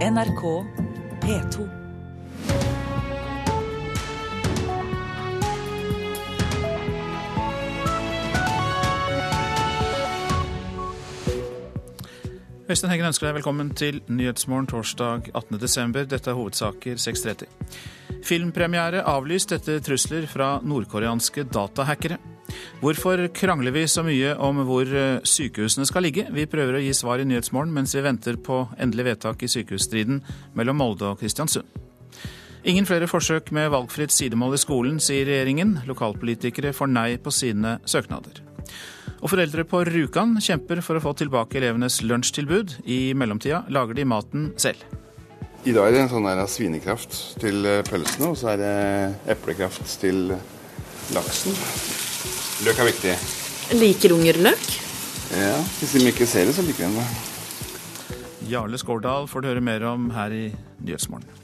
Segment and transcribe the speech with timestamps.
[0.00, 0.42] NRK
[1.20, 1.64] P2.
[12.70, 15.92] Øystein Heggen ønsker deg velkommen til Nyhetsmorgen torsdag 18.12.
[16.08, 17.44] Dette er hovedsaker 6.30.
[18.24, 22.16] Filmpremiere avlyst etter trusler fra nordkoreanske datahackere.
[22.80, 26.26] Hvorfor krangler vi så mye om hvor eh, sykehusene skal ligge?
[26.32, 30.22] Vi prøver å gi svar i Nyhetsmorgen mens vi venter på endelig vedtak i sykehusstriden
[30.56, 31.68] mellom Molde og Kristiansund.
[32.68, 35.78] Ingen flere forsøk med valgfritt sidemål i skolen, sier regjeringen.
[35.88, 38.42] Lokalpolitikere får nei på sine søknader.
[39.20, 42.80] Og foreldre på Rjukan kjemper for å få tilbake elevenes lunsjtilbud.
[42.84, 44.84] I mellomtida lager de maten selv.
[45.64, 48.76] I dag er det en sånn her svinekraft til eh, pølsene, og så er det
[49.36, 50.32] eplekraft til
[51.12, 52.08] laksen.
[52.60, 53.12] Løk er viktig.
[53.80, 54.66] Liker unger løk?
[55.32, 58.50] Ja, Hvis de ikke ser det, så liker de det.
[58.50, 60.42] Jarle Skårdal får du høre mer om her i
[60.84, 61.40] Nyhetsmorgen.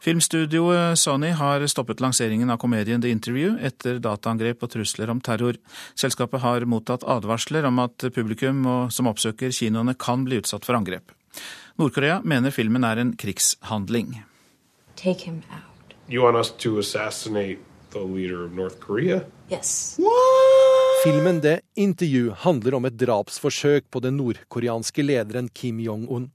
[0.00, 5.60] Filmstudioet Sony har stoppet lanseringen av komedien The Interview etter dataangrep og trusler om terror.
[5.94, 11.12] Selskapet har mottatt advarsler om at publikum som oppsøker kinoene kan bli utsatt for angrep.
[11.78, 14.24] Nord-Korea mener filmen er en krigshandling.
[14.96, 15.69] Take him out.
[16.10, 17.58] You want us to assassinate
[17.90, 19.20] the leader of North Korea?
[19.48, 19.96] Yes.
[21.04, 26.26] Filmen The Interview handler om et drapsforsøk på den nordkoreanske lederen Kim Jong-un.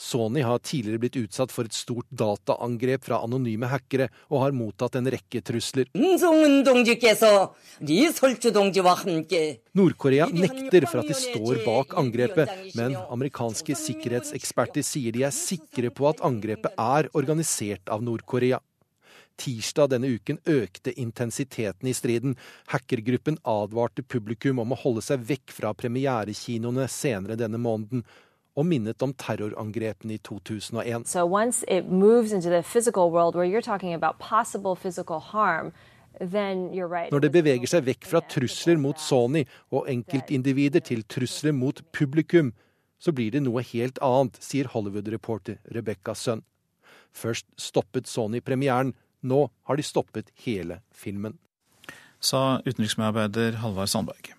[0.00, 4.96] Sony har tidligere blitt utsatt for et stort dataangrep fra anonyme hackere, og har mottatt
[4.96, 5.84] en rekke trusler.
[9.82, 15.92] Nord-Korea nekter for at de står bak angrepet, men amerikanske sikkerhetseksperter sier de er sikre
[15.92, 18.64] på at angrepet er organisert av Nord-Korea.
[19.40, 22.36] Tirsdag denne uken økte intensiteten i striden.
[22.72, 28.04] Hackergruppen advarte publikum om å holde seg vekk fra premierekinoene senere denne måneden
[28.58, 31.06] og minnet om terrorangrepene i 2001.
[31.08, 35.72] So once it moves into the physical world where you're talking about possible physical harm,
[36.20, 42.50] Når det beveger seg vekk fra trusler mot Sony og enkeltindivider til trusler mot publikum,
[43.00, 46.42] så blir det noe helt annet, sier Hollywood-reporter Rebekka Sønn.
[47.16, 51.38] Først stoppet Sony premieren, nå har de stoppet hele filmen.
[52.20, 54.34] Sa utenriksmedarbeider Halvard Sandberg.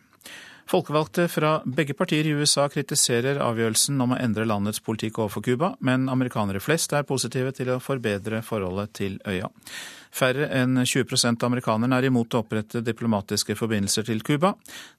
[0.71, 5.73] Folkevalgte fra begge partier i USA kritiserer avgjørelsen om å endre landets politikk overfor Cuba,
[5.83, 9.49] men amerikanere flest er positive til å forbedre forholdet til øya.
[10.15, 14.53] Færre enn 20% av amerikanerne er imot å opprette diplomatiske forbindelser til Cuba.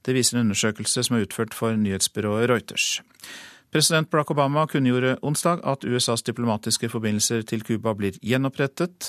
[0.05, 2.99] Det viser en undersøkelse som er utført for nyhetsbyrået Reuters.
[3.73, 9.07] President Barack Obama kunngjorde onsdag at USAs diplomatiske forbindelser til Cuba blir gjenopprettet.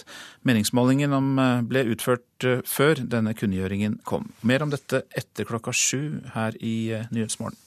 [0.48, 4.30] Meningsmålingen eh, ble utført eh, før denne kunngjøringen kom.
[4.40, 7.60] Mer om dette etter klokka sju her i eh, Nyhetsmorgen.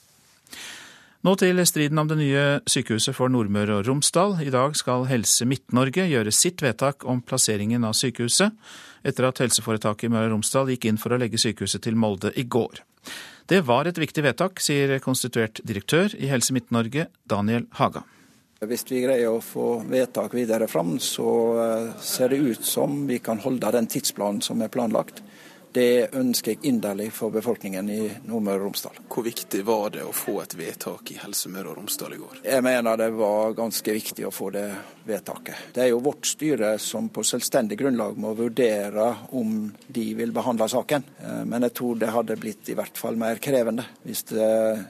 [1.22, 4.34] Nå til striden om det nye sykehuset for Nordmøre og Romsdal.
[4.42, 8.58] I dag skal Helse Midt-Norge gjøre sitt vedtak om plasseringen av sykehuset,
[9.06, 12.34] etter at helseforetaket i Møre og Romsdal gikk inn for å legge sykehuset til Molde
[12.34, 12.82] i går.
[13.48, 18.02] Det var et viktig vedtak, sier konstituert direktør i Helse Midt-Norge, Daniel Haga.
[18.60, 21.30] Hvis vi greier å få vedtak videre fram, så
[21.62, 25.22] eh, ser det ut som vi kan holde den tidsplanen som er planlagt.
[25.78, 28.96] Det ønsker jeg inderlig for befolkningen i Nordmøre og Romsdal.
[29.06, 32.40] Hvor viktig var det å få et vedtak i Helse Møre og Romsdal i går?
[32.42, 34.64] Jeg mener det var ganske viktig å få det
[35.06, 35.70] vedtaket.
[35.76, 39.06] Det er jo vårt styre som på selvstendig grunnlag må vurdere
[39.38, 41.06] om de vil behandle saken.
[41.22, 44.86] Eh, men jeg tror det hadde blitt i hvert fall mer krevende hvis det eh,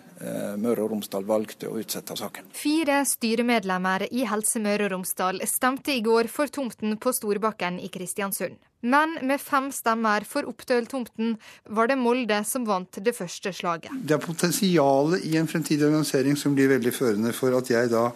[0.59, 2.49] Møre og Romsdal valgte å utsette saken.
[2.57, 7.91] Fire styremedlemmer i Helse Møre og Romsdal stemte i går for tomten på Storbakken i
[7.93, 8.59] Kristiansund.
[8.81, 11.35] Men med fem stemmer for Oppdøl-tomten
[11.75, 13.91] var det Molde som vant det første slaget.
[14.07, 18.07] Det er potensialet i en fremtidig organisering som blir veldig førende for at jeg da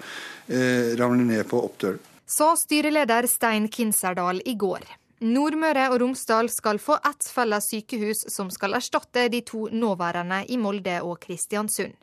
[0.47, 1.99] eh, ramler ned på Oppdøl.
[2.33, 4.87] Sa styreleder Stein Kinserdal i går.
[5.23, 10.59] Nordmøre og Romsdal skal få ett felles sykehus som skal erstatte de to nåværende i
[10.59, 11.95] Molde og Kristiansund.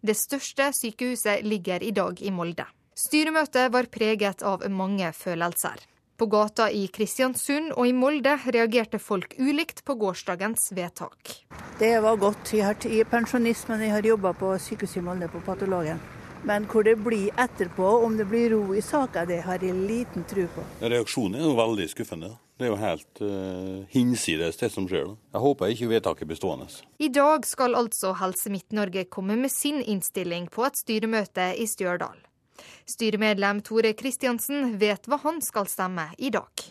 [0.00, 2.64] Det største sykehuset ligger i dag i Molde.
[2.96, 5.84] Styremøtet var preget av mange følelser.
[6.16, 11.42] På gata i Kristiansund og i Molde reagerte folk ulikt på gårsdagens vedtak.
[11.76, 12.54] Det var godt.
[12.56, 16.00] Jeg er pensjonist, men jeg har jobba på sykehuset i Molde, på patologen.
[16.46, 20.22] Men hvor det blir etterpå, om det blir ro i saka, det har jeg liten
[20.30, 20.62] tro på.
[20.78, 22.36] Reaksjonen er jo veldig skuffende.
[22.56, 25.10] Det er jo helt uh, hinsides det som skjer.
[25.34, 26.68] Jeg håper ikke vedtaket blir stående.
[27.02, 32.22] I dag skal altså Helse Midt-Norge komme med sin innstilling på et styremøte i Stjørdal.
[32.86, 36.62] Styremedlem Tore Kristiansen vet hva han skal stemme i dag.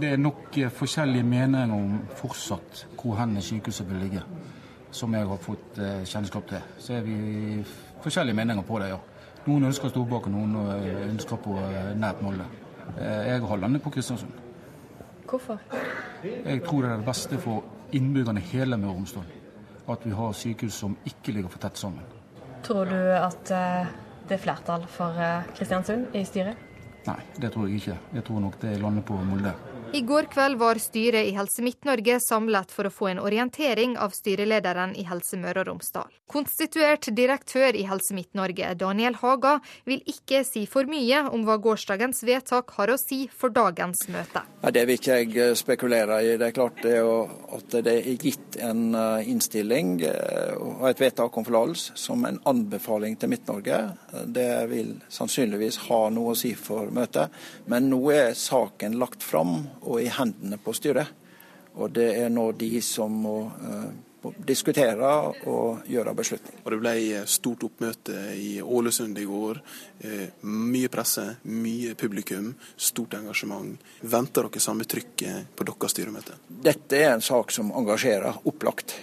[0.00, 4.24] Det er nok forskjellige meninger om fortsatt hvor hen sykehuset vil ligge.
[4.90, 7.16] som jeg har fått eh, kjennskap til, så er vi
[8.00, 8.98] forskjellige meninger på det, ja.
[9.48, 12.44] Noen ønsker Storbakk, og noen eh, ønsker på eh, nært Molde.
[12.98, 14.32] Jeg holder landet på Kristiansund.
[15.28, 15.58] Hvorfor?
[16.24, 19.26] Jeg tror det er det beste for innbyggerne i hele Møre og Romsdal.
[19.92, 22.06] At vi har sykehus som ikke ligger for tett sammen.
[22.64, 25.20] Tror du at det er flertall for
[25.52, 26.64] Kristiansund i styret?
[27.06, 27.98] Nei, det tror jeg ikke.
[28.16, 29.52] Jeg tror nok det lander på Molde.
[29.92, 34.12] I går kveld var styret i Helse Midt-Norge samlet for å få en orientering av
[34.12, 36.10] styrelederen i Helse Møre og Romsdal.
[36.28, 39.54] Konstituert direktør i Helse Midt-Norge, Daniel Haga,
[39.88, 44.42] vil ikke si for mye om hva gårsdagens vedtak har å si for dagens møte.
[44.68, 46.34] Det vil ikke jeg eh, spekulere i.
[46.36, 51.40] Det er klart det at det er gitt en eh, innstilling eh, og et vedtak
[51.40, 53.80] om forlatelse som en anbefaling til Midt-Norge.
[54.28, 57.32] Det vil sannsynligvis ha noe å si for møtet.
[57.72, 61.14] Men nå er saken lagt fram og i hendene på styret.
[61.78, 65.10] Og det er nå de som må uh, diskutere
[65.46, 66.64] og gjøre beslutninger.
[66.64, 69.60] Og Det ble stort oppmøte i Ålesund i går.
[70.02, 73.78] Uh, mye presse, mye publikum, stort engasjement.
[74.02, 76.38] Venter dere samme trykket på deres styremøte?
[76.48, 78.96] Dette er en sak som engasjerer, opplagt.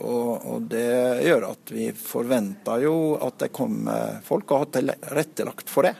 [0.00, 5.88] Og, det gjør at vi forventer jo at det kommer folk og har tilrettelagt for
[5.88, 5.96] det.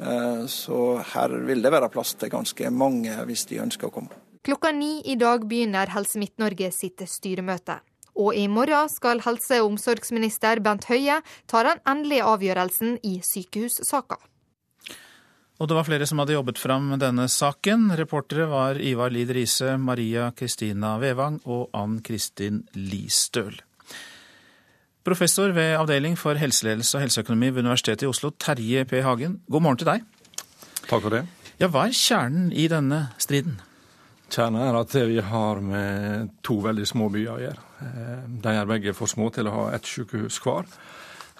[0.00, 4.20] Eh, så her vil det være plass til ganske mange hvis de ønsker å komme.
[4.44, 7.78] Klokka ni i dag begynner Helse Midt-Norge sitt styremøte.
[8.14, 11.18] Og i morgen skal helse- og omsorgsminister Bent Høie
[11.50, 14.20] ta den endelige avgjørelsen i sykehussaka.
[15.62, 17.92] Og det var flere som hadde jobbet fram denne saken.
[17.96, 23.54] Reportere var Ivar Lid Riise, Maria Kristina Vevang og Ann Kristin Listøl.
[25.04, 29.02] Professor ved Avdeling for helseledelse og helseøkonomi ved Universitetet i Oslo, Terje P.
[29.04, 29.34] Hagen.
[29.52, 30.04] God morgen til deg.
[30.88, 31.26] Takk for det.
[31.60, 33.58] Ja, Hva er kjernen i denne striden?
[34.32, 37.66] Kjernen er at vi har med to veldig små byer å gjøre.
[37.84, 40.72] Eh, de er begge for små til å ha ett sykehus hver.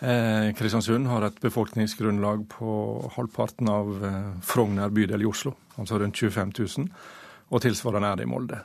[0.05, 2.77] Eh, Kristiansund har et befolkningsgrunnlag på
[3.17, 6.93] halvparten av eh, Frogner bydel i Oslo, altså rundt 25 000,
[7.49, 8.61] og tilsvarende er det i Molde.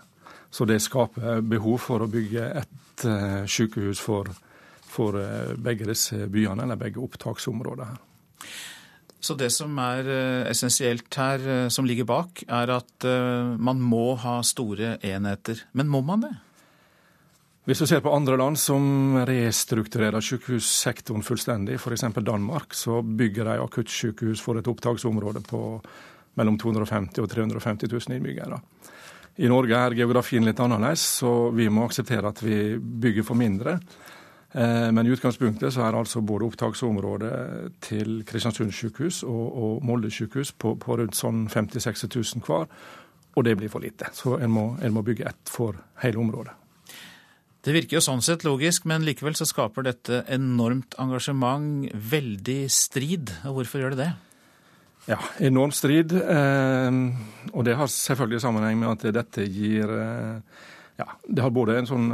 [0.52, 3.08] Så det skaper behov for å bygge et
[3.48, 4.28] sykehus for
[4.90, 8.04] for eh, begge disse byene, eller begge opptaksområdene her.
[9.20, 13.10] Så det som er eh, essensielt her, eh, som ligger bak, er at
[13.60, 15.66] man må ha store enheter.
[15.74, 16.36] Men må man det?
[17.70, 22.08] Hvis du ser på andre land som restrukturerer sykehussektoren fullstendig, f.eks.
[22.26, 25.62] Danmark, så bygger de akuttsykehus for et opptaksområde på
[26.40, 28.58] mellom 250 og 350 000 innbyggere.
[29.40, 33.78] I Norge er geografien litt annerledes, så vi må akseptere at vi bygger for mindre.
[34.52, 37.34] Eh, men i utgangspunktet så er altså både opptaksområdet
[37.86, 42.66] til Kristiansund sykehus og, og Molde sykehus på, på rundt sånn 50 60 000 hver,
[43.38, 44.10] og det blir for lite.
[44.18, 46.56] Så en må, en må bygge ett for hele området.
[47.60, 53.34] Det virker jo sånn sett logisk, men likevel så skaper dette enormt engasjement, veldig strid.
[53.46, 54.12] Og hvorfor gjør det det?
[55.12, 56.16] Ja, enorm strid.
[56.16, 57.00] Eh,
[57.52, 60.66] og det har selvfølgelig sammenheng med at dette gir eh,
[61.00, 62.10] Ja, det har både en sånn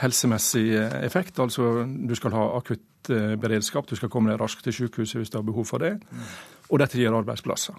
[0.00, 1.38] helsemessig eh, effekt.
[1.42, 5.30] Altså du skal ha akutt eh, beredskap, du skal komme deg raskt til sykehuset hvis
[5.30, 5.96] du har behov for det.
[6.70, 7.78] Og dette gir arbeidsplasser.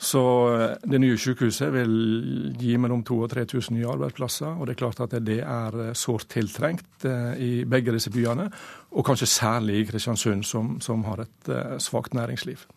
[0.00, 0.22] Så
[0.52, 1.94] eh, det nye sykehuset vil
[2.60, 4.52] gi mellom 2000 og 3000 nye arbeidsplasser.
[4.52, 7.08] Og det er klart at det er sårt tiltrengt
[7.40, 8.50] i begge disse byene,
[8.92, 11.50] og kanskje særlig i Kristiansund, som, som har et
[11.80, 12.68] svakt næringsliv.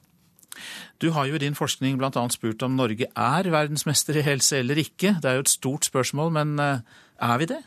[1.02, 2.26] Du har jo i din forskning bl.a.
[2.32, 5.18] spurt om Norge er verdensmester i helse eller ikke.
[5.22, 7.64] Det er jo et stort spørsmål, men er vi det?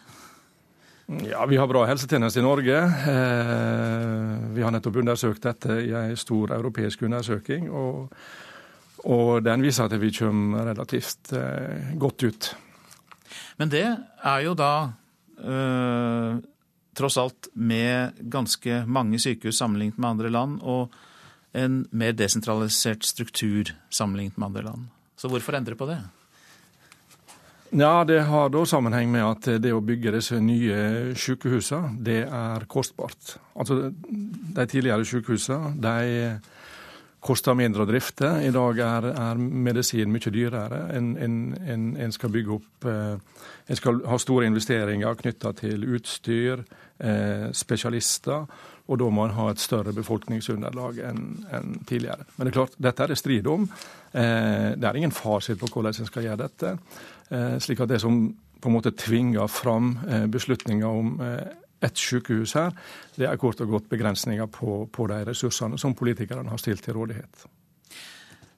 [1.07, 2.78] Ja, Vi har bra helsetjeneste i Norge.
[2.83, 7.69] Eh, vi har nettopp undersøkt dette i en stor europeisk undersøking.
[7.71, 8.11] Og,
[9.07, 12.50] og den viser at vi kommer relativt eh, godt ut.
[13.62, 14.73] Men det er jo da
[15.38, 16.43] øh,
[16.99, 20.90] tross alt med ganske mange sykehus sammenlignet med andre land, og
[21.56, 24.86] en mer desentralisert struktur sammenlignet med andre land.
[25.16, 25.98] Så hvorfor endre på det?
[27.70, 32.66] Ja, Det har da sammenheng med at det å bygge disse nye sykehusene, det er
[32.68, 33.38] kostbart.
[33.56, 33.92] Altså,
[34.54, 36.38] De tidligere sykehusene de
[37.26, 38.28] koster mindre å drifte.
[38.46, 40.84] I dag er, er medisin mye dyrere.
[40.94, 45.82] En, en, en, en, skal bygge opp eh, En skal ha store investeringer knytta til
[45.96, 46.60] utstyr,
[47.02, 48.44] eh, spesialister.
[48.87, 51.23] Og da må man ha et større befolkningsunderlag enn
[51.55, 52.26] en tidligere.
[52.37, 53.66] Men det er klart, dette er det strid om.
[54.12, 56.75] Eh, det er ingen fasit på hvordan en skal gjøre dette.
[57.35, 58.21] Eh, slik at det som
[58.62, 61.43] på en måte tvinger fram eh, beslutninger om eh,
[61.85, 62.73] ett sykehus her,
[63.19, 66.97] det er kort og godt begrensninger på, på de ressursene som politikerne har stilt til
[66.97, 67.47] rådighet.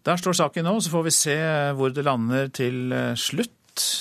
[0.06, 1.38] Der står saken nå, så får vi se
[1.76, 3.57] hvor det lander til slutt.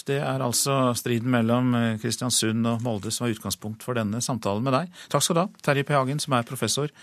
[0.07, 4.65] Det er altså striden mellom eh, Kristiansund og Molde som var utgangspunkt for denne samtalen
[4.65, 4.93] med deg.
[5.13, 5.95] Takk skal du ha, Terje P.
[5.97, 6.93] Hagen, som er professor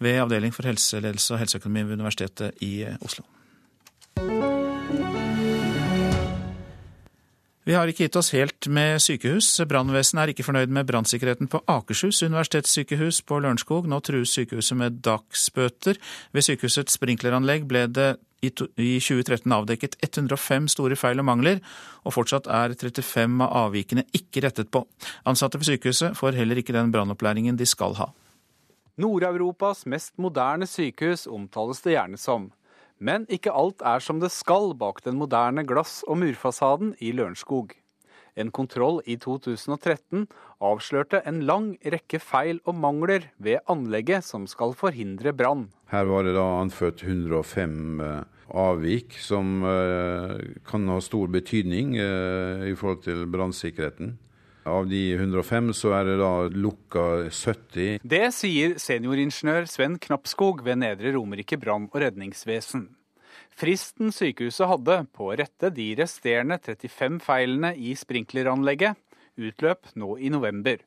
[0.00, 3.26] ved Avdeling for helseledelse og helseøkonomi ved Universitetet i eh, Oslo.
[7.68, 9.52] Vi har ikke gitt oss helt med sykehus.
[9.68, 13.86] Brannvesenet er ikke fornøyd med brannsikkerheten på Akershus universitetssykehus på Lørenskog.
[13.86, 16.00] Nå trues sykehuset med dagsbøter.
[16.32, 18.08] Ved sykehusets sprinkleranlegg ble det
[18.42, 21.60] i 2013 avdekket 105 store feil og mangler,
[22.04, 24.84] og fortsatt er 35 av avvikene ikke rettet på.
[25.28, 28.10] Ansatte ved sykehuset får heller ikke den brannopplæringen de skal ha.
[29.00, 32.50] Nord-Europas mest moderne sykehus omtales det gjerne som.
[33.00, 37.72] Men ikke alt er som det skal bak den moderne glass- og murfasaden i Lørenskog.
[38.36, 40.26] En kontroll i 2013
[40.62, 45.70] avslørte en lang rekke feil og mangler ved anlegget som skal forhindre brann.
[45.90, 48.20] Her var det da anført 105 eh,
[48.54, 54.14] avvik, som eh, kan ha stor betydning eh, i forhold til brannsikkerheten.
[54.70, 58.04] Av de 105 så er det da lukka 70.
[58.06, 62.86] Det sier senioringeniør Sven Knappskog ved Nedre Romerike brann- og redningsvesen.
[63.56, 68.94] Fristen sykehuset hadde på å rette de resterende 35 feilene i sprinkleranlegget,
[69.40, 70.78] utløp nå i november.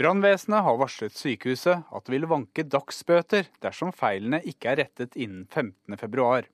[0.00, 5.44] Brannvesenet har varslet sykehuset at det vil vanke dagsbøter dersom feilene ikke er rettet innen
[5.44, 6.46] 15.2.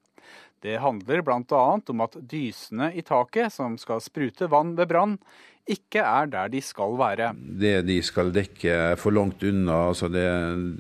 [0.65, 1.61] Det handler bl.a.
[1.79, 5.15] om at dysene i taket som skal sprute vann ved brann,
[5.63, 7.29] ikke er der de skal være.
[7.39, 9.93] Det de skal dekke er for langt unna.
[9.93, 10.27] altså Det,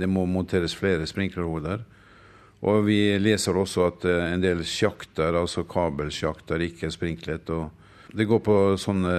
[0.00, 1.84] det må monteres flere sprinklerhoder.
[2.66, 7.54] Og vi leser også at eh, en del sjakter, altså kabelsjakter, ikke er sprinklet.
[8.10, 9.14] Det går på sånne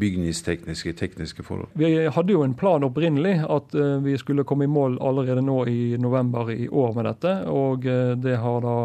[0.00, 1.72] bygningstekniske, tekniske forhold.
[1.78, 5.64] Vi hadde jo en plan opprinnelig at eh, vi skulle komme i mål allerede nå
[5.70, 7.34] i november i år med dette.
[7.52, 8.76] Og eh, det har da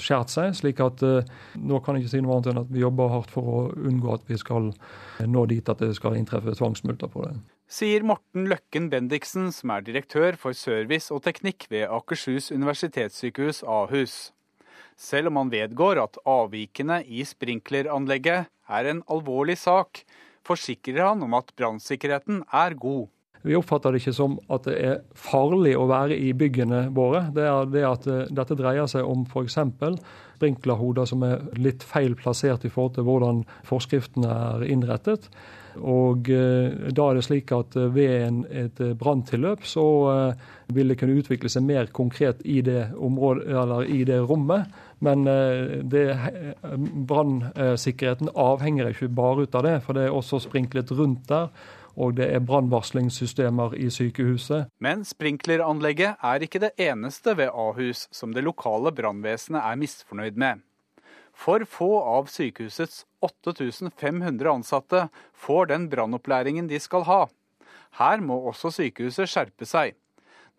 [0.00, 0.54] skjært seg.
[0.56, 1.02] slik at
[1.60, 4.14] nå kan jeg ikke si noe annet enn at vi jobber hardt for å unngå
[4.14, 4.70] at vi skal
[5.28, 7.34] nå dit at det skal inntreffe tvangsmulter på det.
[7.70, 14.32] Sier Morten Løkken Bendiksen, som er direktør for service og teknikk ved Akershus universitetssykehus Ahus.
[15.00, 20.02] Selv om han vedgår at avvikene i sprinkleranlegget er en alvorlig sak,
[20.46, 23.08] forsikrer han om at brannsikkerheten er god.
[23.42, 27.22] Vi oppfatter det ikke som at det er farlig å være i byggene våre.
[27.32, 29.56] Det er det at eh, dette dreier seg om f.eks.
[30.36, 35.30] sprinklerhoder som er litt feil plassert i forhold til hvordan forskriftene er innrettet.
[35.80, 39.86] Og eh, da er det slik at eh, ved en, et branntilløp så
[40.76, 44.70] vil det kunne utvikle seg mer konkret i det, området, eller i det rommet.
[45.00, 45.24] Men
[47.08, 51.48] brannsikkerheten avhenger ikke bare ut av det, for det er også sprinklet rundt der
[52.00, 54.70] og det er brannvarslingssystemer i sykehuset.
[54.80, 60.62] Men sprinkleranlegget er ikke det eneste ved Ahus som det lokale brannvesenet er misfornøyd med.
[61.36, 67.22] For få av sykehusets 8500 ansatte får den brannopplæringen de skal ha.
[67.98, 69.96] Her må også sykehuset skjerpe seg.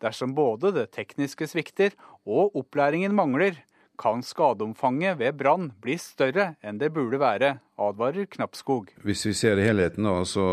[0.01, 1.93] Dersom både det tekniske svikter
[2.25, 3.60] og opplæringen mangler,
[4.01, 8.89] kan skadeomfanget ved brann bli større enn det burde være, advarer Knappskog.
[9.05, 10.46] Hvis vi ser helheten, da, så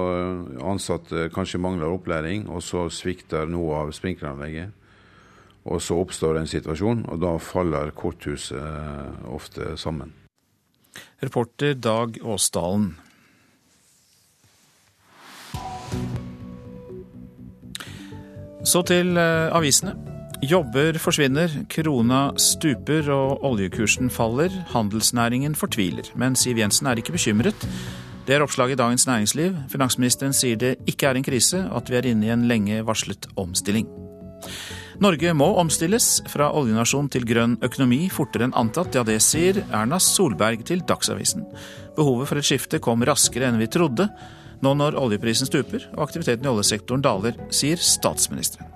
[0.60, 4.74] ansatte kanskje mangler opplæring, og så svikter noe av sprinkleranlegget.
[5.68, 10.14] Og så oppstår en situasjon, og da faller korthuset eh, ofte sammen.
[11.24, 12.94] Reporter Dag Åsdalen.
[18.68, 19.94] Så til eh, avisene.
[20.44, 24.52] Jobber forsvinner, krona stuper og oljekursen faller.
[24.74, 26.10] Handelsnæringen fortviler.
[26.20, 27.64] Men Siv Jensen er ikke bekymret.
[28.28, 29.56] Det er oppslaget i Dagens Næringsliv.
[29.72, 33.24] Finansministeren sier det ikke er en krise, at vi er inne i en lenge varslet
[33.40, 33.88] omstilling.
[35.00, 38.98] Norge må omstilles fra oljenasjon til grønn økonomi fortere enn antatt.
[38.98, 41.48] Ja, det sier Erna Solberg til Dagsavisen.
[41.96, 44.10] Behovet for et skifte kom raskere enn vi trodde,
[44.64, 48.74] nå når oljeprisen stuper og aktiviteten i oljesektoren daler, sier statsministeren.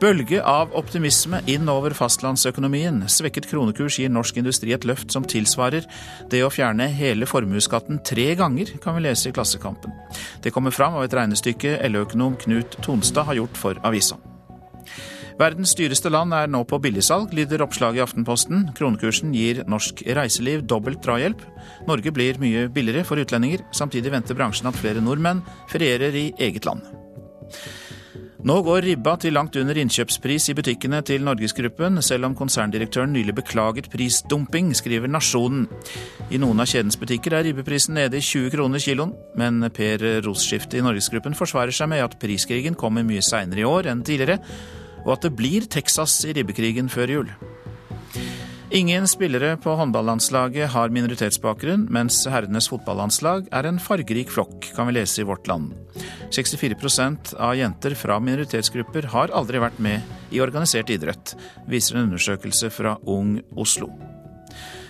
[0.00, 2.98] Bølge av optimisme inn over fastlandsøkonomien.
[3.08, 5.86] Svekket kronekurs gir norsk industri et løft som tilsvarer
[6.32, 9.94] det å fjerne hele formuesskatten tre ganger, kan vi lese i Klassekampen.
[10.44, 14.20] Det kommer fram av et regnestykke LO-økonom Knut Tonstad har gjort for avisa.
[15.36, 18.70] Verdens dyreste land er nå på billigsalg, lyder oppslaget i Aftenposten.
[18.76, 21.42] Kronekursen gir norsk reiseliv dobbelt drahjelp.
[21.88, 23.66] Norge blir mye billigere for utlendinger.
[23.76, 26.86] Samtidig venter bransjen at flere nordmenn ferierer i eget land.
[28.46, 33.34] Nå går ribba til langt under innkjøpspris i butikkene til Norgesgruppen, selv om konserndirektøren nylig
[33.36, 35.66] beklaget prisdumping, skriver Nasjonen.
[36.30, 40.78] I noen av kjedens butikker er ribbeprisen nede i 20 kroner kiloen, men Per Rosskifte
[40.78, 44.38] i Norgesgruppen forsvarer seg med at priskrigen kommer mye seinere i år enn tidligere,
[45.06, 47.30] og at det blir Texas i ribbekrigen før jul.
[48.74, 54.96] Ingen spillere på håndballandslaget har minoritetsbakgrunn, mens herrenes fotballandslag er en fargerik flokk, kan vi
[54.98, 55.70] lese i Vårt Land.
[56.34, 61.36] 64% av jenter fra minoritetsgrupper har aldri vært med i organisert idrett,
[61.70, 63.92] viser en undersøkelse fra Ung Oslo.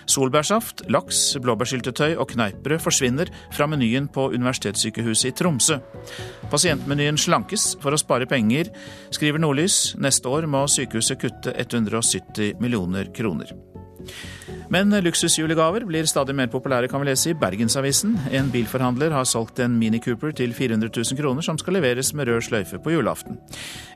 [0.07, 5.79] Solbærsaft, laks, blåbærsyltetøy og kneippbrød forsvinner fra menyen på Universitetssykehuset i Tromsø.
[6.51, 8.71] Pasientmenyen slankes for å spare penger,
[9.11, 9.97] skriver Nordlys.
[9.99, 13.51] Neste år må sykehuset kutte 170 millioner kroner.
[14.73, 18.17] Men luksusjulegaver blir stadig mer populære, kan vi lese i Bergensavisen.
[18.31, 22.27] En bilforhandler har solgt en Mini Cooper til 400 000 kroner, som skal leveres med
[22.27, 23.39] rød sløyfe på julaften.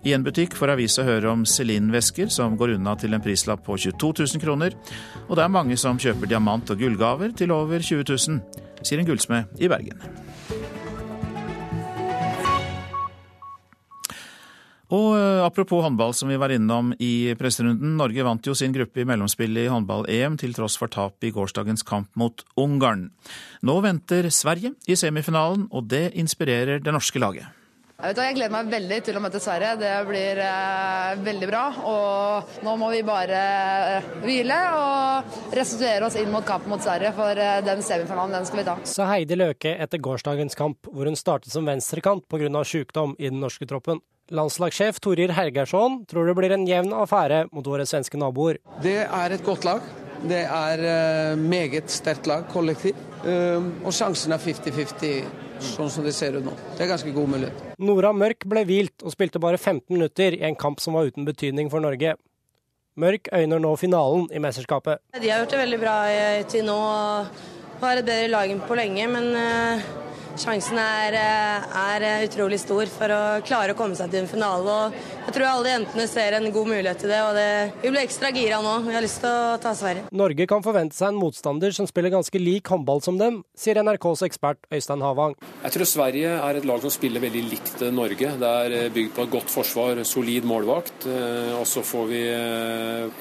[0.04, 3.78] I en butikk får avisa høre om Celine-vesker som går unna til en prislapp på
[3.78, 4.76] 22 000 kroner.
[5.28, 8.42] Og det er mange som kjøper diamant- og gullgaver til over 20 000,
[8.82, 10.00] sier en gullsmed i Bergen.
[14.92, 17.96] Og eh, apropos håndball, som vi var innom i presserunden.
[18.00, 21.88] Norge vant jo sin gruppe i mellomspillet i håndball-EM, til tross for tap i gårsdagens
[21.88, 23.10] kamp mot Ungarn.
[23.64, 27.48] Nå venter Sverige i semifinalen, og det inspirerer det norske laget.
[28.02, 29.76] Jeg, jeg gleder meg veldig til å møte Sverige.
[29.78, 31.64] Det blir eh, veldig bra.
[31.86, 33.42] Og nå må vi bare
[34.00, 38.48] eh, hvile og restituere oss inn mot kampen mot Sverige, for eh, den semifinalen den
[38.50, 38.78] skal vi ta.
[38.90, 42.66] Sa Heidi Løke etter gårsdagens kamp, hvor hun startet som venstrekant pga.
[42.66, 44.02] sykdom i den norske troppen.
[44.32, 48.62] Landslagssjef Torir Hergersson tror det blir en jevn affære mot våre svenske naboer.
[48.84, 49.84] Det er et godt lag.
[50.22, 52.96] Det er uh, meget sterkt lag, kollektiv.
[53.26, 55.26] Uh, og sjansen er 50-50,
[55.74, 56.54] sånn som det ser ut nå.
[56.78, 57.64] Det er ganske god mulighet.
[57.84, 61.28] Nora Mørk ble hvilt og spilte bare 15 minutter i en kamp som var uten
[61.28, 62.16] betydning for Norge.
[63.02, 65.04] Mørk øyner nå finalen i mesterskapet.
[65.18, 65.98] De har gjort det veldig bra
[66.52, 70.01] til nå og har et bedre lag enn på lenge, men uh
[70.40, 74.68] sjansen er, eh, er, utrolig stor for å klare å komme seg til en finale.
[74.68, 74.94] og
[75.26, 77.22] Jeg tror alle jentene ser en god mulighet til det.
[77.22, 78.86] og det, Vi blir ekstra gira nå.
[78.86, 80.04] Vi har lyst til å ta Sverige.
[80.12, 84.22] Norge kan forvente seg en motstander som spiller ganske lik håndball som dem, sier NRKs
[84.24, 85.36] ekspert Øystein Havang.
[85.64, 88.38] Jeg tror Sverige er et lag som spiller veldig likt Norge.
[88.38, 91.08] Det er eh, bygd på et godt forsvar, solid målvakt.
[91.08, 92.22] Eh, og så får vi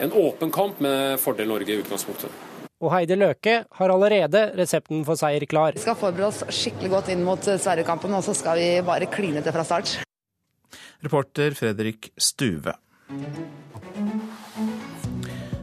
[0.01, 2.50] en åpen kamp med fordel Norge i utgangspunktet
[2.81, 5.77] og Heidi Løke har allerede resepten for seier klar.
[5.77, 9.45] Vi skal forberede oss skikkelig godt inn mot Sverigekampen, og så skal vi bare kline
[9.45, 9.99] til fra start.
[11.05, 12.75] Reporter Fredrik Stuve.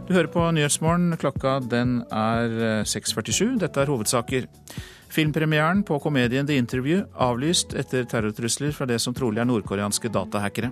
[0.08, 1.18] Du hører på Nyhetsmorgen.
[1.20, 3.58] Klokka den er 6.47.
[3.60, 4.48] Dette er hovedsaker.
[5.12, 10.72] Filmpremieren på komedien The Interview avlyst etter terrortrusler fra det som trolig er nordkoreanske datahackere.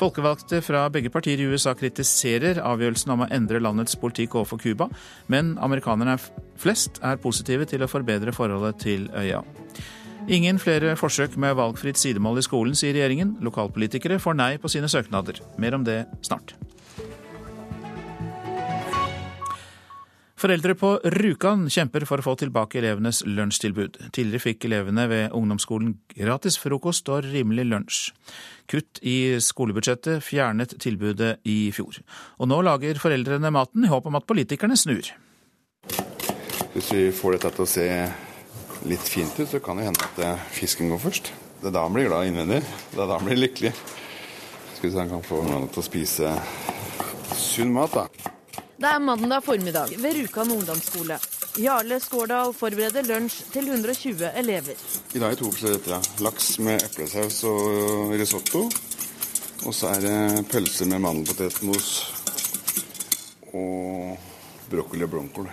[0.00, 4.86] Folkevalgte fra begge partier i USA kritiserer avgjørelsen om å endre landets politikk overfor Cuba,
[5.28, 6.16] men amerikanerne
[6.60, 9.42] flest er positive til å forbedre forholdet til øya.
[10.30, 13.36] Ingen flere forsøk med valgfritt sidemål i skolen, sier regjeringen.
[13.44, 15.40] Lokalpolitikere får nei på sine søknader.
[15.60, 16.54] Mer om det snart.
[20.40, 23.98] Foreldre på Rjukan kjemper for å få tilbake elevenes lunsjtilbud.
[24.08, 27.98] Tidligere fikk elevene ved ungdomsskolen gratis frokost og rimelig lunsj.
[28.70, 32.00] Kutt i skolebudsjettet fjernet tilbudet i fjor.
[32.40, 35.12] Og nå lager foreldrene maten i håp om at politikerne snur.
[36.72, 37.86] Hvis vi får dette til å se
[38.88, 41.34] litt fint ut, så kan det hende at eh, fisken går først.
[41.60, 42.64] Det er da han blir glad innvendig.
[42.94, 43.76] Det er da han blir lykkelig.
[44.72, 46.36] Skal vi se om han kan få ungene til å spise
[47.36, 48.38] sunn mat, da.
[48.80, 51.18] Det er mandag formiddag ved Rjukan ungdomsskole.
[51.60, 54.78] Jarle Skårdal forbereder lunsj til 120 elever.
[55.12, 56.08] I dag er to oppskrifter.
[56.24, 58.64] Laks med eplesaus og risotto.
[59.68, 61.92] Og så er det pølse med mandelpotetmos
[63.52, 64.16] og
[64.72, 65.52] brokkoli og blomkål.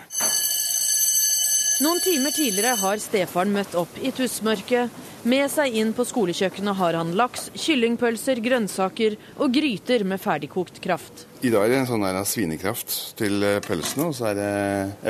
[1.83, 5.03] Noen timer tidligere har stefaren møtt opp i tussmørket.
[5.27, 11.26] Med seg inn på skolekjøkkenet har han laks, kyllingpølser, grønnsaker og gryter med ferdigkokt kraft.
[11.45, 14.53] I dag er det en sånn her svinekraft til eh, pølsene, og så er det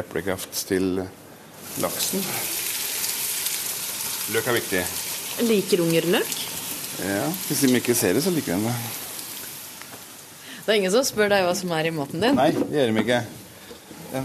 [0.01, 0.97] eplekraft til
[1.79, 2.23] laksen.
[4.35, 4.81] Løk er viktig.
[5.47, 6.33] Liker unger løk?
[6.99, 8.75] Ja, Hvis de ikke ser det, så liker de det.
[10.65, 12.35] Det er ingen som spør deg hva som er i maten din?
[12.35, 13.23] Nei, det gjør de ikke.
[14.11, 14.23] De,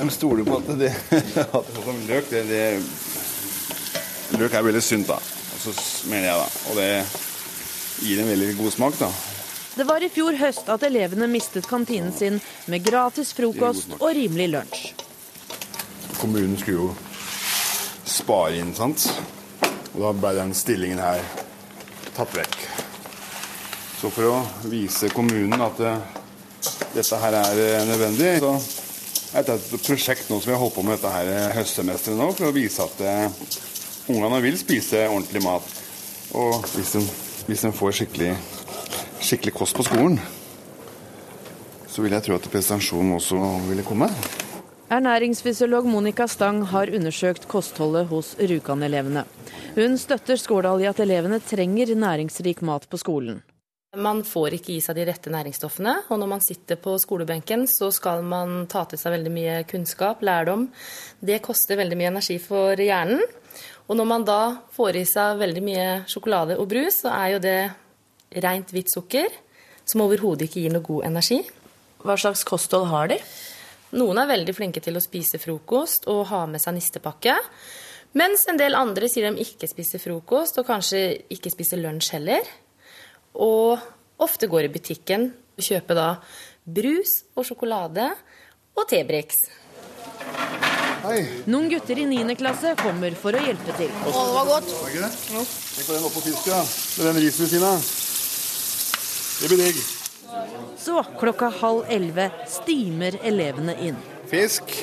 [0.00, 0.90] de stoler på at det
[1.60, 2.64] at det som løk det, det,
[4.40, 5.18] Løk er veldig sunt, da.
[5.20, 5.74] Og så
[6.10, 6.50] mener jeg da.
[6.70, 6.90] Og det
[8.02, 9.14] gir en veldig god smak, da.
[9.80, 12.34] Det var i fjor høst at elevene mistet kantinen sin
[12.68, 14.82] med gratis frokost og rimelig lunsj.
[16.20, 16.88] Kommunen skulle jo
[18.04, 19.06] spare inn, sant.
[19.94, 21.24] Og da ble den stillingen her
[22.12, 22.58] tatt vekk.
[24.02, 28.52] Så for å vise kommunen at det, eh, dette her er eh, nødvendig, så
[29.32, 32.28] er dette et prosjekt nå som vi har holdt på med dette her høstsemesteret nå,
[32.36, 33.04] for å vise at
[34.12, 35.76] ungene vil spise ordentlig mat.
[36.36, 37.06] Og hvis de,
[37.48, 38.34] hvis de får skikkelig
[39.20, 40.18] skikkelig kost på skolen,
[41.90, 44.08] så vil jeg tro at prestasjonen også ville komme.
[44.90, 49.22] Ernæringsfysiolog Monica Stang har undersøkt kostholdet hos Rjukan-elevene.
[49.76, 53.38] Hun støtter Skårdal i at elevene trenger næringsrik mat på skolen.
[53.98, 57.88] Man får ikke i seg de rette næringsstoffene, og når man sitter på skolebenken, så
[57.94, 60.68] skal man ta til seg veldig mye kunnskap, lærdom.
[61.18, 63.22] Det koster veldig mye energi for hjernen.
[63.90, 64.40] Og når man da
[64.74, 67.58] får i seg veldig mye sjokolade og brus, så er jo det
[68.30, 69.30] rent hvitt sukker,
[69.84, 71.40] som overhodet ikke gir noe god energi.
[72.04, 73.18] Hva slags kosthold har de?
[73.98, 77.34] Noen er veldig flinke til å spise frokost og ha med seg nistepakke.
[78.18, 82.46] Mens en del andre sier de ikke spiser frokost, og kanskje ikke spiser lunsj heller.
[83.34, 83.78] Og
[84.22, 86.08] ofte går i butikken og kjøper da
[86.66, 88.10] brus og sjokolade
[88.78, 89.38] og Tebrix.
[91.48, 92.36] Noen gutter i 9.
[92.38, 93.88] klasse kommer for å hjelpe til.
[93.88, 94.70] Å, det var godt.
[94.74, 95.10] Var ikke det?
[95.30, 96.60] Tenk på den oppå fisk, ja.
[96.60, 98.09] Med den risen ved siden av.
[99.40, 99.82] Det blir digg.
[100.78, 103.96] Så klokka halv elleve stimer elevene inn.
[104.30, 104.74] Fisk.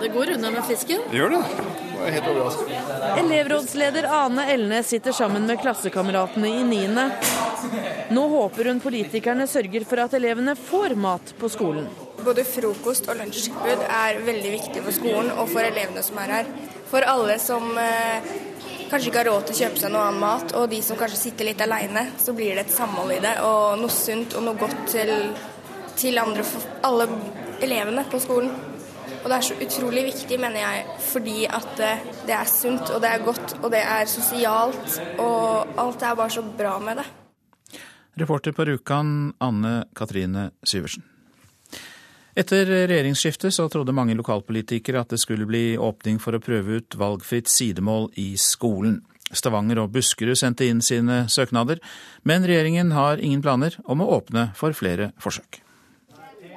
[0.00, 1.00] Det går unna med fisken.
[1.10, 1.42] Det gjør det.
[1.48, 3.10] det er helt overraskende.
[3.22, 7.06] Elevrådsleder Ane Elnes sitter sammen med klassekameratene i niende.
[8.12, 11.86] Nå håper hun politikerne sørger for at elevene får mat på skolen.
[12.24, 16.52] Både frokost og lunsjtilbud er veldig viktig for skolen og for elevene som er her.
[16.90, 18.34] For alle som eh,
[18.90, 21.20] kanskje ikke har råd til å kjøpe seg noe annen mat, og de som kanskje
[21.20, 24.60] sitter litt alene, så blir det et samhold i det, og noe sunt og noe
[24.60, 25.12] godt til,
[26.00, 26.46] til andre,
[26.86, 27.08] alle
[27.64, 28.52] elevene på skolen.
[29.24, 33.00] Og det er så utrolig viktig, mener jeg, fordi at eh, det er sunt, og
[33.00, 37.08] det er godt, og det er sosialt, og alt er bare så bra med det.
[38.20, 41.06] Reporter på Rjukan, Anne Katrine Syversen.
[42.34, 46.96] Etter regjeringsskiftet så trodde mange lokalpolitikere at det skulle bli åpning for å prøve ut
[46.98, 49.04] valgfritt sidemål i skolen.
[49.34, 51.78] Stavanger og Buskerud sendte inn sine søknader,
[52.26, 55.60] men regjeringen har ingen planer om å åpne for flere forsøk.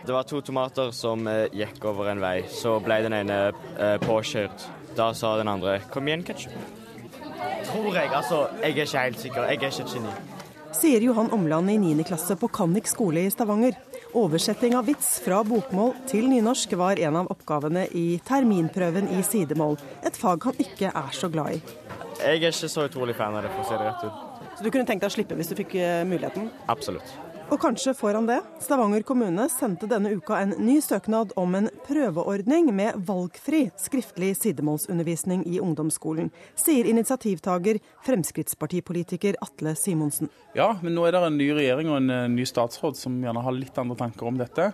[0.07, 2.39] Det var to tomater som eh, gikk over en vei.
[2.47, 4.65] Så ble den ene eh, påkjørt.
[4.97, 6.57] Da sa den andre 'kom igjen, ketsjup'.
[7.67, 8.09] Tror jeg.
[8.15, 9.43] Altså, jeg er ikke helt sikker.
[9.43, 10.13] Jeg er ikke et geni.
[10.77, 12.03] Sier Johan Omland i 9.
[12.07, 13.75] klasse på Kannik skole i Stavanger.
[14.17, 19.77] Oversetting av vits fra bokmål til nynorsk var en av oppgavene i terminprøven i sidemål,
[20.01, 21.59] et fag han ikke er så glad i.
[22.17, 24.49] Jeg er ikke så utrolig fan av det, for å si det rett ut.
[24.57, 26.49] Så du kunne tenkt deg å slippe hvis du fikk eh, muligheten?
[26.65, 27.13] Absolutt.
[27.47, 28.41] Og kanskje får han det.
[28.59, 35.45] Stavanger kommune sendte denne uka en ny søknad om en prøveordning med valgfri skriftlig sidemålsundervisning
[35.47, 36.27] i ungdomsskolen,
[36.59, 40.27] sier initiativtaker, Fremskrittspartipolitiker Atle Simonsen.
[40.59, 43.45] Ja, men nå er det en ny regjering og en eh, ny statsråd som gjerne
[43.47, 44.73] har litt andre tanker om dette.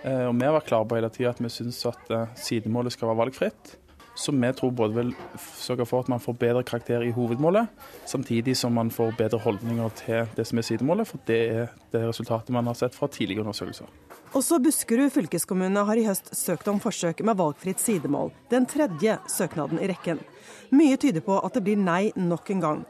[0.00, 2.96] Eh, og vi har vært klare på hele tida at vi syns at eh, sidemålet
[2.96, 3.76] skal være valgfritt.
[4.14, 5.12] Så vi tror både vil
[5.58, 7.66] sørge for at man får bedre karakter i hovedmålet,
[8.06, 12.04] samtidig som man får bedre holdninger til det som er sidemålet, for det er det
[12.06, 13.90] resultatet man har sett fra tidligere undersøkelser.
[14.34, 19.82] Også Buskerud fylkeskommune har i høst søkt om forsøk med valgfritt sidemål, den tredje søknaden
[19.82, 20.22] i rekken.
[20.74, 22.80] Mye tyder på at det blir nei nok en gang.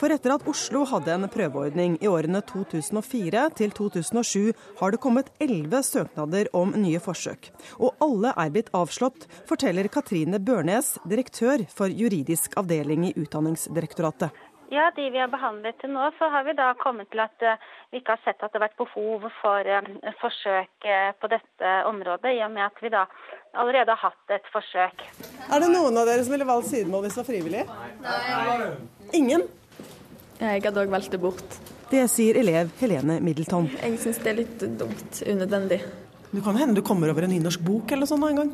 [0.00, 5.32] For etter at Oslo hadde en prøveordning i årene 2004 til 2007, har det kommet
[5.42, 7.50] elleve søknader om nye forsøk.
[7.78, 14.34] Og alle er blitt avslått, forteller Katrine Børnes, direktør for juridisk avdeling i Utdanningsdirektoratet.
[14.70, 17.56] Ja, De vi har behandlet til nå, så har vi da kommet til at uh,
[17.88, 21.70] vi ikke har sett at det har vært behov for uh, forsøk uh, på dette
[21.88, 23.06] området, i og med at vi da
[23.56, 25.06] allerede har hatt et forsøk.
[25.48, 27.64] Er det noen av dere som ville valgt sidemål hvis det var frivillig?
[28.04, 28.68] Nei.
[29.16, 29.48] Ingen?
[30.38, 31.56] Jeg hadde òg valgt det bort.
[31.90, 33.66] Det sier elev Helene Middleton.
[33.80, 35.80] Jeg syns det er litt dumt, unødvendig.
[36.30, 38.52] Det kan hende du kommer over en nynorsk bok eller sånn en gang?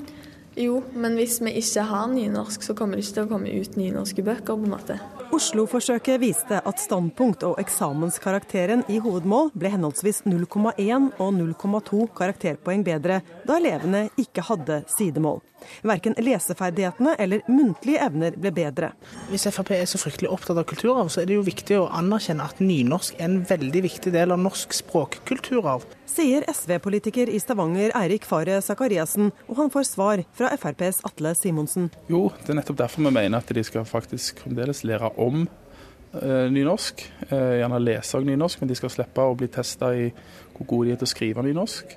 [0.56, 3.76] Jo, men hvis vi ikke har nynorsk, så kommer det ikke til å komme ut
[3.78, 4.54] nynorske bøker.
[4.54, 4.98] på en måte.
[5.34, 13.22] Oslo-forsøket viste at standpunkt og eksamenskarakteren i hovedmål ble henholdsvis 0,1 og 0,2 karakterpoeng bedre
[13.48, 15.42] da elevene ikke hadde sidemål.
[15.82, 18.92] Verken leseferdighetene eller muntlige evner ble bedre.
[19.30, 22.44] Hvis Frp er så fryktelig opptatt av kulturarv, så er det jo viktig å anerkjenne
[22.44, 25.86] at nynorsk er en veldig viktig del av norsk språkkulturarv.
[26.14, 31.90] Sier SV-politiker i Stavanger Eirik Fare Sakariassen, og han får svar fra FrPs Atle Simonsen.
[32.10, 36.46] Jo, det er nettopp derfor vi mener at de skal faktisk fremdeles lære om eh,
[36.52, 37.04] nynorsk.
[37.28, 40.08] Eh, gjerne lese nynorsk, men de skal slippe å bli testa i
[40.54, 41.96] hvor gode de er til å skrive nynorsk.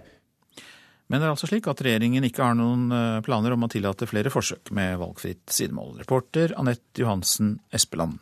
[1.07, 4.10] Men det er altså slik at regjeringen ikke har noen eh, planer om å tillate
[4.10, 5.95] flere forsøk med valgfritt sidemål.
[6.01, 8.19] Reporter Anette Johansen Espeland.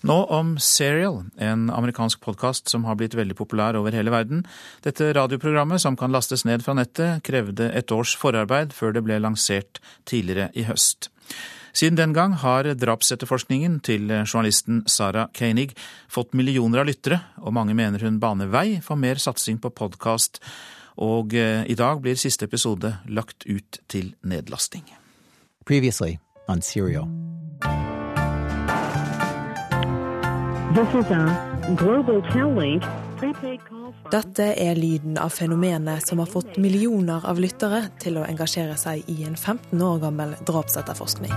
[0.00, 4.46] Nå om Serial, en amerikansk podkast som har blitt veldig populær over hele verden.
[4.80, 9.18] Dette radioprogrammet, som kan lastes ned fra nettet, krevde et års forarbeid før det ble
[9.20, 11.10] lansert tidligere i høst.
[11.76, 15.74] Siden den gang har drapsetterforskningen til journalisten Sara Koenig
[16.10, 20.40] fått millioner av lyttere, og mange mener hun baner vei for mer satsing på podkast.
[21.00, 24.88] Og eh, i dag blir siste episode lagt ut til nedlasting.
[25.68, 26.16] Previously
[26.48, 27.06] on Serial.
[34.10, 39.02] Dette er lyden av fenomenet som har fått millioner av lyttere til å engasjere seg
[39.10, 41.32] i en 15 år gammel drapsetterforskning.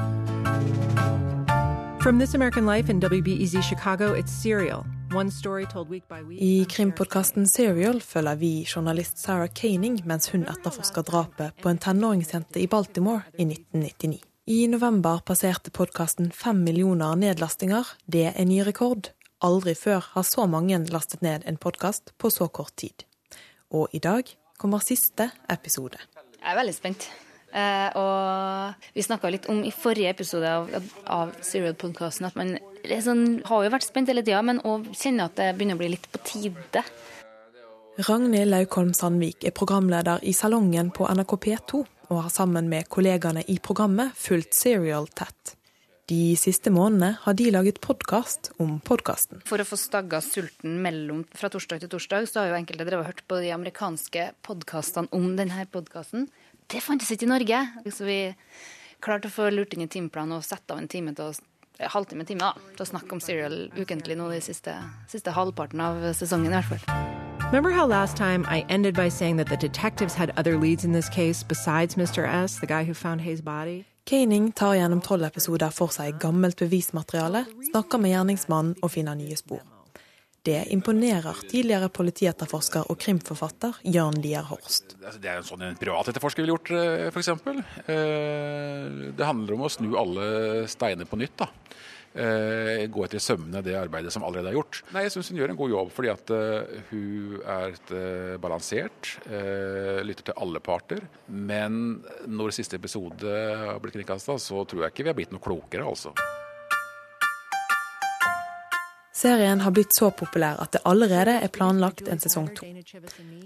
[2.03, 4.85] From This American Life in WBEZ Chicago, it's Serial.
[5.15, 6.37] One story told week by week.
[6.41, 12.61] I krimpodkasten Serial følger vi journalist Sarah Kaning mens hun etterforsker drapet på en tenåringsjente
[12.61, 14.21] i Baltimore i 1999.
[14.45, 17.87] I november passerte podkasten fem millioner nedlastinger.
[18.05, 19.09] Det er ny rekord.
[19.43, 23.03] Aldri før har så mange lastet ned en podkast på så kort tid.
[23.75, 25.99] Og i dag kommer siste episode.
[26.39, 27.07] Jeg er veldig spent.
[27.51, 30.69] Eh, og vi snakka litt om i forrige episode av,
[31.11, 32.55] av Serial-podkasten at man
[32.87, 35.91] liksom, har jo vært spent hele tida, men òg kjenner at det begynner å bli
[35.91, 36.85] litt på tide.
[38.07, 43.43] Ragnhild Laukholm Sandvik er programleder i Salongen på NRK P2 og har sammen med kollegaene
[43.51, 45.57] i programmet fulgt Serial tett.
[46.11, 49.39] De siste månedene har de laget podkast om podkasten.
[49.47, 53.07] For å få stagga sulten mellom fra torsdag til torsdag, så har jo enkelte drevet
[53.07, 56.27] hørt på de amerikanske podkastene om denne podkasten.
[56.67, 57.61] Det fantes ikke i Norge.
[57.87, 58.17] Så vi
[58.99, 62.27] klarte å få lurt inn i timeplanen og sette av en time til å halvtime
[62.27, 64.75] time da, til å snakke om Serial ukentlig nå de siste,
[65.07, 66.83] siste halvparten av sesongen i hvert fall.
[67.53, 70.91] Remember how last time I ended by saying that the detectives had other leads in
[70.91, 72.27] this case besides Mr.
[72.27, 73.85] S, the guy who found Hayes' body?
[74.03, 79.37] Kaning tar gjennom tolv episoder for seg gammelt bevismateriale, snakker med gjerningsmannen og finner nye
[79.39, 79.61] spor.
[80.43, 84.97] Det imponerer tidligere politietterforsker og krimforfatter Jørn Lier Horst.
[84.99, 87.31] Altså, det er en sånn en privatetterforsker ville gjort, eh, f.eks.
[87.87, 91.37] Eh, det handler om å snu alle steiner på nytt.
[91.39, 91.47] da.
[92.13, 94.83] Eh, gå etter sømmene det arbeidet som allerede er gjort.
[94.93, 99.15] Nei, Jeg syns hun gjør en god jobb, fordi at uh, hun er uh, balansert.
[99.25, 101.01] Uh, lytter til alle parter.
[101.27, 105.43] Men når siste episode har blitt kringkasta, så tror jeg ikke vi har blitt noe
[105.43, 106.13] klokere, altså.
[109.23, 112.67] Serien har blitt så populær at det allerede er planlagt en sesong to.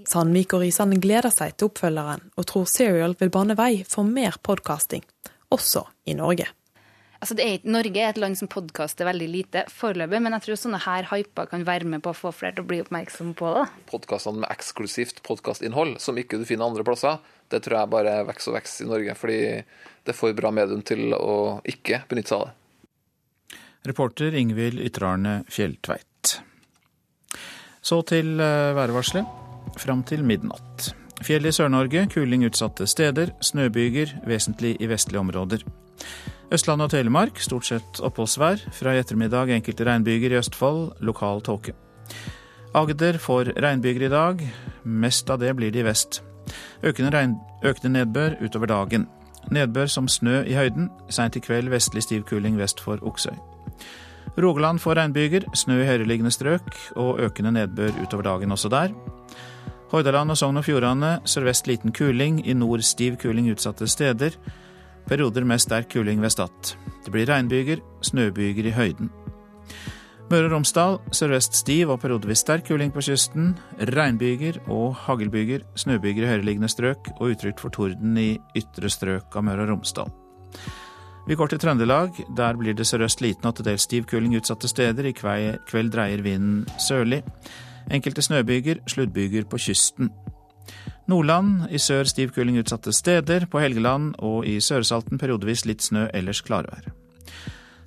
[0.10, 4.40] Sandvik og Risan gleder seg til oppfølgeren, og tror Serial vil bane vei for mer
[4.44, 5.06] podkasting,
[5.54, 6.50] også i Norge.
[7.18, 10.82] Altså er, Norge er et land som podkaster veldig lite foreløpig, men jeg tror sånne
[10.84, 13.64] her hyper kan være med på å få flere til å bli oppmerksom på det.
[13.90, 17.18] Podkastene med eksklusivt podkastinnhold, som ikke du finner andre plasser,
[17.50, 19.18] det tror jeg bare vokser og vokser i Norge.
[19.18, 19.40] Fordi
[20.08, 22.56] det får bra medium til å ikke benytte seg av det.
[23.88, 26.38] Reporter Ingvild Ytrarne Fjelltveit.
[27.82, 29.46] Så til eh, værvarselet.
[29.80, 30.92] Fram til midnatt.
[31.24, 33.32] Fjell i Sør-Norge, kuling utsatte steder.
[33.44, 35.64] Snøbyger, vesentlig i vestlige områder.
[36.48, 38.62] Østlandet og Telemark stort sett oppholdsvær.
[38.72, 41.74] Fra i ettermiddag enkelte regnbyger i Østfold, lokal tåke.
[42.78, 44.44] Agder får regnbyger i dag.
[44.84, 46.22] Mest av det blir det i vest.
[46.84, 47.36] Økende, regn,
[47.68, 49.10] økende nedbør utover dagen.
[49.52, 50.88] Nedbør som snø i høyden.
[51.12, 53.36] Seint i kveld vestlig stiv kuling vest for Oksøy.
[54.40, 58.96] Rogaland får regnbyger, snø i høyereliggende strøk og økende nedbør utover dagen også der.
[59.92, 64.36] Hordaland og Sogn og Fjordane sørvest liten kuling, i nord stiv kuling utsatte steder.
[65.08, 66.74] Perioder med sterk kuling ved Stad.
[67.06, 69.10] Det blir regnbyger, snøbyger i høyden.
[70.28, 73.54] Møre og Romsdal sørvest stiv og periodevis sterk kuling på kysten.
[73.80, 79.48] Regnbyger og haglbyger, snøbyger i høyereliggende strøk og utrygt for torden i ytre strøk av
[79.48, 80.12] Møre og Romsdal.
[81.28, 82.20] Vi går til Trøndelag.
[82.36, 85.08] Der blir det sørøst liten og til dels stiv kuling utsatte steder.
[85.08, 87.24] I kveld dreier vinden sørlig.
[87.92, 90.12] Enkelte snøbyger, sluddbyger på kysten.
[91.08, 93.46] Nordland i sør stiv kuling utsatte steder.
[93.48, 96.90] På Helgeland og i Sørsalten periodevis litt snø, ellers klarvær.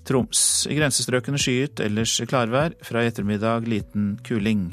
[0.08, 2.72] Troms i grensestrøkene skyet, ellers klarvær.
[2.82, 4.70] Fra i ettermiddag liten kuling.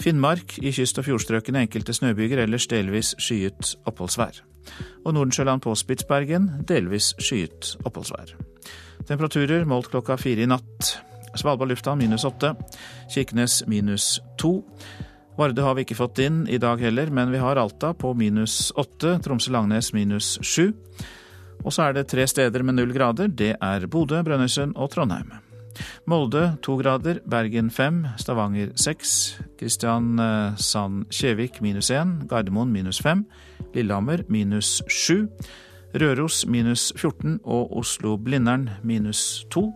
[0.00, 4.40] Finnmark i kyst- og fjordstrøkene enkelte snøbyger, ellers delvis skyet oppholdsvær.
[5.04, 8.32] Og Nordensjøland på Spitsbergen delvis skyet oppholdsvær.
[9.04, 10.94] Temperaturer målt klokka fire i natt.
[11.36, 12.54] Svalbard lufthavn minus åtte.
[13.12, 14.62] Kirkenes minus to.
[15.38, 18.72] Vardø har vi ikke fått inn i dag heller, men vi har Alta på minus
[18.78, 20.72] åtte, Tromsø-Langnes minus sju.
[21.64, 23.28] Og så er det tre steder med null grader.
[23.28, 25.32] Det er Bodø, Brønnøysund og Trondheim.
[26.10, 33.24] Molde to grader, Bergen fem, Stavanger seks, Kristiansand Kjevik minus én, Gardermoen minus fem,
[33.74, 35.28] Lillehammer minus sju,
[35.94, 39.70] Røros minus 14 og Oslo-Blindern minus to.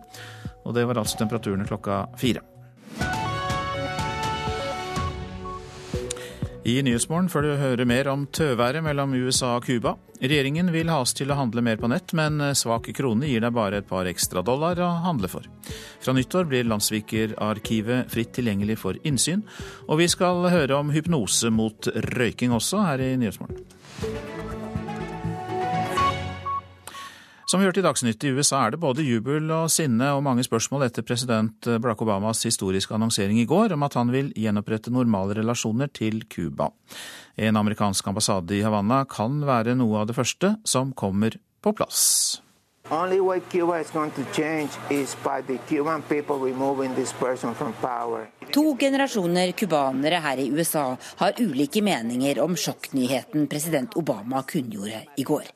[0.65, 2.45] Og det var altså temperaturene klokka fire.
[6.67, 9.91] I Nyhetsmorgen får du høre mer om tøværet mellom USA og Cuba.
[10.17, 13.53] Regjeringen vil ha oss til å handle mer på nett, men svak krone gir deg
[13.53, 15.45] bare et par ekstra dollar å handle for.
[16.01, 19.45] Fra nyttår blir Landssvikerarkivet fritt tilgjengelig for innsyn,
[19.85, 23.61] og vi skal høre om hypnose mot røyking også her i Nyhetsmorgen.
[27.45, 30.41] Som vi hørte i Dagsnytt, i USA er det både jubel og sinne og mange
[30.43, 35.35] spørsmål etter president Barack Obamas historiske annonsering i går om at han vil gjenopprette normale
[35.37, 36.71] relasjoner til Cuba.
[37.37, 42.41] En amerikansk ambassade i Havanna kan være noe av det første som kommer på plass.
[42.89, 47.53] Only way Cuba is going to change is by the Cuban people removing this person
[47.53, 48.25] from power.
[48.53, 55.23] To generasjoner cubanere her i USA har ulike meninger om sjokknyheten president Obama kunngjorde i
[55.23, 55.54] går.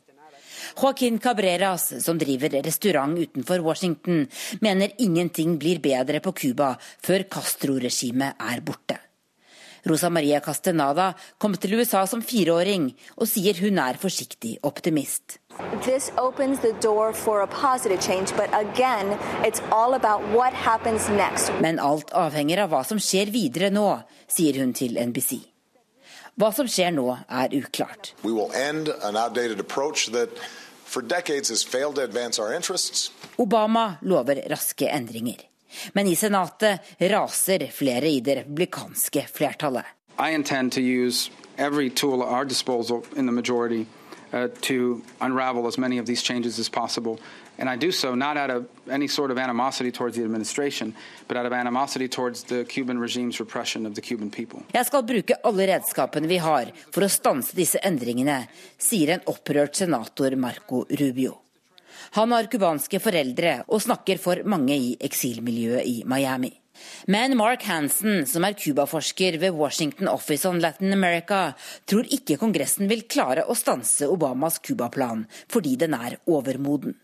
[0.76, 4.26] Joaquin Cabreras, som driver restaurant utenfor Washington,
[4.62, 9.00] mener ingenting blir bedre på Cuba før Castro-regimet er borte.
[9.86, 15.40] Rosa Maria Castenada kom til USA som fireåring, og sier hun er forsiktig optimist.
[18.00, 19.18] Change, again,
[21.62, 23.88] Men alt avhenger av hva som skjer videre nå,
[24.28, 25.49] sier hun til NBC.
[26.40, 28.14] Hva som skjer nå, er uklart.
[33.36, 35.42] Obama lover raske endringer.
[35.94, 39.84] Men i Senatet raser flere i det republikanske flertallet.
[40.20, 43.86] I intend to use every tool at our disposal in the majority
[44.32, 47.20] uh, to unravel as many of these changes as possible
[47.60, 50.94] And I do so not out of any sort of animosity towards the administration,
[51.28, 54.64] but out of animosity towards the Cuban regime's repression of the Cuban people.
[54.74, 58.46] Jeg skal bruke alle redskapene vi har for å stanse disse endringene,
[58.80, 61.36] sier en opprørt senator Marco Rubio.
[62.16, 66.54] Han har cubanske foreldre og snakker for mange i eksilmiljøet i Miami.
[67.12, 71.42] Men Mark Hansen, som er cubaforsker ved Washington Office on Latin America,
[71.84, 76.96] tror ikke Kongressen vil klare å stanse Obamas Cuba-plan, fordi den er overmoden.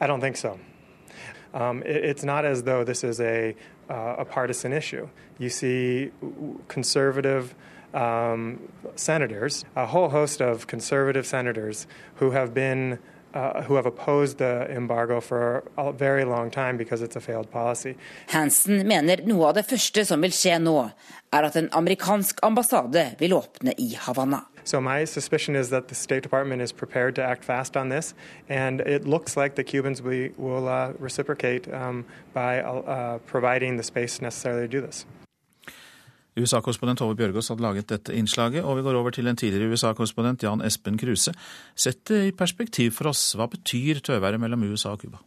[0.00, 0.58] I don't think so.
[1.52, 3.54] Um, it, it's not as though this is a,
[3.88, 5.08] uh, a partisan issue.
[5.38, 6.10] You see
[6.68, 7.54] conservative
[7.94, 8.60] um,
[8.96, 12.98] senators, a whole host of conservative senators who have been
[13.34, 16.50] uh, who have opposed the embargo for a very long.
[18.28, 20.76] Hansen mener noe av det første som vil skje nå,
[21.34, 24.44] er at en amerikansk ambassade vil åpne i Havanna.
[24.64, 28.14] So my suspicion is that the State Department is prepared to act fast on this,
[28.48, 33.82] and it looks like the Cubans will, will uh, reciprocate um, by uh, providing the
[33.82, 35.06] space necessary to do this.
[36.34, 40.42] USA-korrespondent Tove Bjørgaas hadde laget dette innslaget, og vi går over til en tidligere USA-korrespondent,
[40.42, 41.30] Jan Espen Kruse.
[41.76, 45.22] Sett det i perspektiv for oss, hva betyr tøværet mellom USA og Cuba?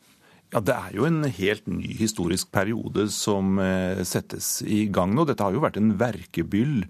[0.47, 5.25] Ja, Det er jo en helt ny historisk periode som eh, settes i gang nå.
[5.27, 6.85] Dette har jo vært en verkebyll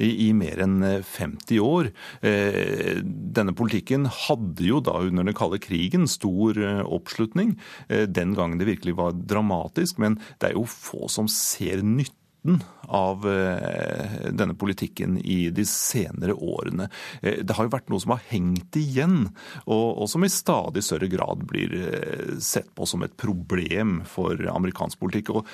[0.00, 1.90] i, i mer enn 50 eh, år.
[2.24, 7.58] Eh, denne politikken hadde jo da under den kalde krigen stor oppslutning.
[7.90, 10.00] Den gangen det virkelig var dramatisk.
[10.00, 15.64] Men det er jo få som ser nytte nytten av eh, denne politikken i de
[15.64, 16.88] senere årene.
[17.22, 19.30] Eh, det har jo vært noe som har hengt igjen,
[19.64, 24.36] og, og som i stadig større grad blir eh, sett på som et problem for
[24.36, 25.32] amerikansk politikk.
[25.32, 25.46] Og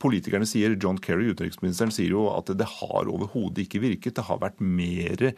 [0.00, 4.16] Politikerne sier, John Kerry, utenriksministeren, sier jo at det har overhodet ikke virket.
[4.16, 5.32] Det har vært mer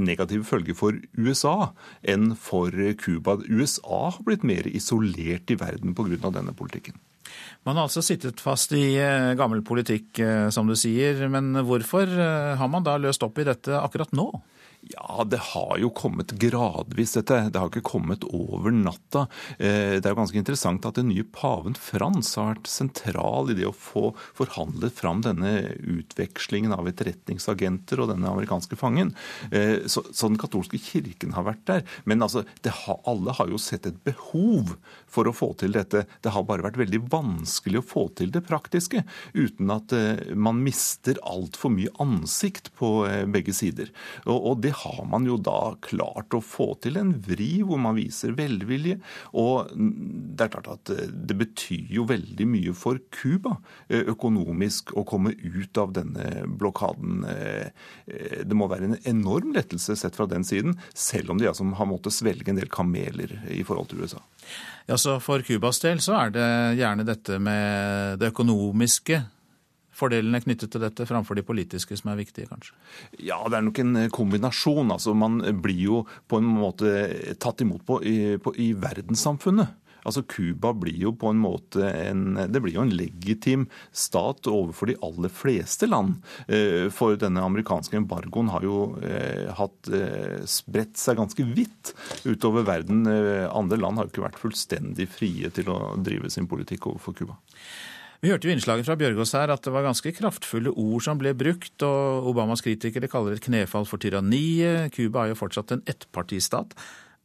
[0.00, 3.38] negative følger for USA enn for Cuba.
[3.48, 6.30] USA har blitt mer isolert i verden pga.
[6.30, 7.00] denne politikken.
[7.64, 11.22] Man har altså sittet fast i eh, gammel politikk, eh, som du sier.
[11.32, 14.28] Men hvorfor eh, har man da løst opp i dette akkurat nå?
[14.92, 17.38] Ja, det har jo kommet gradvis, dette.
[17.50, 19.26] Det har ikke kommet over natta.
[19.58, 23.66] Det er jo ganske interessant at den nye paven Frans har vært sentral i det
[23.68, 29.14] å få forhandlet fram denne utvekslingen av etterretningsagenter og denne amerikanske fangen.
[29.50, 31.84] Så, så den katolske kirken har vært der.
[32.04, 34.74] Men altså, har, alle har jo sett et behov
[35.10, 36.04] for å få til dette.
[36.22, 40.60] Det har bare vært veldig vanskelig å få til det praktiske uten at eh, man
[40.64, 43.92] mister altfor mye ansikt på eh, begge sider.
[44.30, 48.34] Og det har man jo da klart å få til en vri hvor man viser
[48.38, 48.98] velvilje.
[49.40, 53.56] Og det er klart at eh, det betyr jo veldig mye for Cuba
[53.88, 57.24] økonomisk å komme ut av denne blokaden.
[58.04, 61.88] Det må være en enorm lettelse sett fra den siden, selv om de altså har
[61.88, 64.22] måttet svelge en del kameler i forhold til USA.
[64.86, 66.48] Ja, så For Cubas del så er det
[66.80, 69.22] gjerne dette med det økonomiske
[69.94, 72.74] fordelene knyttet til dette framfor de politiske som er viktige, kanskje?
[73.22, 74.92] Ja, det er nok en kombinasjon.
[74.94, 76.90] Altså, man blir jo på en måte
[77.42, 79.80] tatt imot på, i, på, i verdenssamfunnet.
[80.04, 83.66] Altså Cuba blir jo på en måte en, det blir jo en legitim
[83.96, 86.18] stat overfor de aller fleste land.
[86.44, 91.94] Eh, for denne amerikanske embargoen har jo eh, hatt eh, spredt seg ganske vidt
[92.28, 93.06] utover verden.
[93.48, 97.40] Andre land har jo ikke vært fullstendig frie til å drive sin politikk overfor Cuba.
[98.24, 101.34] Vi hørte jo innslaget fra Bjørgaas her at det var ganske kraftfulle ord som ble
[101.36, 104.94] brukt, og Obamas kritikere kaller det et knefall for tyranniet.
[104.96, 106.72] Cuba er jo fortsatt en ettpartistat.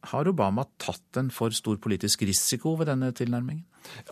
[0.08, 3.66] Har Obama tatt en for stor politisk risiko ved denne tilnærmingen?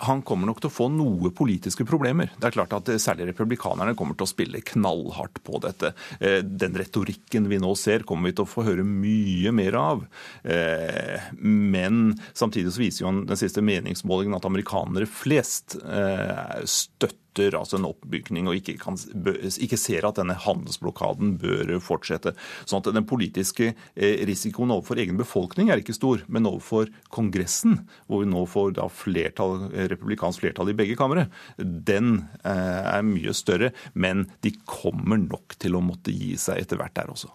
[0.09, 2.33] Han kommer nok til å få noe politiske problemer.
[2.41, 5.93] Det er klart at eh, Særlig republikanerne kommer til å spille knallhardt på dette.
[6.21, 10.05] Eh, den retorikken vi nå ser, kommer vi til å få høre mye mer av.
[10.43, 17.79] Eh, men samtidig så viser jo den siste meningsmålingen at amerikanere flest støtter støtter altså
[17.79, 22.35] en oppbygning og ikke, kan, ikke, ser at denne handelsblokaden bør fortsette.
[22.67, 27.85] Sånn at Den politiske eh, risikoen overfor egen befolkning er ikke stor, men overfor Kongressen,
[28.09, 31.29] hvor vi nå får da flertall, republikansk flertall i begge kamre,
[31.59, 33.73] den eh, er mye større.
[33.95, 37.31] Men de kommer nok til å måtte gi seg etter hvert der også.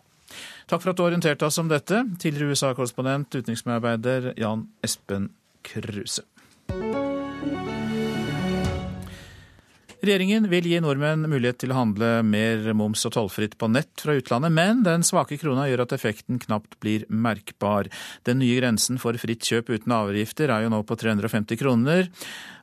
[0.68, 5.30] Takk for at du orienterte oss om dette, tidligere USA-korrespondent, utenriksmedarbeider Jan Espen
[5.64, 6.26] Kruse.
[10.04, 14.12] Regjeringen vil gi nordmenn mulighet til å handle mer moms- og tollfritt på nett fra
[14.18, 17.88] utlandet, men den svake krona gjør at effekten knapt blir merkbar.
[18.28, 22.10] Den nye grensen for fritt kjøp uten avgifter er jo nå på 350 kroner,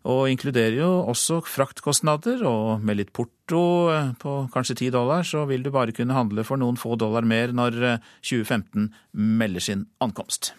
[0.05, 3.88] og inkluderer jo også fraktkostnader, og med litt porto
[4.20, 7.57] på kanskje 10 dollar, så vil du bare kunne handle for noen få dollar mer
[7.57, 7.80] når
[8.20, 10.53] 2015 melder sin ankomst.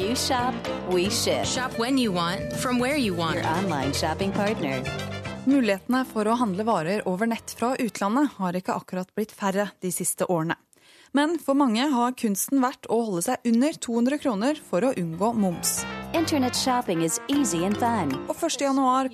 [0.00, 0.54] You shop,
[0.88, 1.44] we ship.
[1.44, 3.36] Shop when you want, from where you want.
[3.36, 4.80] Your online shopping partner.
[5.48, 9.88] Mulighetene for å handle varer over nett fra utlandet har ikke akkurat blitt færre de
[9.94, 10.58] siste årene.
[11.16, 15.32] Men for mange har kunsten vært å holde seg under 200 kroner for å unngå
[15.40, 15.88] moms.
[16.12, 16.52] Og 1.1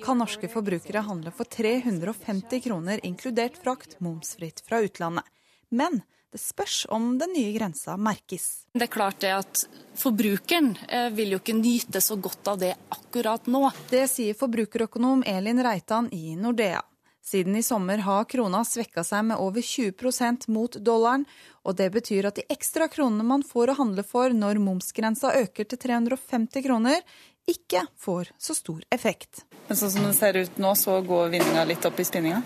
[0.03, 5.23] kan norske forbrukere handle for 350 kroner inkludert frakt momsfritt fra utlandet.
[5.71, 6.03] Men
[6.35, 8.65] det spørs om den nye grensa merkes.
[8.73, 9.61] Det er klart det at
[9.95, 13.69] Forbrukeren eh, vil jo ikke nyte så godt av det akkurat nå.
[13.87, 16.81] Det sier forbrukerøkonom Elin Reitan i Nordea.
[17.23, 21.23] Siden i sommer har krona svekka seg med over 20% mot dollaren,
[21.63, 25.71] og det betyr at de ekstra kronene man får å handle for når momsgrensa øker
[25.71, 26.99] til 350 kroner,
[27.47, 29.45] ikke får så stor effekt.
[29.67, 32.41] Men sånn som det ser ut nå, så går vinninga litt opp i spinninga?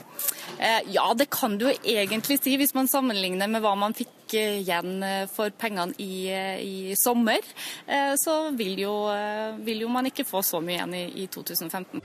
[0.59, 4.59] Eh, ja, det kan du egentlig si, hvis man sammenligner med hva man fikk eh,
[4.59, 6.27] igjen eh, for pengene i,
[6.63, 7.43] i sommer.
[8.19, 8.93] Så vil jo,
[9.65, 12.01] vil jo, man ikke få så mye igjen i, i 2015.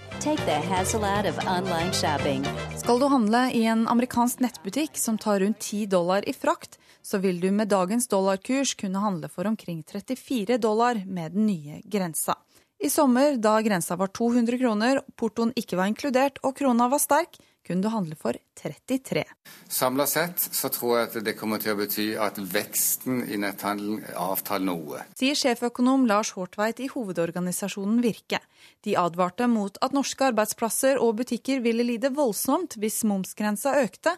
[2.81, 7.21] Skal du handle i en amerikansk nettbutikk som tar rundt 10 dollar i frakt, så
[7.21, 12.39] vil du med dagens dollarkurs kunne handle for omkring 34 dollar med den nye grensa.
[12.85, 17.39] I sommer, da grensa var 200 kroner, portoen ikke var inkludert og krona var sterk,
[17.67, 19.25] kunne du handle for 33.
[19.69, 24.05] Samla sett så tror jeg at det kommer til å bety at veksten i netthandelen
[24.21, 25.03] avtar noe.
[25.19, 28.41] Sier sjeføkonom Lars Hårtveit i hovedorganisasjonen Virke.
[28.85, 34.15] De advarte mot at norske arbeidsplasser og butikker ville lide voldsomt hvis momsgrensa økte,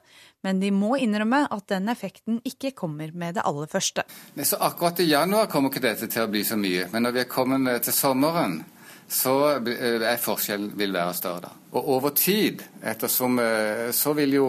[0.47, 4.05] men de må innrømme at den effekten ikke kommer med det aller første.
[4.43, 7.23] Så akkurat i januar kommer ikke dette til å bli så mye, men når vi
[7.25, 8.61] er kommet til sommeren,
[9.09, 11.41] så eh, er forskjellen vil være større.
[11.47, 11.53] da.
[11.77, 14.49] Og over tid, ettersom eh, så vil jo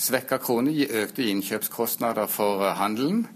[0.00, 3.26] svekka krone gi økte innkjøpskostnader for eh, handelen.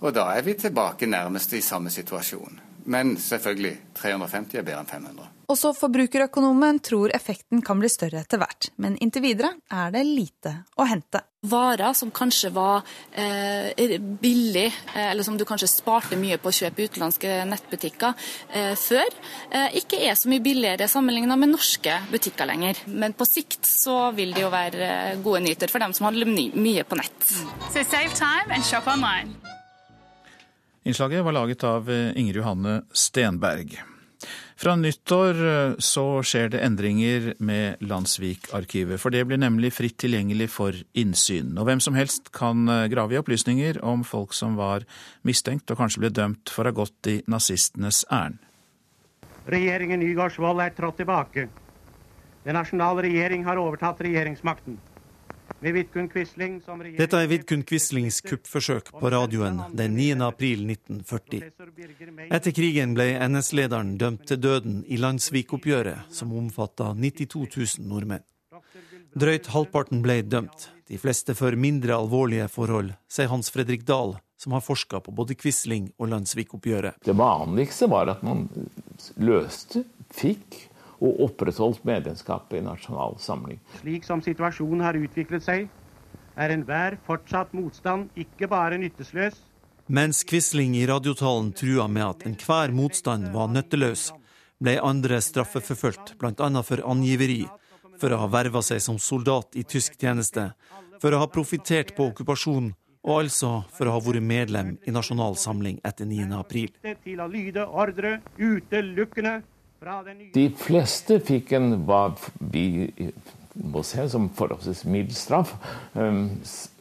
[0.00, 2.60] Og da er vi tilbake nærmest i samme situasjon.
[2.86, 5.32] Men selvfølgelig, 350 er bedre enn 500.
[5.46, 10.52] Også forbrukerøkonomen tror effekten kan bli større etter hvert, men inntil videre er det lite
[10.74, 11.20] å hente.
[11.46, 12.82] Varer som kanskje var
[13.14, 18.26] eh, billig, eh, eller som du kanskje sparte mye på å kjøpe i utenlandske nettbutikker
[18.50, 19.18] eh, før,
[19.54, 22.82] eh, ikke er så mye billigere sammenlignet med norske butikker lenger.
[22.90, 26.26] Men på sikt så vil det jo være eh, gode nyheter for dem som handler
[26.34, 27.30] mye på nett.
[27.70, 29.36] So save time and shop online.
[30.86, 33.82] Innslaget var laget av eh, Ingrid Johanne Stenberg.
[34.56, 39.00] Fra nyttår eh, så skjer det endringer med Landsvik-arkivet.
[39.02, 41.56] For det blir nemlig fritt tilgjengelig for innsyn.
[41.58, 44.86] Og hvem som helst kan eh, grave i opplysninger om folk som var
[45.26, 48.38] mistenkt og kanskje ble dømt for å ha gått i nazistenes ærend.
[49.50, 51.48] Regjeringen Nygaardsvold er trådt tilbake.
[52.46, 54.78] Den nasjonale regjering har overtatt regjeringsmakten.
[55.56, 60.08] Dette er Vidkun Quislings kuppforsøk på radioen den 9.
[60.26, 61.46] april 1940.
[62.28, 68.26] Etter krigen ble NS-lederen dømt til døden i Landsvik-oppgjøret, som omfatta 92 000 nordmenn.
[69.16, 74.52] Drøyt halvparten ble dømt, de fleste for mindre alvorlige forhold, sier Hans Fredrik Dahl, som
[74.52, 77.00] har forska på både Quisling og Landsvik-oppgjøret.
[77.06, 78.44] Det vanligste var at man
[79.16, 80.66] løste fikk
[81.00, 83.60] og opprettholdt medlemskapet i Nasjonal Samling.
[83.80, 85.66] Slik som situasjonen har utviklet seg,
[86.36, 89.38] er enhver fortsatt motstand ikke bare nyttesløs.
[89.86, 94.10] Mens Quisling i radiotalen trua med at enhver motstand var nytteløs,
[94.58, 96.62] ble andre straffeforfulgt, bl.a.
[96.64, 97.44] for angiveri,
[98.00, 100.50] for å ha verva seg som soldat i tysk tjeneste,
[101.00, 102.72] for å ha profittert på okkupasjonen,
[103.06, 106.26] og altså for å ha vært medlem i Nasjonal Samling etter 9.
[106.34, 106.72] april.
[106.82, 109.38] Til å lyde ordre utelukkende
[110.34, 112.08] De fleste fikk en hva
[112.40, 112.64] vi
[113.56, 115.54] må se som forholdsvis mild straff,
[115.94, 116.28] um,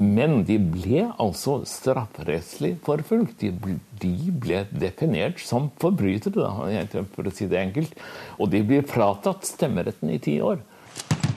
[0.01, 3.39] men de ble altså strafferettslig forfulgt.
[3.43, 7.95] De ble, de ble definert som forbrytere, da, for å si det enkelt.
[8.39, 10.63] Og de ble fratatt stemmeretten i ti år.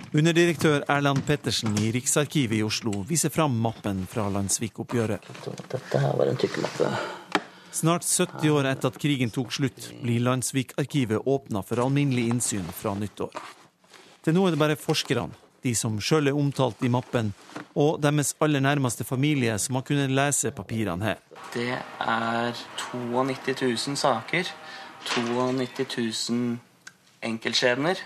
[0.08, 5.32] Underdirektør Erland Pettersen i Riksarkivet i Oslo viser fram mappen fra Landsvik-oppgjøret.
[5.68, 6.94] Dette her var en tykkelmappe.
[7.78, 12.90] Snart 70 år etter at krigen tok slutt, blir Landsvik-arkivet åpna for alminnelig innsyn fra
[12.98, 13.36] nyttår.
[14.26, 17.30] Til nå er det bare forskerne, de som sjøl er omtalt i mappen,
[17.78, 21.22] og deres aller nærmeste familie som har kunnet lese papirene her.
[21.54, 24.50] Det er 92 000 saker.
[25.12, 25.86] 92
[26.34, 26.58] 000
[27.30, 28.02] enkeltskjebner.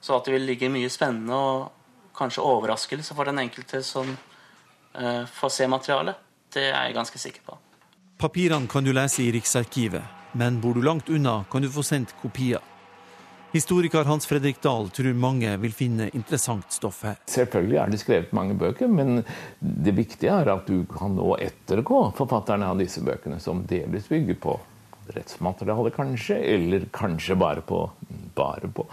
[0.00, 5.24] Så at det vil ligge mye spennende og kanskje overraskelse for den enkelte som uh,
[5.38, 6.18] får se materialet,
[6.58, 7.62] det er jeg ganske sikker på.
[8.18, 10.02] Papirene kan du lese i Riksarkivet,
[10.32, 12.58] men bor du langt unna, kan du få sendt kopier.
[13.52, 17.14] Historiker Hans Fredrik Dahl tror mange vil finne interessant stoff her.
[17.30, 19.22] Selvfølgelig er det skrevet mange bøker, men
[19.60, 24.42] det viktige er at du kan nå ettergå forfatterne av disse bøkene, som delvis bygger
[24.42, 24.58] på
[25.14, 27.84] rettsmateriale, kanskje, eller kanskje bare på,
[28.34, 28.88] bare på,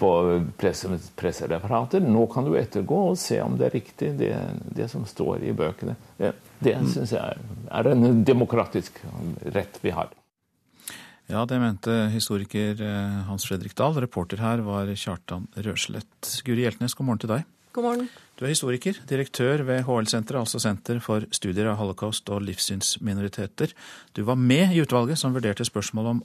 [0.00, 0.14] på
[0.56, 0.88] presse,
[1.20, 2.00] pressereferater.
[2.00, 4.32] Nå kan du ettergå og se om det er riktig, det,
[4.72, 6.00] det som står i bøkene.
[6.60, 7.38] Det, syns jeg
[7.72, 8.98] er, en demokratisk
[9.54, 10.12] rett vi har.
[11.30, 12.80] Ja, det mente historiker
[13.28, 13.94] Hans Fredrik Dahl.
[14.02, 16.34] Reporter her var Kjartan Røslett.
[16.44, 17.46] Guri Hjeltnes, god morgen til deg.
[17.70, 18.08] God morgen.
[18.34, 23.76] Du er historiker, direktør ved HL-senteret, altså Senter for studier av holocaust og livssynsminoriteter.
[24.16, 26.22] Du var med i utvalget som vurderte spørsmålet om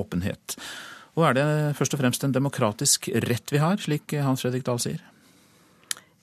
[0.00, 0.56] åpenhet.
[1.14, 1.46] Og er det
[1.78, 5.04] først og fremst en demokratisk rett vi har, slik Hans Fredrik Dahl sier?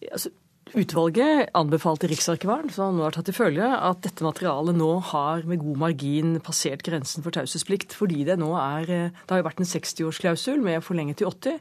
[0.10, 0.34] Altså,
[0.78, 5.64] Utvalget anbefalte Riksarkivaren, som nå har tatt til følge, at dette materialet nå har med
[5.64, 9.72] god margin passert grensen for taushetsplikt, fordi det nå er Det har jo vært en
[9.72, 11.58] 60-årsklausul med forlenget til 80.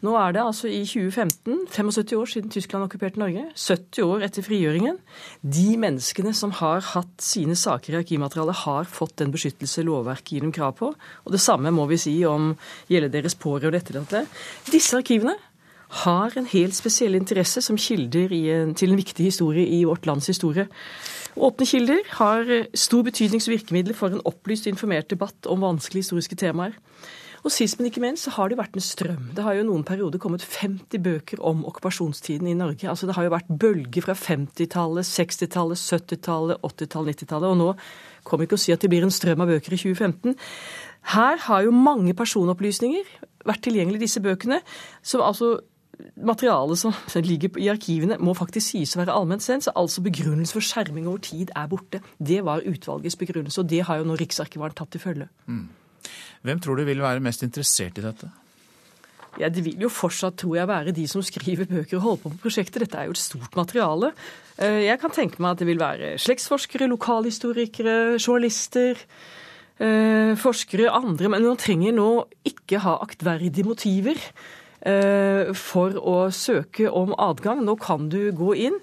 [0.00, 4.46] Nå er det altså i 2015, 75 år siden Tyskland okkuperte Norge, 70 år etter
[4.46, 4.96] frigjøringen.
[5.44, 10.46] De menneskene som har hatt sine saker i arkivmaterialet, har fått den beskyttelse lovverket gir
[10.46, 10.90] dem krav på.
[10.96, 12.54] Og det samme må vi si om
[12.90, 14.24] gjelder deres pårørende etterlatte.
[14.72, 15.36] Disse arkivene
[15.90, 20.30] har en helt spesiell interesse som kilder en, til en viktig historie i vårt lands
[20.30, 20.68] historie.
[21.36, 26.06] Åpne kilder har stor betydning som virkemiddel for en opplyst og informert debatt om vanskelige
[26.06, 26.78] historiske temaer.
[27.40, 29.30] Og sist, men ikke minst, så har det vært en strøm.
[29.36, 32.88] Det har jo noen perioder kommet 50 bøker om okkupasjonstiden i Norge.
[32.90, 37.48] Altså Det har jo vært bølger fra 50-tallet, 60-tallet, 70-tallet, 80-tallet, 90-tallet.
[37.48, 37.70] Og nå
[38.28, 40.36] kommer ikke å si at det blir en strøm av bøker i 2015.
[41.14, 43.08] Her har jo mange personopplysninger
[43.48, 44.60] vært tilgjengelig disse bøkene,
[45.00, 45.54] som altså
[46.16, 46.94] materialet som
[47.30, 49.70] ligger i arkivene, må faktisk sies å være allment sens.
[49.74, 52.02] Altså begrunnelse for skjerming over tid er borte.
[52.18, 55.30] Det var utvalgets begrunnelse, og det har jo nå Riksarkivaren tatt til følge.
[55.46, 55.66] Mm.
[56.46, 58.30] Hvem tror du vil være mest interessert i dette?
[59.38, 62.32] Ja, Det vil jo fortsatt, tror jeg, være de som skriver bøker og holder på
[62.32, 62.82] med prosjekter.
[62.82, 64.10] Dette er jo et stort materiale.
[64.58, 68.98] Jeg kan tenke meg at det vil være slektsforskere, lokalhistorikere, journalister.
[69.80, 72.08] Forskere, andre, men man trenger nå
[72.44, 74.18] ikke ha aktverdige motiver
[74.80, 77.60] for å søke om adgang.
[77.66, 78.78] Nå kan du gå inn.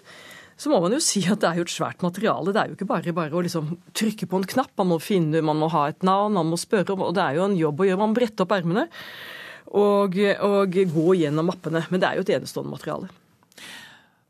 [0.57, 2.49] Så må man jo si at det er jo et svært materiale.
[2.53, 4.71] Det er jo ikke bare bare å liksom trykke på en knapp.
[4.81, 6.97] Man må finne, man må ha et navn, man må spørre.
[6.97, 8.01] Og det er jo en jobb å gjøre.
[8.01, 8.87] Man må brette opp ermene
[9.67, 10.17] og,
[10.47, 11.83] og gå gjennom mappene.
[11.93, 13.11] Men det er jo et enestående materiale.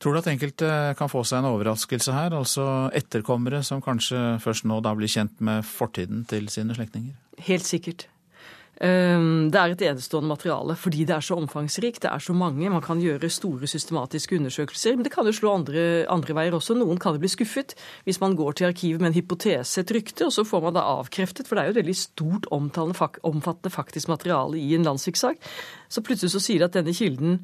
[0.04, 2.36] Tror du at enkelte kan få seg en overraskelse her?
[2.38, 7.16] Altså etterkommere som kanskje først nå da blir kjent med fortiden til sine slektninger?
[7.48, 8.10] Helt sikkert.
[8.78, 12.04] Det er et enestående materiale fordi det er så omfangsrikt.
[12.04, 12.70] Det er så mange.
[12.70, 14.96] Man kan gjøre store systematiske undersøkelser.
[14.96, 16.78] Men det kan jo slå andre, andre veier også.
[16.78, 17.74] Noen kan jo bli skuffet
[18.06, 20.86] hvis man går til arkivet med en hypotese, et rykte, og så får man det
[20.86, 21.50] avkreftet.
[21.50, 25.42] For det er jo et veldig stort, omfattende faktisk materiale i en landssviktsak.
[25.90, 27.42] Så plutselig så sier de at denne kilden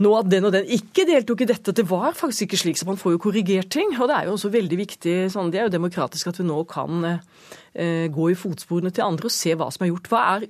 [0.00, 1.74] nå at den og den ikke deltok i dette.
[1.76, 3.92] Det var faktisk ikke slik, så man får jo korrigert ting.
[3.98, 6.56] Og det er jo også veldig viktig, sånn, det er jo demokratisk at vi nå
[6.70, 10.08] kan eh, gå i fotsporene til andre og se hva som er gjort.
[10.12, 10.46] Hva er,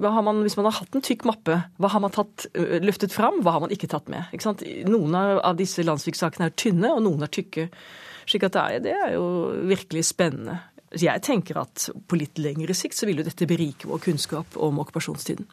[0.00, 3.42] hva man, hvis man har hatt en tykk mappe, hva har man tatt, løftet fram,
[3.44, 4.32] hva har man ikke tatt med?
[4.36, 4.56] Ikke
[4.88, 7.68] noen av disse landssvikssakene er tynne, og noen er tykke.
[8.24, 9.26] Slik at det er, det er jo
[9.68, 10.62] virkelig spennende.
[10.96, 14.78] jeg tenker at på litt lengre sikt så vil jo dette berike vår kunnskap om
[14.80, 15.48] okkupasjonstiden.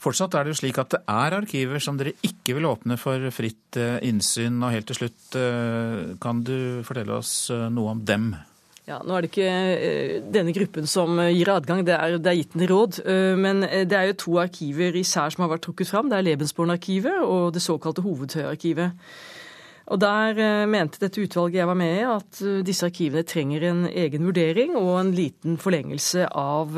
[0.00, 3.26] Fortsatt er det jo slik at det er arkiver som dere ikke vil åpne for
[3.36, 4.56] fritt eh, innsyn.
[4.64, 8.30] Og helt til slutt, eh, kan du fortelle oss eh, noe om dem?
[8.88, 12.56] Ja, Nå er det ikke denne gruppen som gir adgang, det er, det er gitt
[12.56, 12.96] en råd.
[13.38, 16.08] Men det er jo to arkiver især som har vært trukket fram.
[16.10, 18.96] Det er Lebensborn-arkivet og det såkalte Hovedtøy-arkivet.
[19.94, 24.26] Og Der mente dette utvalget jeg var med i, at disse arkivene trenger en egen
[24.26, 26.74] vurdering og en liten forlengelse av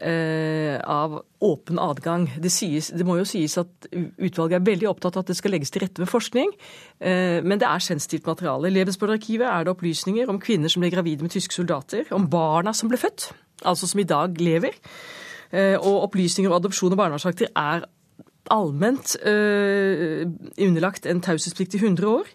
[0.00, 2.26] av åpen adgang.
[2.40, 5.54] Det, sies, det, må jo sies at utvalget er veldig opptatt av at det skal
[5.54, 6.52] legges til rette med forskning,
[7.00, 8.68] eh, men det er sensitivt materiale.
[8.68, 12.74] I Lebensborg-arkivet er det opplysninger om kvinner som ble gravide med tyske soldater, om barna
[12.76, 13.30] som ble født,
[13.64, 14.76] altså som i dag lever,
[15.52, 17.88] eh, og opplysninger om adopsjon og barnevernsakter er
[18.50, 22.30] allment underlagt en taushetsplikt i 100 år.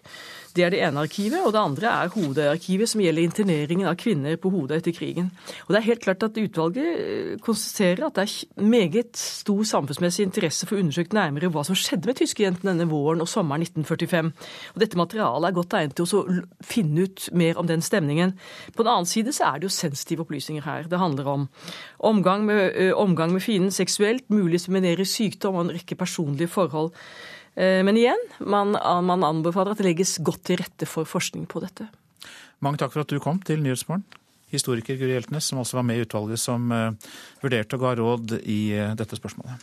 [0.56, 1.42] Det er det ene arkivet.
[1.44, 5.30] Og det andre er hodearkivet som gjelder interneringen av kvinner på hodet etter krigen.
[5.66, 10.26] Og det er helt klart at Utvalget eh, konstaterer at det er meget stor samfunnsmessig
[10.26, 14.32] interesse for å undersøke nærmere hva som skjedde med tyskejentene denne våren og sommeren 1945.
[14.74, 16.24] Og Dette materialet er godt egnet til å
[16.64, 18.36] finne ut mer om den stemningen.
[18.72, 20.88] På den annen side så er det jo sensitive opplysninger her.
[20.88, 21.48] Det handler om
[22.06, 26.92] omgang med, ø, omgang med fienden seksuelt, mulig å sykdom og en rekke personlige forhold.
[27.56, 28.76] Eh, men igjen, man,
[29.08, 31.88] man, anbefaler at det legges godt til rette for forskning på dette.
[32.64, 34.04] Mange takk for at du kom til Nyhetsmorgen.
[34.52, 36.92] Historiker Guri Hjeltnes, som også var med i utvalget som uh,
[37.42, 39.58] vurderte og ga råd i uh, dette spørsmålet.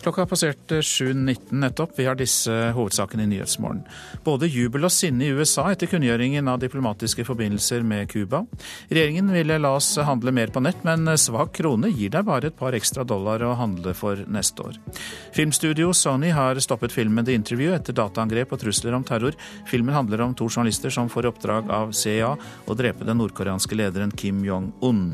[0.00, 1.92] Klokka har passert 7.19 nettopp.
[1.96, 3.82] Vi har disse hovedsakene i Nyhetsmorgen.
[4.24, 8.46] Både jubel og sinne i USA etter kunngjøringen av diplomatiske forbindelser med Cuba.
[8.88, 12.56] Regjeringen ville la oss handle mer på nett, men svak krone gir deg bare et
[12.56, 14.80] par ekstra dollar å handle for neste år.
[15.36, 19.36] Filmstudio Sony har stoppet filmen The Interview etter dataangrep og trusler om terror.
[19.68, 24.16] Filmen handler om to journalister som får oppdrag av CIA å drepe den nordkoreanske lederen
[24.16, 25.10] Kim Jong-un.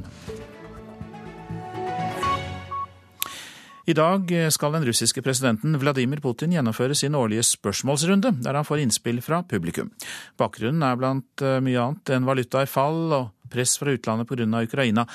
[3.86, 8.82] I dag skal den russiske presidenten Vladimir Putin gjennomføre sin årlige spørsmålsrunde, der han får
[8.82, 9.92] innspill fra publikum.
[10.34, 14.48] Bakgrunnen er blant eh, mye annet en valuta i fall og press fra utlandet pga.
[14.66, 15.06] Ukraina.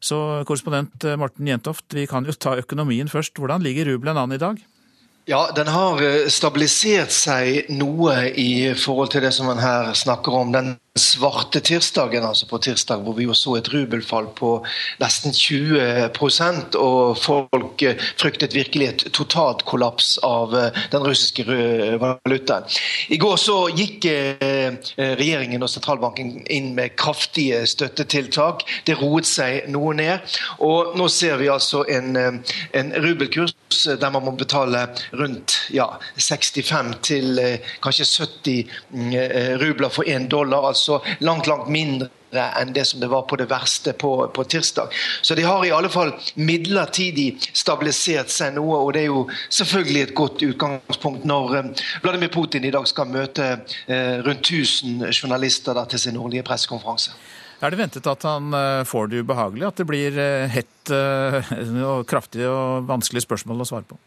[0.00, 3.40] Så korrespondent eh, Morten Jentoft, vi kan jo ta økonomien først.
[3.40, 4.60] Hvordan ligger rubelen an i dag?
[5.30, 10.32] Ja, den har eh, stabilisert seg noe i forhold til det som man her snakker
[10.32, 10.54] om.
[10.54, 14.54] Den svarte tirsdagen, altså på tirsdag, hvor vi jo så et rubelfall på
[15.02, 21.44] nesten 20% og folk eh, fryktet virkelig et totalt kollaps av eh, den russiske
[22.00, 22.64] valutaen.
[23.12, 28.64] I går så gikk regjeringen og sentralbanken inn med kraftige støttetiltak.
[28.88, 30.40] Det roet seg noe ned.
[30.64, 34.86] Og nå ser vi altså en, en rubelkurs der man må betale
[35.18, 40.68] rundt ja, 65 til eh, kanskje 70 mm, eh, rubler for én dollar.
[40.70, 42.10] Altså langt, langt mindre
[42.60, 44.92] enn det som det var på det verste på, på, tirsdag.
[45.22, 50.02] Så de har i alle fall midlertidig stabilisert seg noe, og det er jo selvfølgelig
[50.02, 51.72] et godt utgangspunkt når eh,
[52.04, 53.48] Vladimir Putin i dag skal møte
[53.88, 57.14] rundt 1000 journalister til sin årlige pressekonferanse.
[57.64, 58.52] Er det ventet at han
[58.86, 60.20] får det ubehagelig, at det blir
[60.52, 60.92] hett
[61.90, 63.98] og kraftige og vanskelige spørsmål å svare på?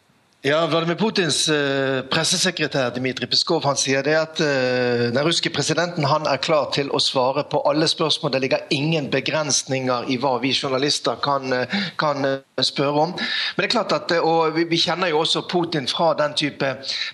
[0.44, 6.08] Ja, Vladimir Putins uh, pressesekretær Dmitrij Peskov han sier det at uh, den russiske presidenten
[6.10, 8.32] han er klar til å svare på alle spørsmål.
[8.34, 12.26] Det ligger ingen begrensninger i hva vi journalister kan, uh, kan
[12.58, 13.14] spørre om.
[13.14, 16.72] Men det er klart at, og vi, kjenner jo også Putin fra den type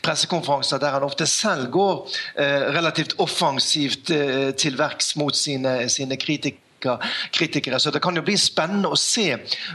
[0.07, 2.07] pressekonferanser der han ofte selv går
[2.77, 6.63] relativt offensivt til verks mot sine, sine kritikere
[7.33, 7.79] kritikere.
[7.79, 9.29] Så det kan jo bli spennende å se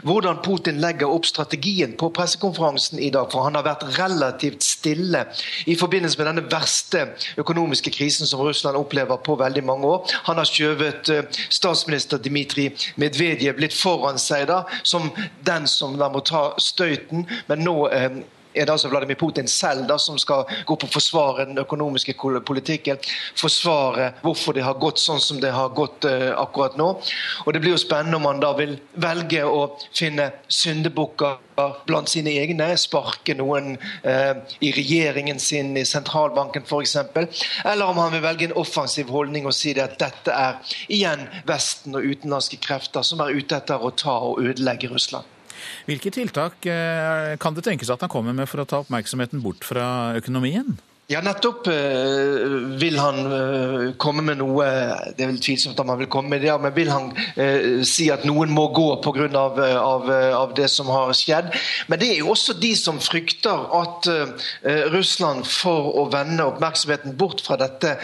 [0.07, 3.31] hvordan Putin legger opp strategien på pressekonferansen i dag.
[3.33, 5.25] For han har vært relativt stille
[5.67, 7.07] i forbindelse med denne verste
[7.41, 10.15] økonomiske krisen som Russland opplever på veldig mange år.
[10.29, 15.11] Han har skjøvet eh, statsminister Dmitrij Medvedev litt foran seg da, som
[15.47, 17.27] den som da må ta støyten.
[17.49, 18.23] Men nå eh,
[18.55, 22.15] er det altså Vladimir Putin selv da, som skal gå på å forsvare den økonomiske
[22.47, 23.01] politikken.
[23.39, 26.91] Forsvare hvorfor det har gått sånn som det har gått uh, akkurat nå.
[27.47, 31.41] Og Det blir jo spennende om han da vil velge å finne syndebukker
[31.87, 33.75] blant sine egne, sparke noen
[34.07, 34.35] uh,
[34.65, 36.97] i regjeringen sin, i sentralbanken f.eks.
[37.65, 41.29] Eller om han vil velge en offensiv holdning og si det at dette er igjen
[41.49, 45.29] Vesten og utenlandske krefter som er ute etter å ta og ødelegge Russland.
[45.89, 49.67] Hvilke tiltak eh, kan det tenkes at han kommer med for å ta oppmerksomheten bort
[49.67, 50.79] fra økonomien?
[51.13, 51.75] Ja, nettopp uh,
[52.81, 54.65] vil han uh, komme med noe
[55.13, 58.07] Det er vel tvilsomt om han vil komme med det, men vil han uh, si
[58.13, 59.27] at noen må gå pga.
[59.43, 61.51] Av, av, av det som har skjedd?
[61.91, 64.09] Men det er jo også de som frykter at
[64.93, 67.95] Russland, for å vende oppmerksomheten bort fra dette,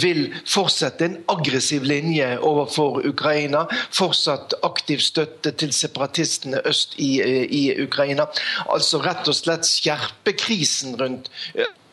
[0.00, 3.66] vil fortsette en aggressiv linje overfor Ukraina.
[3.94, 7.12] Fortsatt aktiv støtte til separatistene øst i,
[7.44, 8.28] i Ukraina.
[8.66, 11.32] Altså rett og slett skjerpe krisen rundt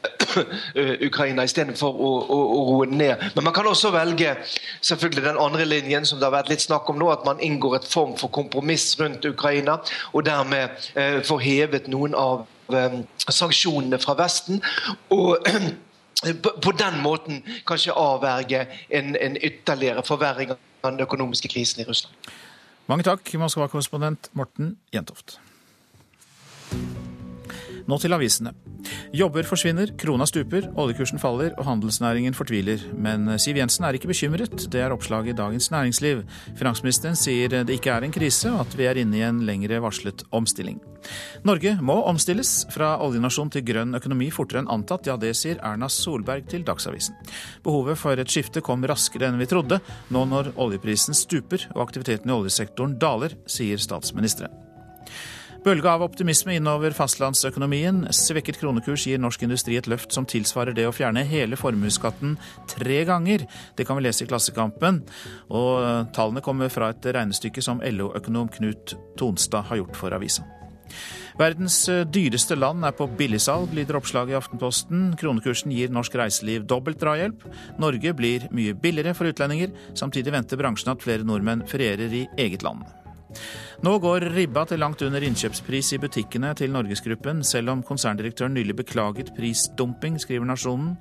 [1.08, 3.26] Ukraina istedenfor å, å, å roe den ned.
[3.36, 4.36] Men man kan også velge
[4.82, 7.80] selvfølgelig den andre linjen, som det har vært litt snakk om nå, at man inngår
[7.82, 9.80] et form for kompromiss rundt Ukraina,
[10.14, 14.62] og dermed eh, får hevet noen av eh, sanksjonene fra Vesten.
[15.10, 15.38] og
[16.66, 22.16] på den måten kanskje avverge en, en ytterligere forverring av den økonomiske krisen i Russland.
[22.90, 25.40] Mange takk, Moskva-korrespondent Morten Jentoft.
[27.90, 28.54] Nå til avisene.
[29.16, 32.82] Jobber forsvinner, krona stuper, oljekursen faller og handelsnæringen fortviler.
[32.96, 34.56] Men Siv Jensen er ikke bekymret.
[34.72, 36.24] Det er oppslaget i Dagens Næringsliv.
[36.60, 39.82] Finansministeren sier det ikke er en krise, og at vi er inne i en lengre
[39.84, 40.80] varslet omstilling.
[41.48, 45.10] Norge må omstilles fra oljenasjon til grønn økonomi fortere enn antatt.
[45.10, 47.18] Ja, det sier Erna Solberg til Dagsavisen.
[47.66, 49.82] Behovet for et skifte kom raskere enn vi trodde,
[50.14, 54.54] nå når oljeprisen stuper og aktiviteten i oljesektoren daler, sier statsministeren.
[55.62, 58.08] Bølge av optimisme innover fastlandsøkonomien.
[58.18, 62.32] Svekket kronekurs gir norsk industri et løft som tilsvarer det å fjerne hele formuesskatten
[62.72, 63.44] tre ganger.
[63.78, 65.04] Det kan vi lese i Klassekampen.
[65.54, 70.48] Og tallene kommer fra et regnestykke som LO-økonom Knut Tonstad har gjort for avisa.
[71.38, 71.78] Verdens
[72.10, 75.12] dyreste land er på billigsalg, lyder oppslaget i Aftenposten.
[75.22, 77.46] Kronekursen gir norsk reiseliv dobbelt drahjelp.
[77.78, 79.70] Norge blir mye billigere for utlendinger.
[79.94, 82.82] Samtidig venter bransjen at flere nordmenn ferierer i eget land.
[83.82, 88.76] Nå går ribba til langt under innkjøpspris i butikkene til Norgesgruppen, selv om konserndirektøren nylig
[88.84, 90.94] beklaget prisdumping, skriver Nasjonen.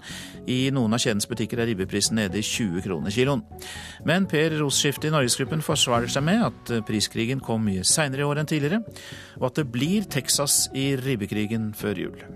[0.49, 3.45] I noen av kjedens butikker er ribbeprisen nede i 20 kroner kiloen.
[4.09, 8.43] Men Per Rosskifte i Norgesgruppen forsvarer seg med at priskrigen kom mye seinere i år
[8.43, 8.81] enn tidligere,
[9.41, 12.27] og at det blir Texas i ribbekrigen før jul.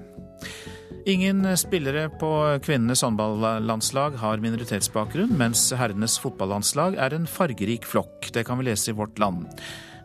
[1.06, 8.30] Ingen spillere på kvinnenes håndballandslag har minoritetsbakgrunn, mens herrenes fotballandslag er en fargerik flokk.
[8.32, 9.44] Det kan vi lese i Vårt Land.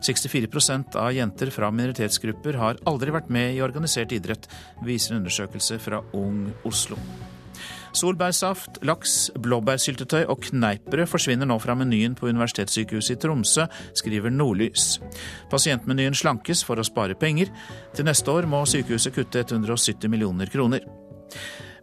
[0.04, 4.44] 64% av jenter fra minoritetsgrupper har aldri vært med i organisert idrett,
[4.84, 7.00] viser en undersøkelse fra Ung Oslo.
[7.96, 13.66] Solbærsaft, laks, blåbærsyltetøy og kneippbrød forsvinner nå fra menyen på Universitetssykehuset i Tromsø,
[13.98, 15.00] skriver Nordlys.
[15.50, 17.50] Pasientmenyen slankes for å spare penger.
[17.96, 20.86] Til neste år må sykehuset kutte 170 millioner kroner.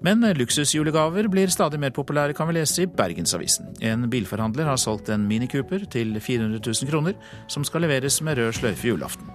[0.06, 3.74] Men luksusjulegaver blir stadig mer populære, kan vi lese i Bergensavisen.
[3.82, 7.14] En bilforhandler har solgt en Mini til 400 000 kroner,
[7.48, 9.28] som skal leveres med rød sløyfe julaften.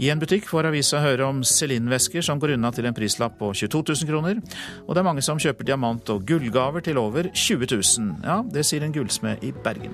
[0.00, 3.52] I en butikk får avisa høre om Celine-vesker som går unna til en prislapp på
[3.52, 4.40] 22 000 kroner.
[4.86, 8.24] Og det er mange som kjøper diamant- og gullgaver til over 20 000.
[8.24, 9.92] Ja, det sier en gullsmed i Bergen.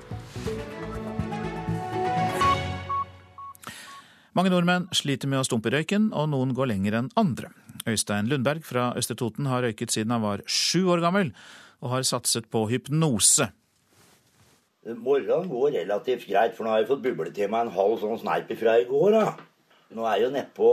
[4.37, 7.47] Mange nordmenn sliter med å stumpe røyken, og noen går lenger enn andre.
[7.89, 11.31] Øystein Lundberg fra Østre Toten har røyket siden han var sju år gammel,
[11.81, 13.47] og har satset på hypnose.
[15.01, 18.21] Morgenen går relativt greit, for nå har jeg fått buble til meg en halv sånn
[18.21, 19.17] sneip fra i går.
[19.17, 19.25] da.
[19.97, 20.69] Nå er jeg jo nedpå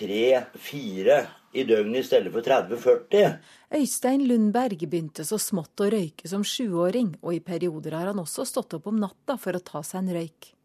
[0.00, 1.20] tre-fire
[1.54, 3.38] i døgnet i stedet for 30-40.
[3.78, 8.50] Øystein Lundberg begynte så smått å røyke som sjuåring, og i perioder har han også
[8.50, 10.55] stått opp om natta for å ta seg en røyk.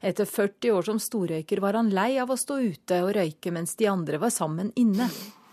[0.00, 3.76] Etter 40 år som storrøyker var han lei av å stå ute og røyke mens
[3.76, 5.08] de andre var sammen inne.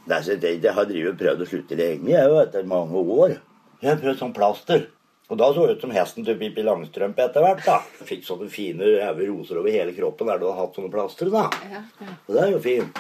[0.09, 3.38] Jeg har drivet prøvd å slutte lenge, jeg, etter mange år.
[3.80, 4.89] Jeg har prøvd sånn plaster.
[5.32, 7.63] Og da så det ut som hesten til Pippi Langstrømpe etter hvert.
[7.65, 7.80] da.
[8.05, 11.47] Fikk sånne fine røde roser over hele kroppen der du har hatt sånne plastre, da.
[11.71, 12.17] Ja, ja.
[12.28, 12.99] Og det er jo fint.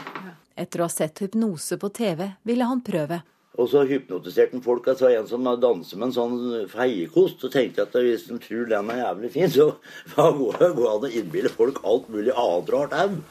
[0.55, 3.19] Etter å ha sett hypnose på TV ville han prøve.
[3.61, 4.87] Og så hypnotiserte han folk.
[4.89, 7.43] Altså en som danser med en sånn feiekost.
[7.43, 9.69] Så tenkte jeg at hvis de tror den er jævlig fin, så
[10.39, 13.21] går det an å innbille folk alt mulig annet rart òg.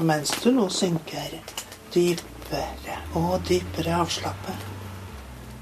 [0.00, 1.38] Mens du nå synker
[1.92, 4.68] dypere og dypere avslappet,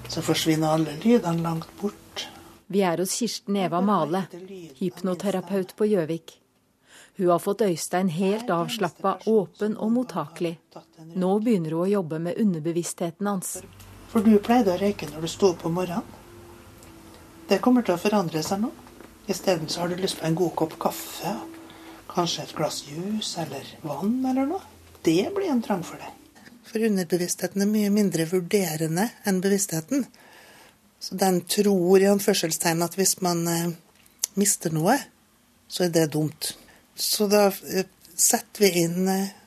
[0.08, 2.28] så forsvinner alle lydene langt bort.
[2.68, 4.26] Vi er hos Kirsten Eva Male,
[4.78, 6.36] hypnoterapeut på Gjøvik.
[7.18, 10.54] Hun har fått Øystein helt avslappa, åpen og mottakelig.
[11.18, 13.56] Nå begynner hun å jobbe med underbevisstheten hans.
[14.08, 16.16] For du pleide å røyke når du sto opp om morgenen.
[17.48, 18.70] Det kommer til å forandre seg nå.
[19.28, 21.34] Isteden så har du lyst på en god kopp kaffe.
[22.08, 24.62] Kanskje et glass juice eller vann eller noe.
[25.04, 26.14] Det blir en trang for deg.
[26.68, 30.04] For underbevisstheten er mye mindre vurderende enn bevisstheten.
[31.00, 33.70] Så den tror i anførselstegn at hvis man eh,
[34.40, 34.96] mister noe,
[35.68, 36.52] så er det dumt.
[36.98, 39.37] Så da eh, setter vi inn eh,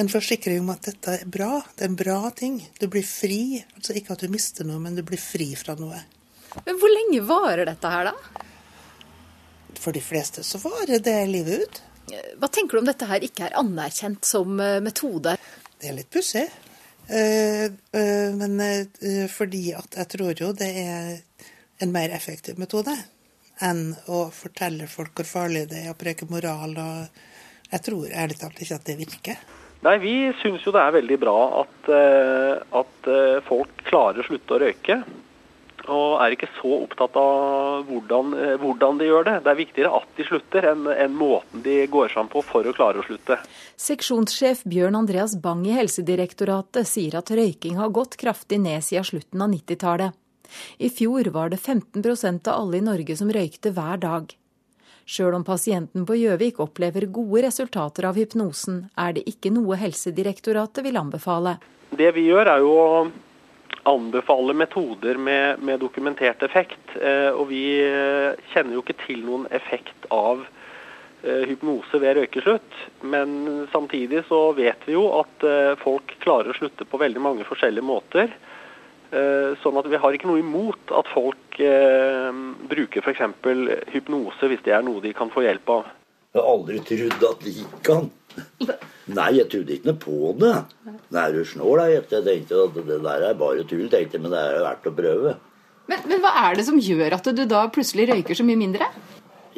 [0.00, 1.60] en forsikring om at dette er bra.
[1.76, 2.56] Det er en bra ting.
[2.80, 3.60] Du blir fri.
[3.76, 6.00] Altså ikke at du mister noe, men du blir fri fra noe.
[6.64, 8.46] Men Hvor lenge varer dette her, da?
[9.80, 11.82] For de fleste så varer det livet ut.
[12.40, 15.36] Hva tenker du om dette her ikke er anerkjent som eh, metode?
[15.78, 16.48] Det er litt pussig.
[17.10, 18.60] Uh, uh, men
[19.32, 21.16] fordi at jeg tror jo det er
[21.82, 22.94] en mer effektiv metode
[23.66, 26.76] enn å fortelle folk hvor farlig det er å preke moral.
[26.78, 29.42] og Jeg tror ærlig talt ikke at det virker.
[29.86, 31.88] Nei, Vi syns jo det er veldig bra at,
[32.82, 33.06] at
[33.46, 34.98] folk klarer å slutte å røyke
[35.88, 39.36] og er ikke så opptatt av hvordan, eh, hvordan, de gjør det.
[39.44, 42.74] Det er viktigere at de slutter, enn, enn måten de går sammen på for å
[42.76, 43.38] klare å slutte.
[43.80, 49.42] Seksjonssjef Bjørn Andreas Bang i Helsedirektoratet sier at røyking har gått kraftig ned siden slutten
[49.42, 50.18] av 90-tallet.
[50.82, 54.34] I fjor var det 15% av alle i Norge som røykte hver dag.
[55.10, 60.86] Sjøl om pasienten på Gjøvik opplever gode resultater av hypnosen, er det ikke noe Helsedirektoratet
[60.86, 61.56] vil anbefale.
[61.90, 62.84] Det vi gjør er jo å
[63.90, 66.94] anbefale metoder med, med dokumentert effekt.
[66.94, 72.78] Eh, og vi eh, kjenner jo ikke til noen effekt av eh, hypnose ved røykeslutt.
[73.02, 75.48] Men samtidig så vet vi jo at
[75.82, 78.30] folk klarer å slutte på veldig mange forskjellige måter.
[79.10, 81.56] Sånn at vi har ikke noe imot at folk
[82.70, 83.24] bruker f.eks.
[83.90, 85.88] hypnose hvis det er noe de kan få hjelp av.
[86.30, 88.10] Jeg har aldri trodd at det gikk an.
[89.10, 90.52] Nei, jeg trodde ikke noe på det.
[91.10, 91.82] Nei, er du snål?
[91.90, 94.92] Jeg tenkte at det der er bare tull, tenkte jeg, men det er verdt å
[94.94, 95.32] prøve.
[95.90, 98.86] Men, men, hva er det som gjør at du da plutselig røyker så mye mindre?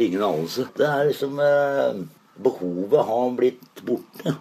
[0.01, 0.65] Ingen anelse.
[0.79, 2.01] Det er liksom eh,
[2.43, 4.33] Behovet har blitt borte.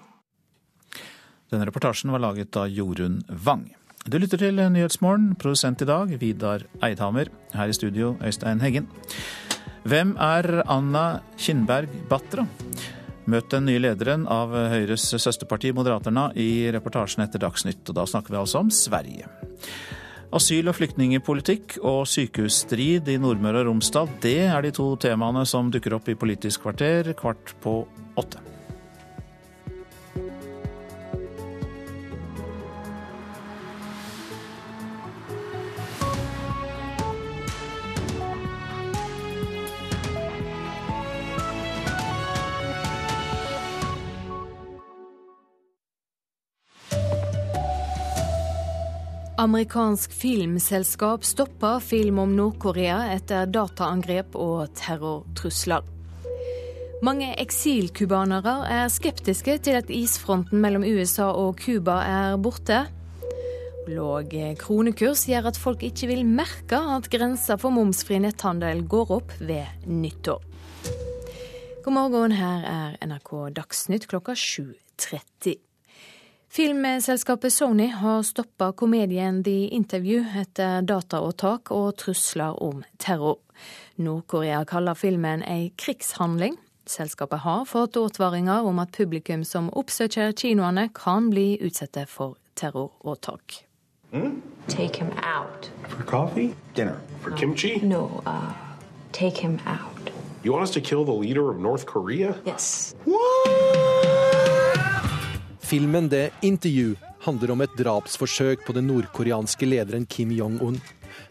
[1.51, 3.68] Denne reportasjen var laget av Jorunn Wang.
[4.02, 7.28] Du lytter til Nyhetsmorgen, produsent i dag Vidar Eidhammer.
[7.54, 8.88] Her i studio Øystein Heggen.
[9.86, 12.47] Hvem er Anna Kinnberg Batra?
[13.30, 17.86] Møt den nye lederen av Høyres søsterparti Moderaterna i reportasjen etter Dagsnytt.
[17.86, 19.30] Og da snakker vi altså om Sverige.
[20.34, 25.70] Asyl- og flyktningepolitikk og sykehusstrid i Nordmøre og Romsdal, det er de to temaene som
[25.70, 27.84] dukker opp i Politisk kvarter kvart på
[28.18, 28.41] åtte.
[49.42, 55.82] Amerikansk filmselskap stopper film om Nord-Korea etter dataangrep og terrortrusler.
[57.02, 62.84] Mange eksilcubanere er skeptiske til at isfronten mellom USA og Cuba er borte.
[63.89, 69.34] Låg kronekurs gjør at folk ikke vil merke at grensa for momsfri netthandel går opp
[69.42, 70.46] ved nyttår.
[71.82, 75.58] God morgen, her er NRK Dagsnytt klokka 7.30.
[76.52, 83.38] Filmselskapet Sony har stoppa komedien The Interview etter dataåtak og trusler om terror.
[83.95, 86.58] Nord-Korea kaller filmen ei krigshandling.
[86.84, 93.64] Selskapet har fått advaringer om at publikum som oppsøker kinoene, kan bli utsatt for terroråtak.
[94.12, 94.41] Mm?
[94.68, 95.72] Take him out.
[95.88, 96.52] For coffee?
[96.76, 96.99] Dinner?
[97.22, 97.80] For kimchi?
[97.80, 98.52] No, uh,
[99.14, 100.12] take him out.
[100.43, 102.36] You want us to kill the leader of North Korea?
[102.45, 102.93] Yes.
[103.06, 103.91] What?
[105.72, 110.76] Filmen The Interview handler om et drapsforsøk på den nordkoreanske lederen Kim Jong-un.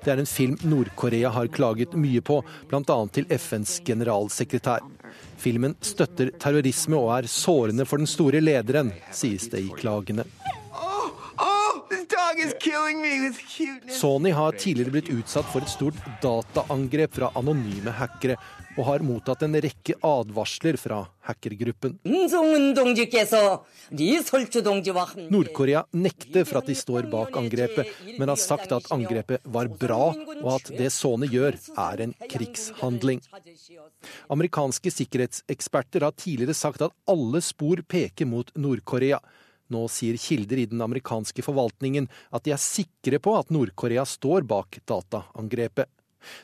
[0.01, 2.39] Det er en film Nord-Korea har klaget mye på,
[2.71, 2.97] bl.a.
[3.13, 4.87] til FNs generalsekretær.
[5.37, 10.25] Filmen støtter terrorisme og er sårende for den store lederen, sies det i klagene.
[13.91, 18.37] Sony har tidligere blitt utsatt for et stort dataangrep fra anonyme hackere,
[18.79, 21.97] og har mottatt en rekke advarsler fra hackergruppen.
[25.35, 30.15] Nord-Korea nekter for at de står bak angrepet, men har sagt at angrepet var bra,
[30.15, 33.21] og at det Sony gjør, er en krigshandling.
[34.31, 39.19] Amerikanske sikkerhetseksperter har tidligere sagt at alle spor peker mot Nord-Korea.
[39.71, 44.47] Nå sier kilder i den amerikanske forvaltningen at de er sikre på at Nord-Korea står
[44.51, 45.87] bak dataangrepet.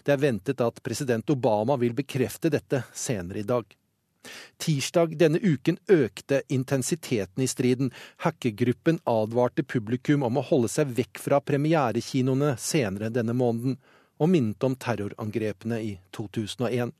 [0.06, 3.66] Det er ventet at president Obama vil bekrefte dette senere i dag.
[4.58, 7.92] Tirsdag denne uken økte intensiteten i striden.
[8.24, 13.76] Hackergruppen advarte publikum om å holde seg vekk fra premierekinoene senere denne måneden
[14.16, 16.92] og minnet om terrorangrepene i 2001.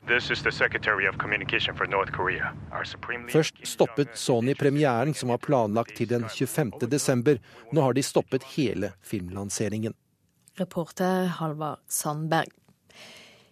[3.31, 6.85] Først stoppet Sony premieren, som var planlagt til den 25.
[6.91, 7.41] desember.
[7.71, 9.97] Nå har de stoppet hele filmlanseringen.
[10.57, 12.53] Reporter Halvard Sandberg.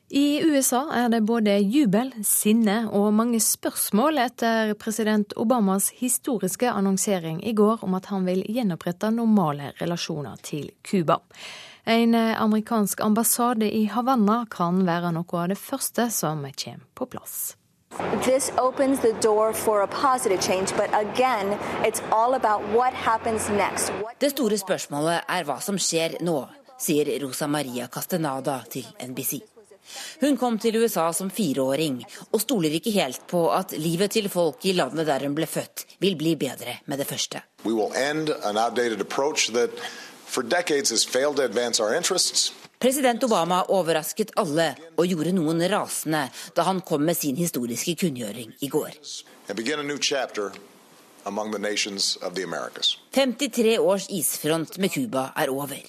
[0.09, 7.39] I USA er det både jubel, sinne og mange spørsmål etter president Obamas historiske annonsering
[7.41, 11.18] i går om at han vil gjenopprette normale relasjoner til Cuba.
[11.88, 17.55] En amerikansk ambassade i Havanna kan være noe av det første som kommer på plass.
[18.23, 23.49] This opens the door for a positive change, but again, it's all about what happens
[23.49, 23.91] next.
[24.19, 26.39] Det store spørsmålet er hva som skjer nå,
[26.81, 29.43] sier Rosa Maria Castenada til NBC.
[30.21, 31.99] Hun kom til USA som fireåring,
[32.31, 35.86] og stoler ikke helt på at livet til folk i landet der hun ble født,
[36.01, 37.45] vil bli bedre med det første.
[42.79, 48.51] President Obama overrasket alle og gjorde noen rasende da han kom med sin historiske kunngjøring
[48.59, 48.91] i går.
[53.11, 55.81] 53 års isfront med Cuba er over.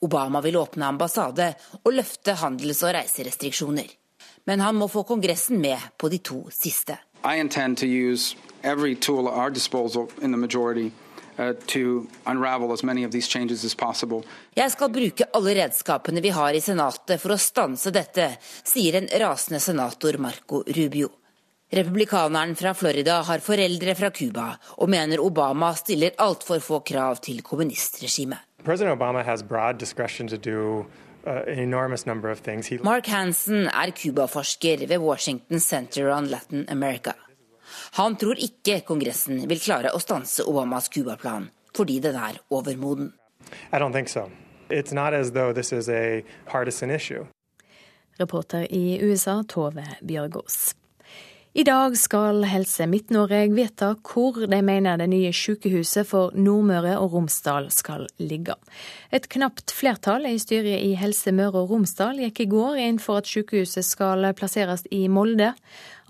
[0.00, 3.88] Obama vil åpne ambassade og løfte handels- og reiserestriksjoner.
[4.44, 6.98] Men han må få Kongressen med på de to siste.
[7.24, 10.92] I intend to use every tool at our disposal in the majority
[14.58, 18.26] Jeg skal bruke alle redskapene vi har i Senatet for å stanse dette,
[18.66, 21.10] sier en rasende senator Marco Rubio.
[21.70, 27.42] Republikaneren fra Florida har foreldre fra Cuba, og mener Obama stiller altfor få krav til
[27.44, 28.38] kommunistregimet.
[28.64, 30.86] President Obama has broad discretion to do
[31.26, 31.44] uh,
[32.82, 37.12] Mark Hansen er Cuba-forsker ved Washington Center on Latin America.
[37.98, 43.08] Han tror ikke Kongressen vil klare å stanse Obamas Cuba-plan, fordi den er overmoden.
[44.06, 44.22] So.
[48.20, 50.77] Reporter i USA, Tove Bjørgaas.
[51.56, 57.14] I dag skal Helse Midt-Norge vedta hvor de mener det nye sykehuset for Nordmøre og
[57.14, 58.52] Romsdal skal ligge.
[59.08, 63.22] Et knapt flertall i styret i Helse Møre og Romsdal gikk i går inn for
[63.22, 65.54] at sykehuset skal plasseres i Molde.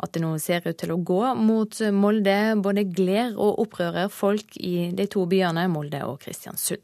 [0.02, 4.58] At det nå ser ut til å gå mot Molde både gleder og opprører folk
[4.58, 6.82] i de to byene Molde og Kristiansund.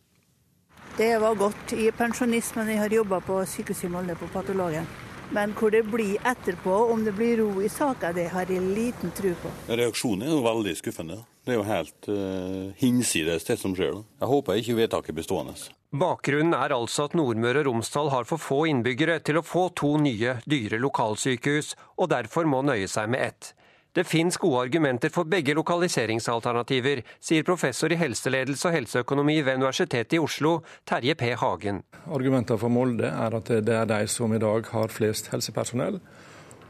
[0.95, 1.75] Det var godt.
[1.75, 4.87] I pensjonismen jeg har jobba på sykehuset i Molde, på patologen.
[5.33, 9.15] Men hvor det blir etterpå, om det blir ro i saka, det har jeg liten
[9.17, 9.53] tro på.
[9.69, 11.23] Reaksjonen er jo veldig skuffende.
[11.45, 13.99] Det er jo helt uh, hinsides det som skjer.
[14.21, 15.57] Jeg håper ikke vedtaket blir stående.
[15.95, 19.93] Bakgrunnen er altså at Nordmøre og Romsdal har for få innbyggere til å få to
[20.03, 23.53] nye, dyre lokalsykehus, og derfor må nøye seg med ett.
[23.95, 30.17] Det fins gode argumenter for begge lokaliseringsalternativer, sier professor i helseledelse og helseøkonomi ved Universitetet
[30.17, 31.29] i Oslo, Terje P.
[31.39, 31.79] Hagen.
[32.11, 36.01] Argumentene for Molde er at det er de som i dag har flest helsepersonell.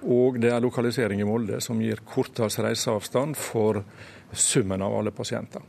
[0.05, 3.81] Og det er lokalisering i Molde som gir kortest reiseavstand for
[4.37, 5.65] summen av alle pasienter.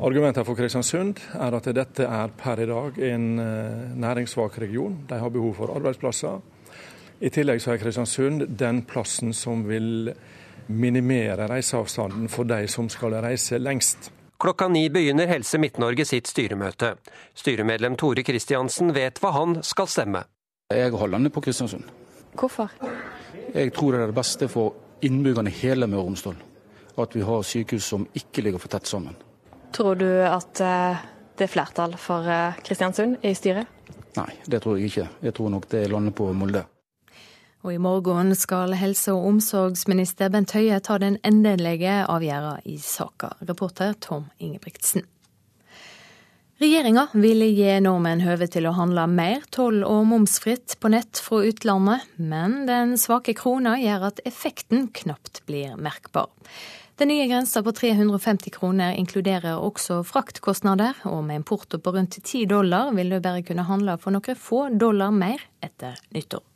[0.00, 4.96] Argumentene for Kristiansund er at dette er per i dag en eh, næringssvak region.
[5.12, 6.40] De har behov for arbeidsplasser.
[7.20, 10.14] I tillegg så er Kristiansund den plassen som vil
[10.68, 14.10] minimere reiseavstanden for de som skal reise lengst.
[14.38, 16.92] Klokka ni begynner Helse Midt-Norge sitt styremøte.
[17.34, 20.22] Styremedlem Tore Kristiansen vet hva han skal stemme.
[20.70, 21.88] Jeg holder ned på Kristiansund.
[22.38, 22.70] Hvorfor?
[23.54, 26.38] Jeg tror det er det beste for innbyggerne i hele Møre og Romsdal.
[26.98, 29.16] At vi har sykehus som ikke ligger for tett sammen.
[29.74, 31.02] Tror du at eh,
[31.38, 33.66] det er flertall for eh, Kristiansund i styret?
[34.18, 35.08] Nei, det tror jeg ikke.
[35.22, 36.62] Jeg tror nok det lander på Molde.
[37.66, 43.32] Og i morgen skal helse- og omsorgsminister Bent Høie ta den endelige avgjørelsen i saka.
[43.42, 45.02] Reporter Tom Ingebrigtsen.
[46.58, 51.44] Regjeringa vil gi nordmenn høve til å handle mer toll- og momsfritt på nett fra
[51.46, 56.26] utlandet, men den svake krona gjør at effekten knapt blir merkbar.
[56.98, 62.18] Den nye grensa på 350 kroner inkluderer også fraktkostnader, og med en porto på rundt
[62.24, 66.47] 10 dollar vil du bare kunne handle for noen få dollar mer etter nyttår.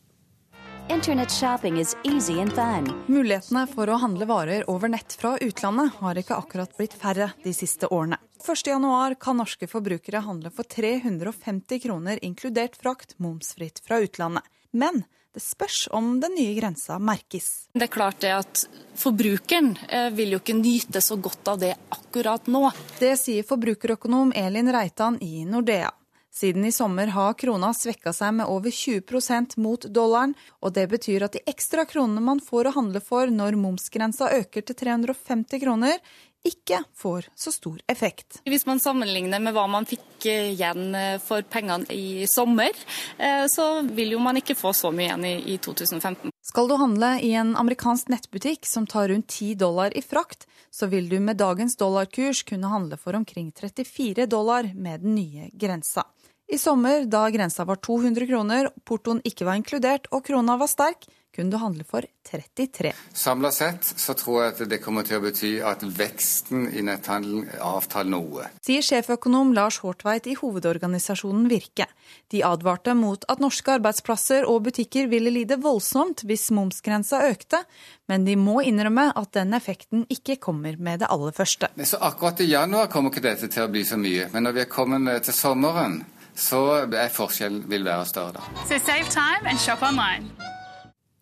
[3.07, 7.53] Mulighetene for å handle varer over nett fra utlandet har ikke akkurat blitt færre de
[7.55, 8.19] siste årene.
[8.43, 14.43] 1.1 kan norske forbrukere handle for 350 kroner inkludert frakt momsfritt fra utlandet.
[14.73, 15.05] Men
[15.35, 17.69] det spørs om den nye grensa merkes.
[17.73, 18.67] Det er klart det at
[18.99, 22.67] Forbrukeren eh, vil jo ikke nyte så godt av det akkurat nå.
[22.99, 25.89] Det sier forbrukerøkonom Elin Reitan i Nordea.
[26.33, 30.33] Siden i sommer har krona svekka seg med over 20% mot dollaren,
[30.65, 34.65] og det betyr at de ekstra kronene man får å handle for når momsgrensa øker
[34.65, 35.99] til 350 kroner,
[36.43, 38.41] ikke får så stor effekt.
[38.49, 42.73] Hvis man sammenligner med hva man fikk igjen for pengene i sommer,
[43.19, 46.33] eh, så vil jo man ikke få så mye igjen i 2015.
[46.43, 50.89] Skal du handle i en amerikansk nettbutikk som tar rundt 10 dollar i frakt, så
[50.89, 56.09] vil du med dagens dollarkurs kunne handle for omkring 34 dollar med den nye grensa.
[56.53, 61.07] I sommer, da grensa var 200 kroner, portoen ikke var inkludert og krona var sterk,
[61.33, 62.93] kunne du handle for 33.
[63.17, 67.49] Samla sett så tror jeg at det kommer til å bety at veksten i netthandelen
[67.57, 68.51] avtaler noe.
[68.61, 71.89] Sier sjeføkonom Lars Hårtveit i hovedorganisasjonen Virke.
[72.29, 77.65] De advarte mot at norske arbeidsplasser og butikker ville lide voldsomt hvis momsgrensa økte,
[78.13, 81.73] men de må innrømme at den effekten ikke kommer med det aller første.
[81.81, 84.67] Så akkurat i januar kommer ikke dette til å bli så mye, men når vi
[84.67, 86.03] er kommet til sommeren,
[86.35, 88.49] så er forskjellen vil være større da.
[88.69, 90.31] So save time and shop online.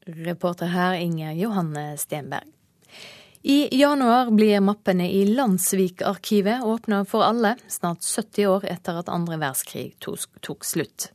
[0.07, 2.49] Reporter her Inger Johanne Stenberg.
[3.43, 9.39] I januar blir mappene i Landsvik-arkivet åpna for alle, snart 70 år etter at andre
[9.41, 9.95] verdenskrig
[10.45, 11.07] tok slutt.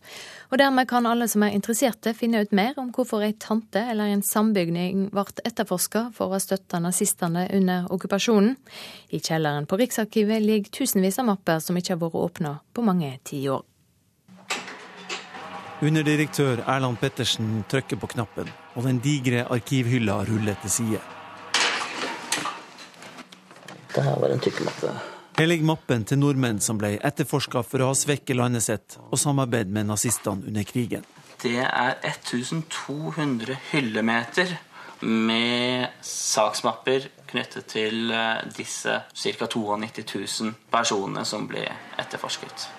[0.50, 4.10] Og Dermed kan alle som er interesserte finne ut mer om hvorfor ei tante eller
[4.10, 8.58] en sambygning ble etterforska for å ha støtta nazistene under okkupasjonen.
[9.14, 13.14] I kjelleren på Riksarkivet ligger tusenvis av mapper som ikke har vært åpna på mange
[13.30, 13.62] tiår.
[15.84, 18.48] Underdirektør Erland Pettersen trykker på knappen,
[18.80, 21.02] og den digre arkivhylla ruller til side.
[23.96, 24.94] Det her var en tykkelmappe.
[25.36, 29.20] Her ligger mappen til nordmenn som ble etterforska for å ha svekket landet sitt og
[29.20, 31.04] samarbeid med nazistene under krigen.
[31.44, 34.56] Det er 1200 hyllemeter
[35.04, 39.52] med saksmapper knyttet til eh, disse ca.
[39.52, 40.08] 92
[40.40, 41.68] 000 personene som ble
[42.00, 42.70] etterforsket.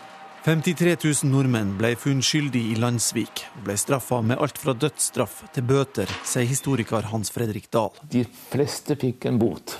[0.46, 5.40] 53 000 nordmenn ble funnet skyldig i Landsvik og ble straffa med alt fra dødsstraff
[5.50, 7.90] til bøter, sier historiker Hans Fredrik Dahl.
[8.06, 8.22] De
[8.52, 9.74] fleste fikk en bot.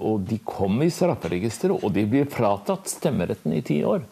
[0.00, 4.08] Og de kom i strafferegisteret, og de blir fratatt stemmeretten i ti år.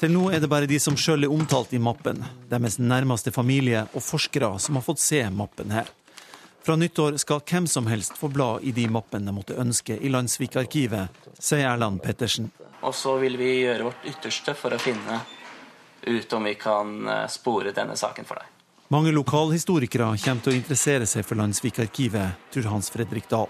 [0.00, 3.84] Til nå er det bare de som sjøl er omtalt i mappen, deres nærmeste familie
[3.92, 5.92] og forskere som har fått se mappen her.
[6.68, 10.10] Fra nyttår skal hvem som helst få bla i de mappene de måtte ønske i
[10.12, 12.50] Landsvik-arkivet, sier Erland Pettersen.
[12.84, 15.16] Og så vil vi gjøre vårt ytterste for å finne
[16.04, 18.52] ut om vi kan eh, spore denne saken for deg.
[18.92, 23.48] Mange lokalhistorikere kommer til å interessere seg for Landsvik-arkivet, tror Hans Fredrik Dahl.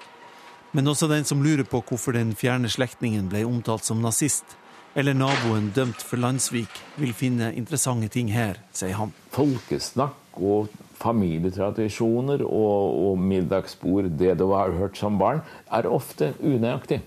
[0.70, 4.54] Men også den som lurer på hvorfor den fjerne slektningen ble omtalt som nazist,
[4.94, 9.10] eller naboen dømt for Landsvik, vil finne interessante ting her, sier han.
[9.34, 17.00] Folkesnakk og familietradisjoner og, og middagsbord, det du har hørt som barn, er ofte unøyaktig.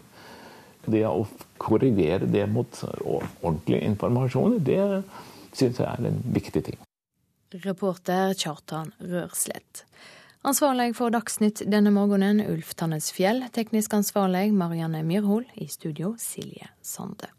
[0.88, 1.28] Det å
[1.62, 4.82] korrigere det mot ordentlige informasjoner, det
[5.54, 6.80] syns jeg er en viktig ting.
[7.52, 9.84] Reporter Kjartan Rørslett.
[10.48, 13.44] Ansvarlig for Dagsnytt denne morgenen, Ulf Tannes Fjell.
[13.54, 15.46] Teknisk ansvarlig, Marianne Myrhol.
[15.54, 17.30] I studio, Silje Sande.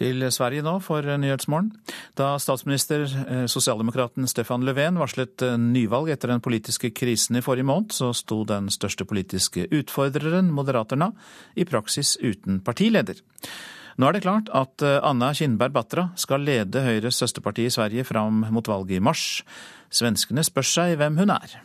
[0.00, 1.70] Til Sverige nå for Nyhetsmorgen.
[2.18, 7.68] Da statsminister eh, sosialdemokraten Stefan Löfven varslet eh, nyvalg etter den politiske krisen i forrige
[7.68, 11.12] måned, så sto den største politiske utfordreren, Moderaterna,
[11.54, 13.20] i praksis uten partileder.
[14.00, 18.06] Nå er det klart at eh, Anna Kinberg Batra skal lede Høyres søsterparti i Sverige
[18.08, 19.42] fram mot valget i mars.
[19.92, 21.60] Svenskene spør seg hvem hun er.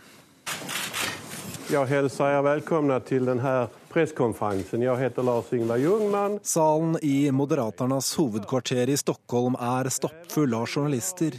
[1.72, 3.56] Jeg hilser dere velkommen til denne
[3.96, 4.84] presskonferansen.
[4.84, 6.40] Jeg heter Lars Ingvar Ljungmann.
[6.44, 11.38] Salen i Moderaternas hovedkvarter i Stockholm er stappfull av journalister.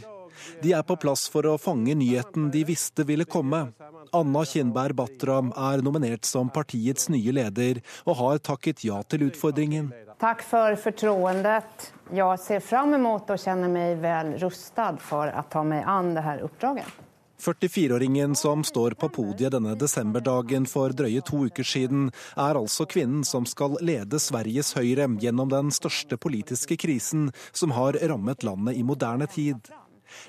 [0.61, 3.67] De er på plass for å fange nyheten de visste ville komme.
[4.15, 9.91] Anna Kinberg Batram er nominert som partiets nye leder, og har takket ja til utfordringen.
[10.17, 11.91] Takk for fortroendet.
[12.15, 16.39] Jeg ser fram mot og kjenner meg vel rustet for å ta meg an dette
[16.47, 17.06] oppdraget.
[17.41, 23.23] 44-åringen som står på podiet denne desemberdagen for drøye to uker siden, er altså kvinnen
[23.27, 28.83] som skal lede Sveriges Høyre gjennom den største politiske krisen som har rammet landet i
[28.83, 29.69] moderne tid.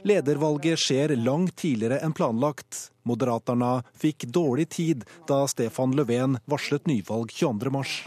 [0.03, 2.91] Ledervalget skjer langt tidligere enn planlagt.
[3.09, 8.03] Moderaterna fikk dårlig tid da Stefan Löfven varslet nyvalg 22.3.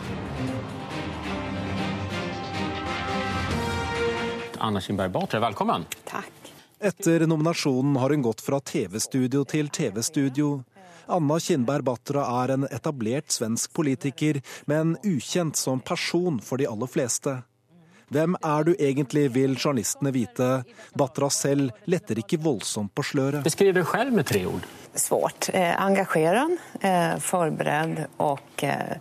[4.61, 5.87] Anna Kinberg Batra, velkommen.
[6.05, 6.60] Takk.
[6.81, 10.63] Etter nominasjonen har hun gått fra TV-studio til TV-studio.
[11.05, 16.89] Anna Kinberg Batra er en etablert svensk politiker, men ukjent som person for de aller
[16.89, 17.35] fleste.
[18.09, 20.49] Hvem er du egentlig, vil journalistene vite.
[20.97, 23.45] Batra selv letter ikke voldsomt på sløret.
[23.45, 24.65] Beskriv deg selv med tre ord.
[24.97, 25.51] Svårt.
[25.53, 28.97] Eh, engasjerende, eh, forberedt og eh,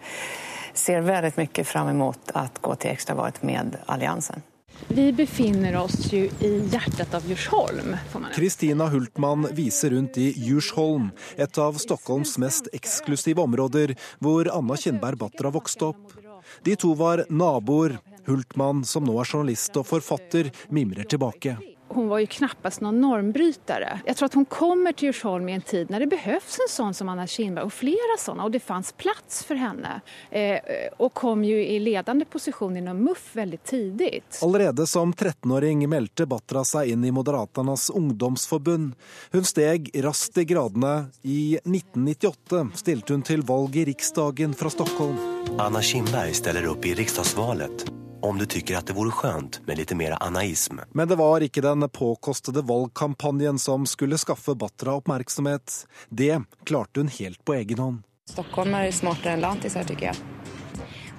[0.77, 4.45] ser veldig mye fram mot å gå til ekstravalg med alliansen.
[4.89, 7.97] Vi befinner oss jo i hjertet av Djursholm.
[8.35, 15.21] Kristina Hultmann viser rundt i Djursholm, et av Stockholms mest eksklusive områder, hvor Anna Kinberg
[15.21, 16.17] Batra vokste opp.
[16.65, 17.99] De to var naboer.
[18.27, 21.57] Hultmann, som nå er journalist og forfatter, mimrer tilbake.
[21.95, 24.01] Hun var jo knappast noen normbrytere.
[24.07, 26.97] Jeg tror at hun kommer til Djursholm i en tid når det behøves en sånn
[26.97, 29.99] som Anna Kinberg, og flere sånne, og det fantes plass for henne.
[30.31, 34.23] Eh, og kom jo i ledende posisjon innom MUF veldig tidlig.
[34.45, 38.95] Allerede som 13-åring meldte Batra seg inn i Moderaternas ungdomsforbund.
[39.35, 41.11] Hun steg raskt i gradene.
[41.23, 45.19] I 1998 stilte hun til valg i Riksdagen fra Stockholm.
[45.59, 49.93] Anna Kinberg stiller opp i riksdagsvalget om du tycker at det vore skjønt med litt
[49.97, 50.85] mer anaisme.
[50.93, 55.85] Men det var ikke den påkostede valgkampanjen som skulle skaffe Batra oppmerksomhet.
[56.09, 58.03] Det klarte hun helt på egen hånd.
[58.31, 60.19] Stockholm er smartere enn lantisar, tykker jeg.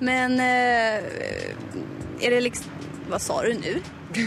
[0.02, 1.02] Men eh,
[2.22, 2.80] er det liksom
[3.12, 3.74] Hva sa du nå?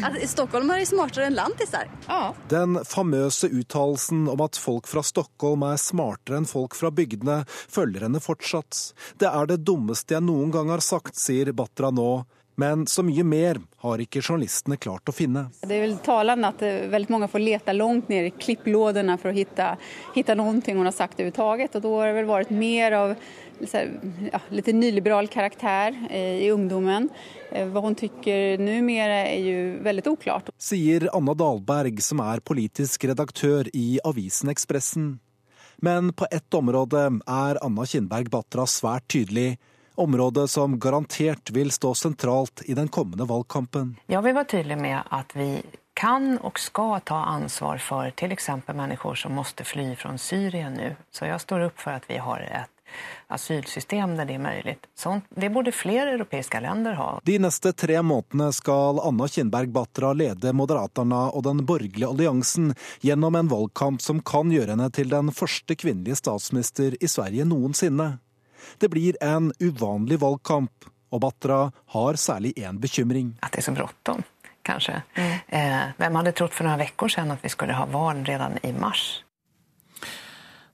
[0.05, 1.89] At Stockholm er smartere enn lantisar?
[2.07, 2.35] Ja.
[2.49, 8.07] Den famøse uttalelsen om at folk fra Stockholm er smartere enn folk fra bygdene, følger
[8.07, 8.95] henne fortsatt.
[9.21, 12.25] Det er det dummeste jeg noen gang har sagt, sier Batra nå.
[12.61, 15.49] Men så mye mer har ikke journalistene klart å finne.
[15.65, 19.33] Det er vel talende at eh, veldig mange får lete langt ned i klipplådene for
[19.33, 19.37] å
[20.15, 21.75] finne noe hun har sagt overhodet.
[21.75, 23.17] Og da har det vel vært mer av
[23.61, 27.09] ja, litt nyliberal karakter i ungdommen.
[27.51, 30.51] Eh, hva hun tykker nå er jo veldig uklart.
[30.59, 35.15] Sier Anna Dahlberg, som er politisk redaktør i avisen Ekspressen.
[35.83, 39.57] Men på ett område er Anna Kinberg Batra svært tydelig
[39.95, 43.97] område som garantert vil stå sentralt i den kommende valgkampen.
[44.07, 45.49] Jeg vil være tydelig med at vi
[45.95, 48.49] kan og skal ta ansvar for f.eks.
[48.66, 50.95] mennesker som måtte fly fra Syria nå.
[51.15, 52.71] Så jeg står opp for at vi har et
[53.29, 54.75] asylsystem der det er mulig.
[54.95, 57.09] Sånt, det burde flere europeiske land ha.
[57.25, 63.39] De neste tre månedene skal Anna Kinberg Batra lede Moderaterna og den borgerlige alliansen gjennom
[63.39, 68.19] en valgkamp som kan gjøre henne til den første kvinnelige statsminister i Sverige noensinne.
[68.78, 71.61] Det blir en uvanlig valgkamp, og Batra
[71.95, 73.35] har særlig én bekymring.
[73.43, 74.24] At det er så bråttom,
[74.66, 75.01] kanskje.
[75.16, 75.35] Mm.
[75.49, 78.73] Eh, hvem hadde trodd for noen uker siden at vi skulle ha valg allerede i
[78.77, 79.24] mars?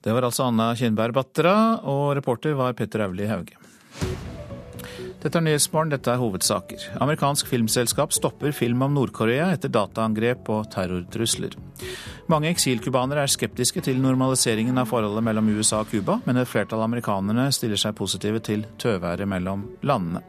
[0.01, 1.55] Det var altså Anna Kinberg Batra,
[1.85, 3.57] og reporter var Petter Auli Hauge.
[5.21, 6.87] Dette er Nyhetsmorgen, dette er hovedsaker.
[7.03, 11.53] Amerikansk filmselskap stopper film om Nord-Korea etter dataangrep og terrortrusler.
[12.31, 16.81] Mange eksilcubanere er skeptiske til normaliseringen av forholdet mellom USA og Cuba, men et flertall
[16.81, 20.23] av amerikanerne stiller seg positive til tøværet mellom landene.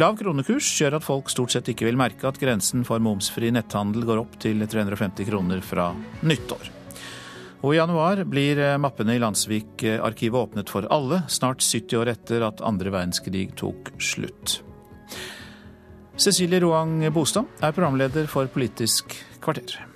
[0.00, 4.08] Lav kronekurs gjør at folk stort sett ikke vil merke at grensen for momsfri netthandel
[4.08, 5.90] går opp til 350 kroner fra
[6.24, 6.75] nyttår.
[7.64, 12.44] Og i januar blir eh, mappene i Landsvik-arkivet åpnet for alle, snart 70 år etter
[12.46, 14.60] at andre verdenskrig tok slutt.
[16.16, 19.95] Cecilie Roang Bostad er programleder for Politisk kvarter.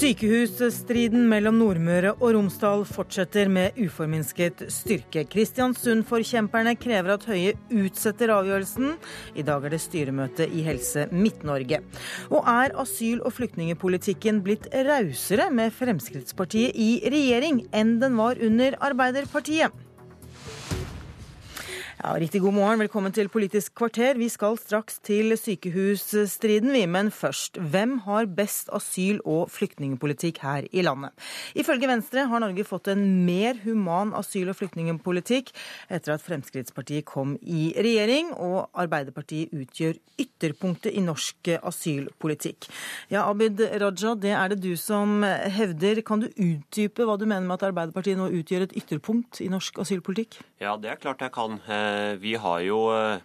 [0.00, 5.26] Sykehusstriden mellom Nordmøre og Romsdal fortsetter med uforminsket styrke.
[5.28, 8.94] Kristiansund-forkjemperne krever at Høie utsetter avgjørelsen.
[9.36, 11.82] I dag er det styremøte i Helse Midt-Norge.
[12.32, 18.80] Og er asyl- og flyktningepolitikken blitt rausere med Fremskrittspartiet i regjering enn den var under
[18.80, 19.89] Arbeiderpartiet?
[22.00, 24.16] Ja, Riktig god morgen, velkommen til Politisk kvarter.
[24.16, 26.86] Vi skal straks til sykehusstriden, vi.
[26.88, 31.12] Men først, hvem har best asyl- og flyktningpolitikk her i landet?
[31.52, 35.52] Ifølge Venstre har Norge fått en mer human asyl- og flyktningpolitikk
[35.90, 42.70] etter at Fremskrittspartiet kom i regjering, og Arbeiderpartiet utgjør ytterpunktet i norsk asylpolitikk.
[43.12, 46.00] Ja, Abid Raja, det er det du som hevder.
[46.00, 49.84] Kan du utdype hva du mener med at Arbeiderpartiet nå utgjør et ytterpunkt i norsk
[49.84, 50.40] asylpolitikk?
[50.64, 51.60] Ja, det er klart jeg kan.
[51.90, 53.20] Eh, vi har jo eh,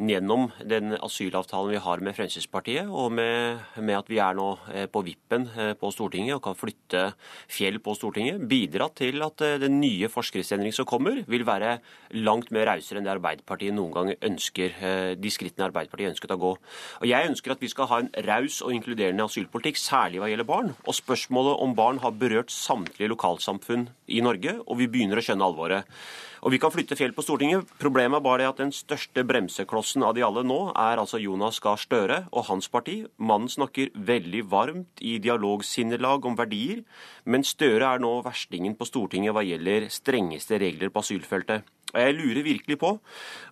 [0.00, 4.86] gjennom den asylavtalen vi har med Fremskrittspartiet, og med, med at vi er nå eh,
[4.90, 5.46] på vippen
[5.80, 7.02] på Stortinget og kan flytte
[7.50, 11.76] fjell på Stortinget, bidratt til at den nye forskriftsendringen som kommer, vil være
[12.26, 14.74] langt mer rausere enn det Arbeiderpartiet noen gang ønsker,
[15.20, 16.54] de skrittene Arbeiderpartiet ønsket å gå.
[17.00, 20.48] Og Jeg ønsker at vi skal ha en raus og inkluderende asylpolitikk, særlig hva gjelder
[20.48, 20.72] barn.
[20.86, 25.46] Og spørsmålet om barn har berørt samtlige lokalsamfunn i Norge, og vi begynner å skjønne
[25.46, 26.00] alvoret.
[26.40, 27.68] Og vi kan flytte fjell på Stortinget.
[27.80, 31.60] Problemet er bare det at den største bremseklossen av de alle nå er altså Jonas
[31.60, 33.02] Gahr Støre og hans parti.
[33.20, 36.80] Mannen snakker veldig varmt i dialogsinnelag om verdier,
[37.28, 41.68] men Støre er nå verstingen på Stortinget hva gjelder strengeste regler på asylfeltet.
[41.90, 42.94] Og Jeg lurer virkelig på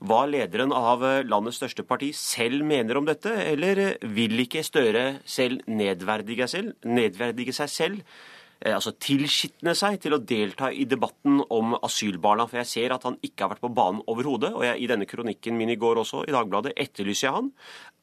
[0.09, 5.61] hva lederen av landets største parti selv mener om dette, eller vil ikke Støre selv
[5.69, 8.19] nedverdige, selv, nedverdige seg selv
[8.67, 12.49] altså tilskitne seg til å delta i debatten om asylbarna.
[12.51, 14.51] For jeg ser at han ikke har vært på banen overhodet.
[14.57, 17.53] Og jeg, i denne kronikken min i går også, i Dagbladet, etterlyser jeg han.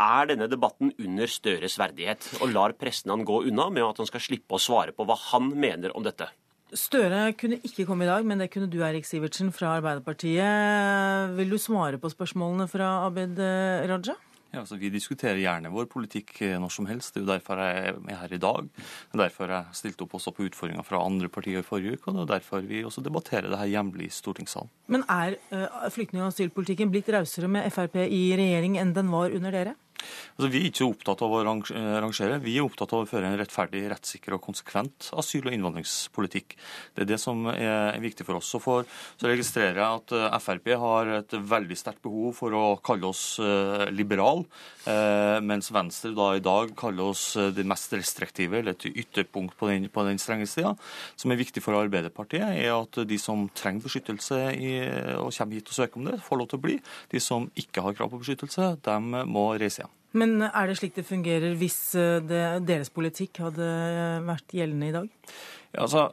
[0.02, 2.30] Er denne debatten under Støres verdighet?
[2.40, 5.20] Og lar pressen han gå unna med at han skal slippe å svare på hva
[5.32, 6.30] han mener om dette?
[6.76, 11.36] Støre kunne ikke komme i dag, men det kunne du, Erik Sivertsen fra Arbeiderpartiet.
[11.38, 14.18] Vil du svare på spørsmålene fra Abid Raja?
[14.56, 17.12] Ja, altså Vi diskuterer gjerne vår politikk eh, når som helst.
[17.12, 18.70] Det er jo derfor jeg er her i dag.
[18.72, 22.08] Det er derfor jeg stilte opp også på utfordringer fra andre partier i forrige uke.
[22.08, 24.72] Og det er derfor vi også debatterer det her hjemlig i stortingssalen.
[24.88, 29.36] Men er uh, flyktning- og asylpolitikken blitt rausere med Frp i regjering enn den var
[29.36, 29.76] under dere?
[30.36, 33.38] Altså, vi er ikke opptatt av å rangere, vi er opptatt av å føre en
[33.40, 36.58] rettferdig, rettssikker og konsekvent asyl- og innvandringspolitikk.
[36.96, 38.50] Det er det som er viktig for oss.
[38.52, 42.66] Så, for, så registrerer jeg at eh, Frp har et veldig sterkt behov for å
[42.86, 44.44] kalle oss uh, liberal,
[45.42, 47.24] mens Venstre da i dag kaller oss
[47.56, 50.76] det mest restriktive, eller et ytterpunkt på den, på den strenge sida.
[51.18, 54.74] Som er viktig for Arbeiderpartiet, er at de som trenger beskyttelse i,
[55.18, 56.80] og kommer hit og søker om det, får lov til å bli.
[57.12, 59.85] De som ikke har krav på beskyttelse, de må reise hjem.
[60.16, 63.68] Men er det slik det fungerer hvis eh, det, deres politikk hadde
[64.24, 65.10] vært gjeldende i dag?
[65.76, 66.06] Ja, altså,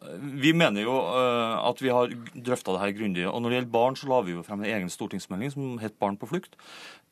[0.42, 3.28] vi mener jo uh, at vi har drøfta det her grundig.
[3.30, 5.94] Og når det gjelder barn, så la vi jo frem en egen stortingsmelding som het
[6.02, 6.56] Barn på flukt.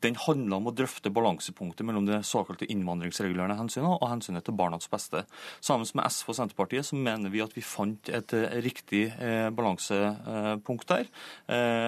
[0.01, 4.89] Den handler om å drøfte balansepunktet mellom det såkalte innvandringsregulerende hensynet og hensynet til barnas
[4.91, 5.23] beste.
[5.63, 9.49] Sammen med SV og Senterpartiet så mener vi at vi fant et uh, riktig uh,
[9.53, 11.07] balansepunkt der.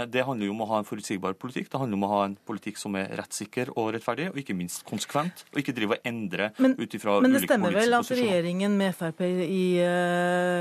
[0.09, 1.69] det handler jo om å ha en forutsigbar politikk.
[1.71, 4.83] Det handler om å ha en politikk som er rettssikker og rettferdig, og ikke minst
[4.87, 5.45] konsekvent.
[5.53, 7.23] Og ikke drive og endre ut ifra ulike politiske posisjoner.
[7.23, 9.63] Men det stemmer vel at regjeringen med Frp i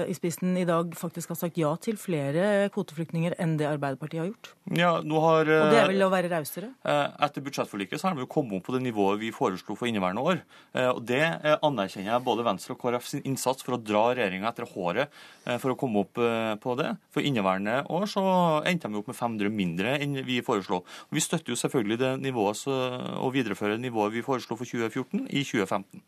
[0.08, 4.30] i spissen i dag faktisk har sagt ja til flere kvoteflyktninger enn det Arbeiderpartiet har
[4.30, 4.52] gjort?
[4.78, 5.48] Ja, nå har...
[5.48, 6.72] Og det er vel å være rausere?
[6.84, 7.04] Eh,
[7.42, 10.42] etter budsjettforliket så har jo kommet opp på det nivået vi foreslo for inneværende år.
[10.74, 14.14] Eh, og Det eh, anerkjenner jeg både Venstre og KrF sin innsats for å dra
[14.14, 15.10] regjeringa etter håret
[15.58, 16.14] for å komme opp
[16.62, 16.92] på det.
[17.10, 18.22] For inneværende år så
[18.68, 20.82] endte de opp med 500 mindre enn vi foreslo.
[20.84, 25.42] Og vi støtter jo selvfølgelig det nivået og viderefører nivået vi foreslo for 2014 i
[25.42, 26.02] 2015.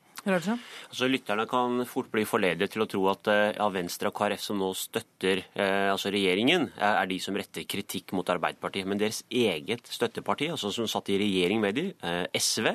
[0.88, 3.28] Altså, lytterne kan fort bli forledet til å tro at
[3.58, 7.66] ja, Venstre og KrF som nå støtter eh, altså regjeringen, er, er, de som retter
[7.68, 8.88] kritikk mot Arbeiderpartiet.
[8.88, 12.72] Men deres eget støtteparti, altså som satt i regjering med dem, eh, SV,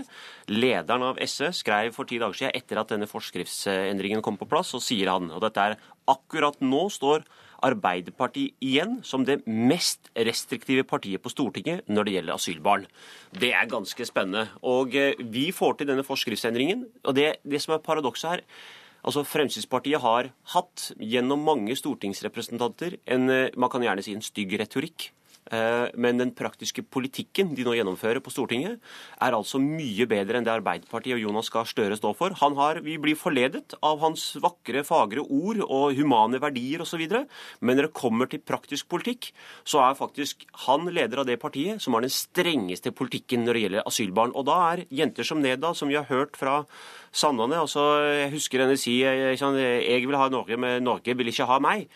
[0.54, 4.76] lederen av SV, skrev for ti dager siden etter at denne forskriftsendringen kom på plass,
[4.78, 7.26] og sier han, og dette er akkurat nå står
[7.66, 12.88] Arbeiderpartiet igjen som det mest restriktive partiet på Stortinget når det gjelder asylbarn.
[13.36, 14.48] Det er ganske spennende.
[14.64, 16.86] Og eh, vi får til denne forskriftsendringen.
[17.04, 18.46] Og det, det som er paradokset her
[19.00, 24.58] Altså Fremskrittspartiet har hatt gjennom mange stortingsrepresentanter en eh, man kan gjerne si en stygg
[24.60, 25.14] retorikk
[25.50, 28.80] men den praktiske politikken de nå gjennomfører på Stortinget,
[29.22, 32.36] er altså mye bedre enn det Arbeiderpartiet og Jonas Gahr Støre står for.
[32.40, 37.02] Har, Vi blir forledet av hans vakre, fagre ord og humane verdier osv.
[37.60, 39.32] Men når det kommer til praktisk politikk,
[39.64, 43.64] så er faktisk han leder av det partiet som har den strengeste politikken når det
[43.66, 44.36] gjelder asylbarn.
[44.36, 46.64] Og da er jenter som Neda, som vi har hørt fra
[47.12, 51.50] Sandane altså, Jeg husker henne si eh, jeg vil ha Norge, men Norge vil ikke
[51.50, 51.90] ha meg.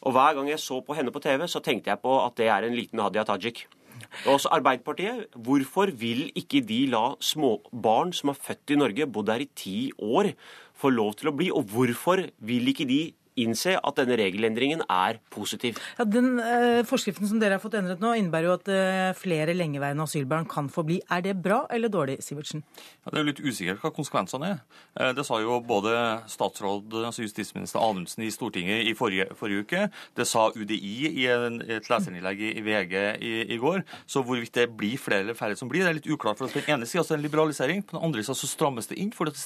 [0.00, 2.48] Og hver gang jeg så på henne på TV, så tenkte jeg på at det
[2.48, 3.66] er en liten Hadia Tajik.
[4.24, 9.06] Og også Arbeiderpartiet, hvorfor vil ikke de la små barn som er født i Norge,
[9.06, 10.32] bodd her i ti år,
[10.72, 11.50] få lov til å bli?
[11.52, 13.00] Og hvorfor vil ikke de
[13.38, 15.78] innse at denne regelendringen er positiv.
[15.98, 19.54] Ja, den eh, Forskriften som dere har fått endret nå, innebærer jo at eh, flere
[19.56, 21.00] lengeværende asylbarn kan få bli.
[21.12, 22.64] Er det bra eller dårlig, Sivertsen?
[23.04, 24.62] Ja, det er jo litt usikkert hva konsekvensene er.
[24.98, 25.94] Eh, det sa jo både
[26.30, 29.86] statsråd, altså justisminister Anundsen i Stortinget i forrige, forrige uke.
[30.18, 33.84] Det sa UDI i en, et leserinnlegg i, i VG i, i, går.
[34.10, 36.40] Så hvorvidt det blir flere eller færre som blir, det er litt uklart.
[36.40, 38.98] for På den ene sida er det en liberalisering, på den andre sida strammes det
[39.00, 39.36] inn for det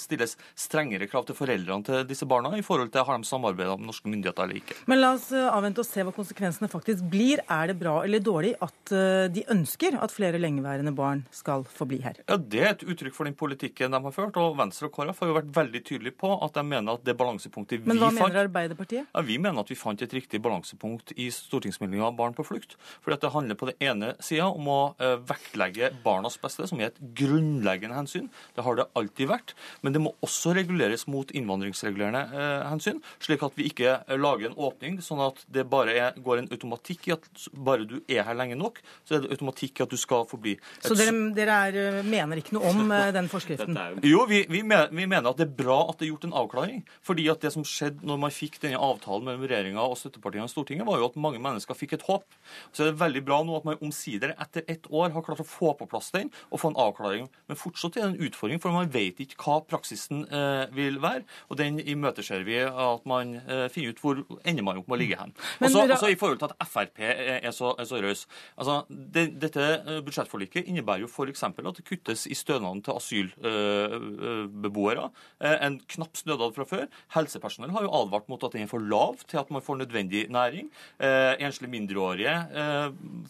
[0.00, 3.90] stilles strengere krav til foreldrene til disse barna i forhold til har de samarbeida med
[3.90, 4.76] norske myndigheter eller ikke.
[4.90, 7.42] Men la oss eh, avvente og se hva konsekvensene faktisk blir.
[7.50, 11.88] Er det bra eller dårlig at eh, de ønsker at flere lengeværende barn skal få
[11.90, 12.20] bli her?
[12.28, 14.36] Ja, Det er et uttrykk for den politikken de har ført.
[14.40, 17.16] og Venstre og KrF har jo vært veldig tydelige på at de mener at det
[17.18, 19.10] balansepunktet vi fant Men hva mener Arbeiderpartiet?
[19.10, 22.76] Ja, Vi mener at vi fant et riktig balansepunkt i stortingsmeldinga Barn på flukt.
[23.02, 26.80] Fordi at Det handler på den ene sida om å uh, vektlegge barnas beste, som
[26.80, 28.28] er et grunnleggende hensyn.
[28.54, 29.54] Det har det alltid vært.
[29.82, 32.22] Men det må også reguleres mot innvandringsregulerende
[32.68, 36.50] hensyn slik at vi ikke lager en åpning sånn at det bare er, går en
[36.54, 39.92] automatikk i at bare du er her lenge nok, så er det automatikk i at
[39.92, 40.56] du skal forbli.
[40.58, 43.78] Et, Så dere, dere er, eh, mener ikke noe om eh, den forskriften?
[44.06, 46.36] Jo, vi, vi, mener, vi, mener at det er bra at det er gjort en
[46.44, 46.84] avklaring.
[47.04, 50.52] fordi at det som skjedde når man fikk denne avtalen mellom regjeringa og støttepartiene i
[50.52, 52.26] Stortinget, var jo at mange mennesker fikk et håp.
[52.72, 55.48] Så er det veldig bra nå at man omsider etter ett år har klart å
[55.48, 57.28] få på plass den og få en avklaring.
[57.48, 61.24] Men fortsatt er det en utfordring, for man vet ikke hva praksisen eh, vil være.
[61.50, 64.96] Og den imøteser vi at man man uh, finner ut hvor ender man opp med
[64.96, 65.32] å ligge hen.
[65.60, 68.22] Og så altså, I forhold til at Frp er så, er så raus.
[68.58, 69.62] Altså, det, dette
[70.06, 71.42] budsjettforliket innebærer jo f.eks.
[71.46, 75.04] at det kuttes i stønaden til asylbeboere.
[75.42, 76.86] Uh, en knapp stønad fra før.
[77.16, 80.22] Helsepersonell har jo advart mot at den er for lav til at man får nødvendig
[80.32, 80.66] næring.
[81.00, 82.34] Enslige mindreårige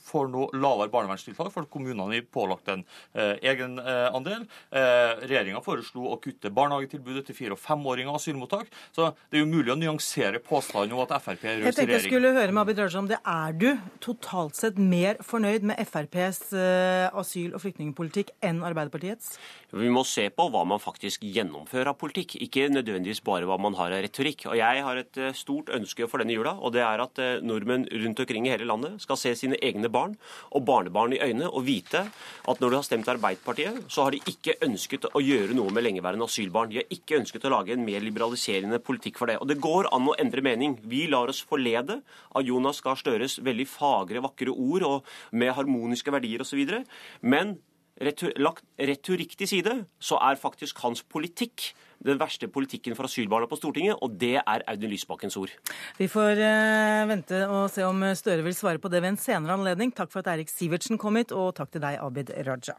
[0.06, 2.82] får nå lavere barnevernstiltak, for kommunene er pålagt en
[3.14, 4.42] egen andel.
[4.72, 8.70] Regjeringa foreslo å kutte barnehagetilbudet til fire- og femåringer og asylmottak.
[8.94, 11.92] Så det er jo mulig å nyansere påstanden om at Frp er raus i regjering.
[11.96, 13.18] Jeg skulle høre med Abid Raja om det.
[13.26, 13.68] Er du
[14.04, 19.34] totalt sett mer fornøyd med FrPs uh, asyl- og flyktningpolitikk enn Arbeiderpartiets?
[19.74, 23.74] Vi må se på hva man faktisk gjennomfører av politikk, ikke nødvendigvis bare hva man
[23.78, 24.46] har av retorikk.
[24.52, 27.42] Og Jeg har et uh, stort ønske for denne jula, og det er at uh,
[27.42, 30.14] nordmenn rundt omkring i hele landet skal se sine egne barn
[30.54, 34.22] og barnebarn i øynene og vite at når du har stemt Arbeiderpartiet, så har de
[34.30, 36.70] ikke ønsket å gjøre noe med lengeværende asylbarn.
[36.70, 39.40] De har ikke ønsket å lage en mer liberaliserende politikk for det.
[39.42, 40.78] Og det går an å endre mening.
[40.84, 42.00] Vi lar oss forlede
[42.34, 46.60] av Jonas Gahr Støres veldig fagre, vakre ord og med harmoniske verdier osv.
[47.24, 47.56] Men
[48.42, 51.72] lagt retorikk til side, så er faktisk hans politikk
[52.04, 55.54] den verste politikken for asylbarna på Stortinget, og det er Audun Lysbakkens ord.
[55.96, 59.56] Vi får uh, vente og se om Støre vil svare på det ved en senere
[59.56, 59.94] anledning.
[59.94, 62.76] Takk for at Eirik Sivertsen kom hit, og takk til deg, Abid Raja.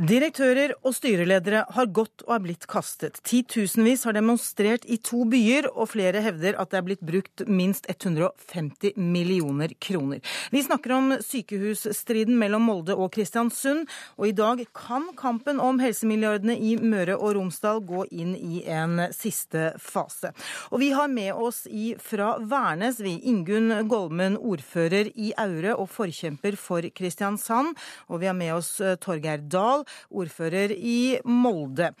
[0.00, 3.18] Direktører og styreledere har gått og er blitt kastet.
[3.28, 7.84] Titusenvis har demonstrert i to byer, og flere hevder at det er blitt brukt minst
[7.92, 10.22] 150 millioner kroner.
[10.48, 13.84] Vi snakker om sykehusstriden mellom Molde og Kristiansund,
[14.16, 18.96] og i dag kan kampen om helsemilliardene i Møre og Romsdal gå inn i en
[19.12, 20.32] siste fase.
[20.72, 25.92] Og vi har med oss i fra Værnes, vi, Ingunn Golmen, ordfører i Aure og
[25.92, 27.76] forkjemper for Kristiansand.
[28.08, 31.92] Og vi har med oss eh, Torgeir Dahl ordfører i Molde.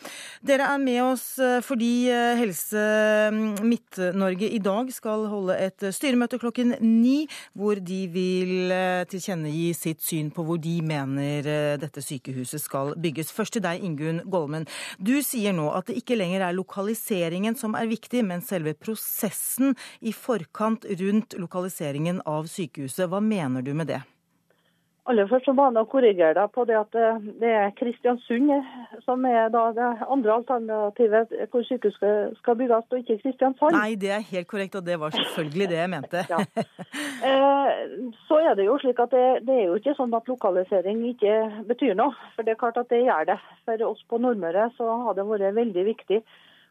[0.44, 2.82] Dere er med oss eh, fordi eh, Helse
[3.32, 7.26] mm, Midt-Norge i dag skal holde et styremøte klokken ni,
[7.58, 11.46] hvor de vil eh, tilkjennegi sitt syn på hvor de mener
[11.80, 13.32] dette sykehuset skal bygges.
[13.34, 14.66] Først til deg, Ingunn Golmen.
[14.98, 19.76] Du sier nå at det ikke lenger er lokaliseringen som er viktig, men selve prosessen
[20.00, 23.08] i forkant rundt lokaliseringen av sykehuset.
[23.10, 24.02] Hva mener du med det?
[25.10, 26.92] Aller først så må jeg korrigere deg på det at
[27.42, 28.52] det er Kristiansund
[29.02, 31.96] som er det andre alternativet hvor sykehus
[32.38, 33.74] skal bygges, og ikke Kristiansand.
[33.74, 36.22] Nei, det er helt korrekt, og det var selvfølgelig det jeg mente.
[36.32, 36.38] ja.
[37.22, 37.72] Eh,
[38.28, 41.34] så er det jo slik at det, det, er jo ikke sånn at lokalisering ikke
[41.68, 42.14] betyr noe.
[42.36, 43.38] For det er klart at det gjør det.
[43.66, 46.20] For oss på Nordmøre så har det vært veldig viktig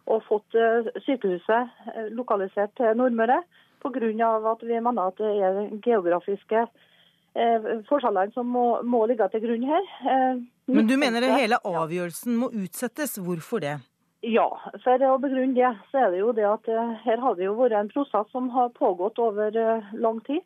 [0.08, 3.41] å få eh, sykehuset eh, lokalisert til Nordmøre,
[3.84, 4.32] pga.
[4.53, 6.91] at vi mener at det er geografiske Eh,
[7.34, 9.86] forskjellene som må, må, ligge til grunn her.
[10.03, 13.18] Eh, Men du mener at hele avgjørelsen må utsettes.
[13.18, 13.78] Hvorfor det?
[14.22, 14.48] Ja,
[14.84, 17.56] for å begrunne det, så er det jo det at eh, her har det jo
[17.60, 19.56] vært en prosess som har pågått over
[19.94, 20.44] lang tid.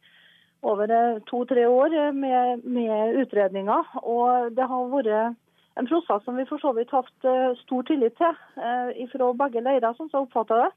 [0.65, 0.89] Over
[1.29, 3.97] to-tre år med, med, utredninger.
[4.01, 5.35] Og det har vært
[5.77, 9.93] en prosess som vi for så vidt har hatt stor tillit til fra begge leirer,
[9.93, 10.71] som jeg oppfatter det.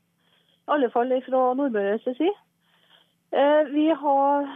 [0.68, 2.34] I alle fall fra Nordmøres side.
[3.30, 4.46] Eh, vi har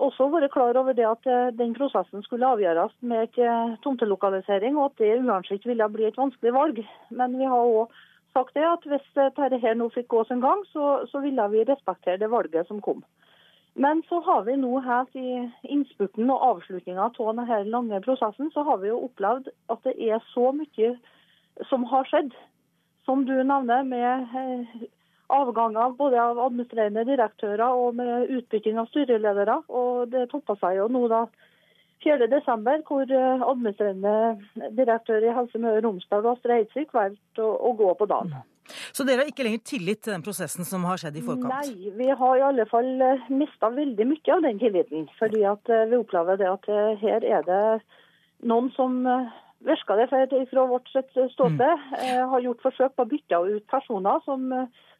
[0.00, 4.78] også vært klar over det at eh, den prosessen skulle avgjøres med et eh, tomtelokalisering,
[4.78, 6.80] og at det uansett ville bli et vanskelig valg.
[7.12, 7.92] Men vi har òg
[8.32, 12.16] sagt det at hvis dette nå fikk gå sin gang, så, så, ville vi respektere
[12.22, 13.04] det valget som kom.
[13.76, 18.64] Men så har vi nå helt i innspurten og avslutninga av denne lange prosessen, så
[18.64, 20.94] har vi jo opplevd at det er så mye
[21.68, 22.32] som har skjedd.
[23.04, 24.28] Som du nevner, med
[25.32, 29.62] avganger både av administrerende direktører og med utbytting av styreledere.
[29.68, 31.24] Og det toppa seg jo nå da
[32.02, 34.14] 4.12., hvor eh, administrerende
[34.76, 38.34] direktør i Helse Møre og Romsdal, Astrid Eidsvik, valgte å, å, gå på dagen.
[38.94, 41.52] Så dere har ikke lenger tillit til den prosessen som har skjedd i forkant?
[41.52, 45.08] Nei, vi har i alle fall eh, mista veldig mye av den tilliten.
[45.20, 46.70] Fordi at eh, vi opplever det at
[47.02, 47.62] her er det
[48.48, 49.02] noen som
[49.62, 50.08] virker det
[50.50, 52.30] fra vårt ståsted, mm.
[52.32, 54.48] har gjort forsøk på å bytte ut personer som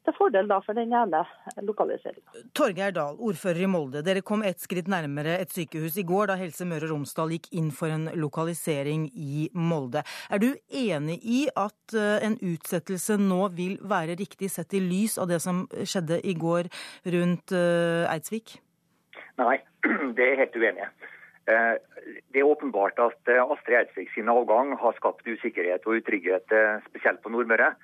[0.07, 1.23] til fordel da for den ene
[1.63, 2.43] lokaliseringa.
[2.57, 4.03] Torgeir Dahl, ordfører i Molde.
[4.05, 7.49] Dere kom et skritt nærmere et sykehus i går da Helse Møre og Romsdal gikk
[7.59, 10.03] inn for en lokalisering i Molde.
[10.31, 15.19] Er du enig i at eh, en utsettelse nå vil være riktig sett i lys
[15.23, 16.71] av det som skjedde i går
[17.15, 18.59] rundt eh, Eidsvik?
[19.39, 19.57] Nei,
[20.19, 20.91] det er helt uenig.
[21.47, 21.75] Eh,
[22.35, 26.51] det er åpenbart at Astrid Eidsvik sin avgang har skapt usikkerhet og utrygghet,
[26.89, 27.77] spesielt på Nordmøre.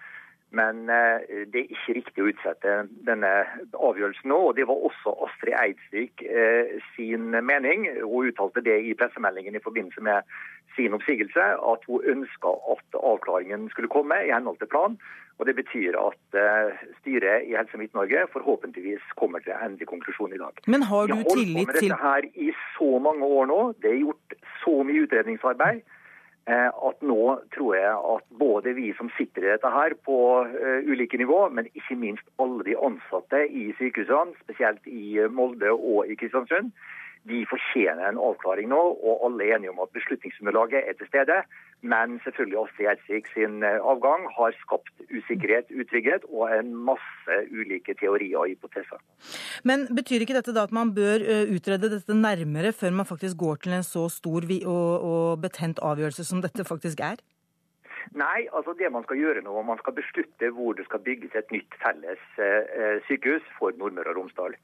[0.51, 3.33] Men eh, det er ikke riktig å utsette denne
[3.77, 4.39] avgjørelsen nå.
[4.49, 7.85] og Det var også Astrid Eidsvik eh, sin mening.
[8.01, 10.25] Hun uttalte det i pressemeldingen i forbindelse med
[10.77, 14.97] sin oppsigelse, at hun ønska at avklaringen skulle komme i henhold til plan.
[15.39, 20.33] Og Det betyr at eh, styret i Helse Midt-Norge forhåpentligvis kommer til en endelig konklusjon
[20.33, 20.65] i dag.
[20.67, 21.37] Men har du tillit til...
[21.37, 22.49] Vi har holdt på med dette her i
[22.79, 23.61] så mange år nå.
[23.83, 24.35] Det er gjort
[24.65, 25.85] så mye utredningsarbeid.
[26.49, 27.23] Eh, at nå
[27.53, 30.17] tror jeg at både vi som sitter i dette her på
[30.49, 36.09] uh, ulike nivå, men ikke minst alle de ansatte i sykehusene, spesielt i Molde og
[36.09, 36.73] i Kristiansund,
[37.31, 41.39] de fortjener en avklaring nå, og alle er enige om at beslutningsunderlaget er til stede.
[41.93, 47.95] Men selvfølgelig også Gjelsvik sin eh, avgang har skapt usikkerhet, utrygghet og en masse ulike
[48.01, 48.99] teorier og hypoteser.
[49.69, 53.39] Men betyr ikke dette da at man bør eh, utrede dette nærmere før man faktisk
[53.39, 57.23] går til en så stor og betent avgjørelse som dette faktisk er?
[58.17, 61.51] Nei, altså det man skal gjøre nå, man skal beslutte hvor det skal bygges et
[61.53, 64.57] nytt felles eh, sykehus for Nordmøre og Romsdal.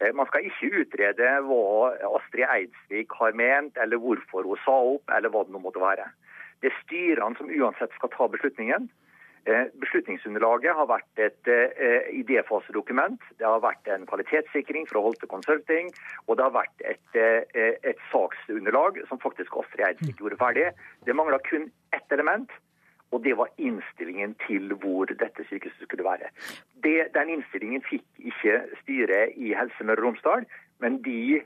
[0.00, 5.04] Eh, man skal ikke utrede hva Astrid Eidsvik har ment, eller hvorfor hun sa opp,
[5.16, 6.08] eller hva det nå måtte være.
[6.60, 8.88] Det er styrene som uansett skal ta beslutningen.
[9.48, 15.88] Eh, beslutningsunderlaget har vært et eh, idéfasedokument, det har vært en kvalitetssikring fra Holte Consulting,
[16.26, 17.20] og det har vært et,
[17.56, 20.66] et saksunderlag som faktisk Astrid Eidsvik gjorde ferdig.
[21.08, 22.52] Det mangla kun ett element,
[23.10, 26.30] og det var innstillingen til hvor dette sykehuset skulle være.
[26.84, 30.46] Det, den innstillingen fikk ikke styret i Helse Møre og Romsdal,
[30.80, 31.40] men de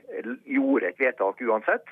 [0.45, 1.89] gjorde et vedtak uansett.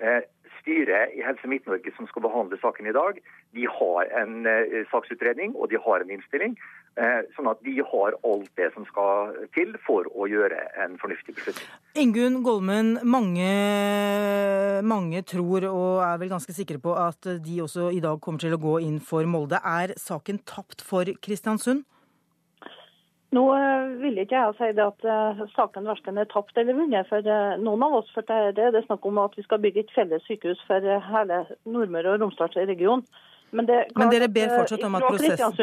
[0.00, 0.20] Eh,
[0.64, 3.20] styret i Helse Midt-Norge som skal behandle saken i dag,
[3.54, 6.56] de har en uh, saksutredning og de har en innstilling.
[6.94, 11.36] Uh, sånn at de har alt det som skal til for å gjøre en fornuftig
[11.36, 11.70] beslutning.
[12.00, 13.48] Ingunn Golmen, mange,
[14.86, 18.54] mange tror og er vel ganske sikre på at de også i dag kommer til
[18.56, 19.60] å gå inn for Molde.
[19.60, 21.84] Er saken tapt for Kristiansund?
[23.34, 27.08] Nå eh, vil ikke jeg si det at uh, saken verken er tapt eller vunnet
[27.08, 28.10] for uh, noen av oss.
[28.14, 31.40] for det, det, er snakk om at vi skal bygge et felles sykehus for hele
[31.64, 33.02] Nordmøre og Romsdals region.
[33.50, 35.56] Men, det, Men dere ber fortsatt om at prosessen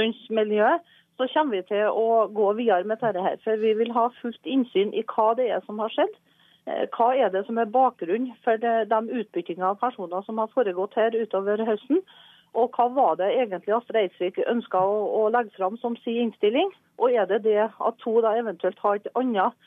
[1.20, 3.22] så kommer vi til å gå videre med dette.
[3.22, 6.16] her, for Vi vil ha fullt innsyn i hva det er som har skjedd.
[6.96, 10.98] Hva er det som er bakgrunnen for de, de utbyttingene av personer som har foregått
[10.98, 12.02] her utover høsten?
[12.58, 16.72] Og hva var det egentlig Astrid Eidsvik ønska å, å, legge fram som sin innstilling?
[17.02, 19.58] Og er det det at hun da eventuelt har et annet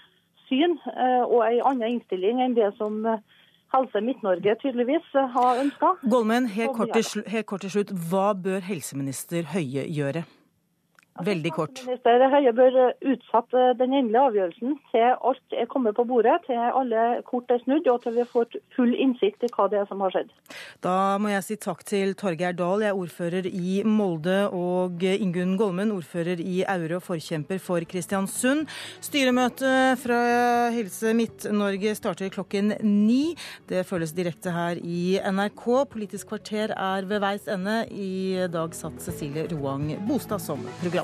[0.49, 3.23] syn eh, og en annen innstilling enn det som eh,
[3.75, 5.97] Helse Midt-Norge tydeligvis eh, har ønska?
[6.11, 7.93] Golmen, helt kort, til, helt kort til slutt.
[8.11, 10.25] Hva bør helseminister Høie gjøre?
[11.23, 11.79] Veldig kort.
[11.87, 12.77] Minister Høie bør
[13.07, 17.87] utsette den endelige avgjørelsen til alt er kommet på bordet, til alle kort er snudd
[17.87, 20.33] og til vi har fått full innsikt i hva det er som har skjedd.
[20.83, 25.55] Da må jeg si takk til Torgeir Dahl, jeg er ordfører i Molde, og Ingunn
[25.61, 28.67] Golmen, ordfører i Aure og forkjemper for Kristiansund.
[28.99, 30.19] Styremøtet fra
[30.75, 33.37] Helse Midt-Norge starter klokken ni.
[33.71, 35.65] Det følges direkte her i NRK.
[35.95, 37.85] Politisk kvarter er ved veis ende.
[37.95, 41.04] I dag satt Cecilie Roang Bostad som program